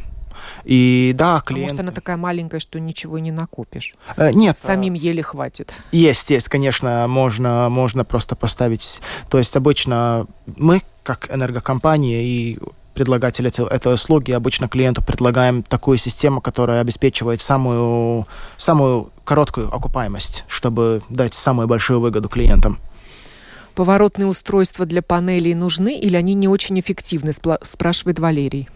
И 0.63 1.13
да, 1.15 1.41
клиент... 1.41 1.71
А 1.71 1.73
может, 1.73 1.79
она 1.79 1.91
такая 1.91 2.17
маленькая, 2.17 2.59
что 2.59 2.79
ничего 2.79 3.19
не 3.19 3.31
накопишь? 3.31 3.93
Э, 4.15 4.31
нет. 4.31 4.57
Самим 4.59 4.93
еле 4.93 5.23
хватит. 5.23 5.73
Есть, 5.91 6.29
есть, 6.29 6.49
конечно, 6.49 7.05
можно, 7.07 7.69
можно 7.69 8.05
просто 8.05 8.35
поставить... 8.35 9.01
То 9.29 9.37
есть 9.37 9.55
обычно 9.55 10.27
мы, 10.45 10.81
как 11.03 11.33
энергокомпания 11.33 12.21
и 12.21 12.59
предлагатель 12.93 13.47
этой 13.47 13.93
услуги, 13.93 14.31
обычно 14.31 14.67
клиенту 14.67 15.03
предлагаем 15.03 15.61
такую 15.61 15.99
систему, 15.99 16.41
которая 16.41 16.81
обеспечивает 16.81 17.41
самую, 17.41 18.25
самую 18.57 19.11
короткую 19.23 19.73
окупаемость, 19.73 20.45
чтобы 20.47 21.03
дать 21.09 21.35
самую 21.35 21.67
большую 21.67 21.99
выгоду 21.99 22.27
клиентам. 22.27 22.79
Поворотные 23.77 24.25
устройства 24.25 24.87
для 24.87 25.03
панелей 25.03 25.53
нужны 25.53 25.99
или 25.99 26.15
они 26.15 26.33
не 26.33 26.47
очень 26.47 26.79
эффективны, 26.79 27.31
спрашивает 27.31 28.17
Валерий. 28.17 28.67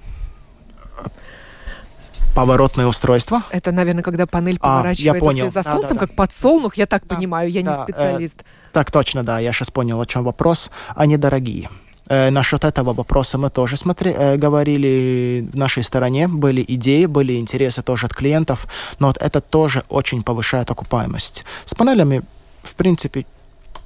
Поворотное 2.35 2.85
устройство? 2.85 3.41
Это, 3.49 3.71
наверное, 3.71 4.03
когда 4.03 4.27
панель 4.27 4.59
поворачивается 4.59 5.11
а, 5.11 5.15
я 5.15 5.19
понял. 5.19 5.49
за 5.49 5.63
да, 5.63 5.71
солнцем, 5.71 5.97
да, 5.97 6.01
да. 6.01 6.05
как 6.05 6.15
подсолнух, 6.15 6.77
я 6.77 6.85
так 6.85 7.07
да, 7.07 7.15
понимаю, 7.15 7.49
я 7.49 7.63
да, 7.63 7.71
не 7.71 7.83
специалист. 7.83 8.41
Э, 8.41 8.43
так 8.73 8.91
точно, 8.91 9.23
да, 9.23 9.39
я 9.39 9.51
сейчас 9.53 9.71
понял, 9.71 9.99
о 9.99 10.05
чем 10.05 10.23
вопрос. 10.23 10.69
Они 10.95 11.17
дорогие. 11.17 11.71
Э, 12.07 12.29
насчет 12.29 12.63
этого 12.63 12.93
вопроса 12.93 13.39
мы 13.39 13.49
тоже 13.49 13.77
смотри, 13.77 14.11
э, 14.15 14.37
говорили 14.37 15.49
в 15.51 15.57
нашей 15.57 15.81
стороне, 15.81 16.27
были 16.27 16.63
идеи, 16.67 17.07
были 17.07 17.39
интересы 17.39 17.81
тоже 17.81 18.05
от 18.05 18.13
клиентов, 18.13 18.67
но 18.99 19.07
вот 19.07 19.17
это 19.17 19.41
тоже 19.41 19.83
очень 19.89 20.21
повышает 20.21 20.69
окупаемость. 20.69 21.43
С 21.65 21.73
панелями, 21.73 22.21
в 22.61 22.75
принципе, 22.75 23.25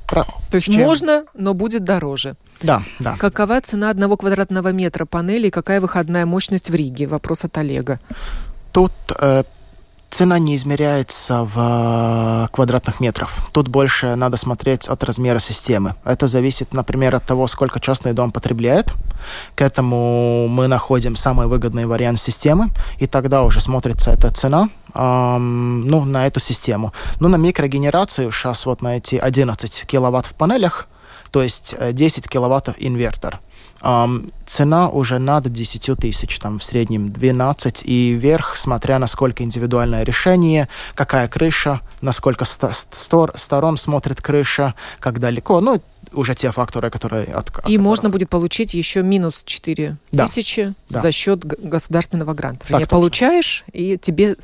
про... 0.08 0.24
То 0.49 0.56
есть 0.56 0.68
Чем? 0.68 0.82
можно, 0.82 1.26
но 1.34 1.53
будет 1.53 1.84
дороже. 1.84 2.36
Да, 2.62 2.84
да. 2.99 3.16
Какова 3.18 3.62
цена 3.62 3.89
одного 3.89 4.18
квадратного 4.18 4.72
метра 4.72 5.06
панели 5.06 5.47
и 5.47 5.51
какая 5.51 5.82
выходная 5.82 6.26
мощность 6.26 6.70
в 6.70 6.76
Риге? 6.76 7.08
Вопрос 7.08 7.43
от 7.43 7.58
Олега. 7.58 7.99
Тут 8.72 8.91
э, 9.18 9.43
цена 10.16 10.39
не 10.39 10.55
измеряется 10.55 11.43
в 11.43 12.47
квадратных 12.53 13.01
метрах. 13.01 13.32
Тут 13.51 13.68
больше 13.68 14.16
надо 14.16 14.38
смотреть 14.38 14.88
от 14.88 15.03
размера 15.03 15.39
системы. 15.39 15.95
Это 16.05 16.28
зависит, 16.28 16.74
например, 16.74 17.16
от 17.16 17.26
того, 17.26 17.47
сколько 17.47 17.82
частный 17.82 18.13
дом 18.13 18.32
потребляет. 18.32 18.93
К 19.55 19.61
этому 19.61 20.47
мы 20.47 20.68
находим 20.68 21.18
самый 21.18 21.47
выгодный 21.47 21.86
вариант 21.86 22.22
системы, 22.22 22.70
и 22.97 23.07
тогда 23.07 23.43
уже 23.43 23.59
смотрится 23.59 24.11
эта 24.11 24.32
цена 24.34 24.70
эм, 24.93 25.86
ну, 25.86 26.05
на 26.05 26.26
эту 26.28 26.39
систему. 26.39 26.93
Ну, 27.20 27.28
на 27.28 27.36
микрогенерацию 27.36 28.32
сейчас 28.32 28.66
вот 28.66 28.82
на 28.82 28.95
эти 28.95 29.16
11 29.18 29.86
киловатт 29.86 30.28
в 30.28 30.34
панелях, 30.34 30.88
то 31.32 31.43
есть 31.43 31.76
10 31.91 32.30
киловаттов 32.30 32.76
инвертор. 32.78 33.41
Um, 33.82 34.32
цена 34.45 34.89
уже 34.89 35.19
над 35.19 35.51
10 35.51 35.97
тысяч, 35.99 36.39
там 36.39 36.59
в 36.59 36.63
среднем 36.63 37.11
12 37.11 37.84
и 37.86 38.13
вверх, 38.13 38.55
смотря 38.55 38.99
на 38.99 39.07
сколько 39.07 39.43
индивидуальное 39.43 40.03
решение, 40.03 40.69
какая 40.95 41.28
крыша, 41.28 41.82
насколько 42.01 42.45
ст- 42.45 42.63
стор- 42.93 43.34
сторон 43.36 43.78
смотрит 43.78 44.21
крыша, 44.21 44.76
как 44.99 45.19
далеко, 45.19 45.61
ну, 45.61 45.82
уже 46.13 46.36
те 46.36 46.51
факторы, 46.51 46.89
которые... 46.89 47.26
От, 47.26 47.49
и 47.49 47.51
которых... 47.51 47.82
можно 47.82 48.09
будет 48.09 48.30
получить 48.30 48.73
еще 48.73 49.03
минус 49.03 49.43
4 49.45 49.97
да. 50.11 50.26
тысячи 50.26 50.73
да. 50.89 50.99
за 50.99 51.11
счет 51.11 51.45
государственного 51.45 52.34
гранта. 52.34 52.65
Так, 52.67 52.88
получаешь, 52.88 53.65
и 53.73 53.97
тебе... 53.97 54.36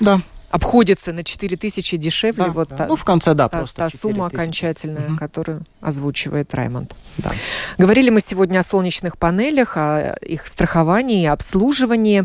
Да 0.00 0.20
обходится 0.54 1.12
на 1.12 1.24
4 1.24 1.56
тысячи 1.56 1.96
дешевле. 1.96 2.44
Да, 2.44 2.50
вот 2.52 2.68
да. 2.68 2.76
Та, 2.76 2.86
ну, 2.86 2.94
в 2.94 3.04
конце, 3.04 3.34
да, 3.34 3.48
та, 3.48 3.58
просто 3.58 3.78
та 3.78 3.90
сумма 3.90 4.26
окончательная, 4.26 5.08
угу. 5.08 5.16
которую 5.16 5.62
озвучивает 5.80 6.54
Раймонд. 6.54 6.94
Да. 7.18 7.32
Говорили 7.76 8.10
мы 8.10 8.20
сегодня 8.20 8.60
о 8.60 8.62
солнечных 8.62 9.18
панелях, 9.18 9.76
о 9.76 10.14
их 10.22 10.46
страховании 10.46 11.24
и 11.24 11.26
обслуживании. 11.26 12.22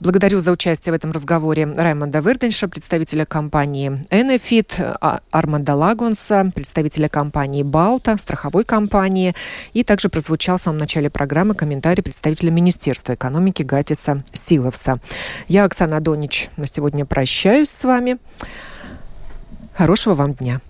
Благодарю 0.00 0.40
за 0.40 0.52
участие 0.52 0.92
в 0.92 0.96
этом 0.96 1.12
разговоре 1.12 1.66
Раймонда 1.66 2.20
Верденша, 2.20 2.68
представителя 2.68 3.24
компании 3.24 4.04
Enefit, 4.10 4.98
Арманда 5.30 5.74
Лагонса, 5.74 6.50
представителя 6.54 7.08
компании 7.08 7.62
Балта, 7.62 8.16
страховой 8.18 8.64
компании. 8.64 9.34
И 9.72 9.84
также 9.84 10.08
прозвучал 10.08 10.58
в 10.58 10.62
самом 10.62 10.78
начале 10.78 11.10
программы 11.10 11.54
комментарий 11.54 12.02
представителя 12.02 12.50
Министерства 12.50 13.14
экономики 13.14 13.62
Гатиса 13.62 14.22
Силовса. 14.32 14.98
Я, 15.48 15.64
Оксана 15.64 16.00
Донич, 16.00 16.48
на 16.56 16.66
сегодня 16.66 17.04
прощаюсь 17.04 17.70
с 17.70 17.84
вами. 17.84 18.18
Хорошего 19.74 20.14
вам 20.14 20.34
дня. 20.34 20.60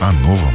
О 0.00 0.12
новом, 0.22 0.54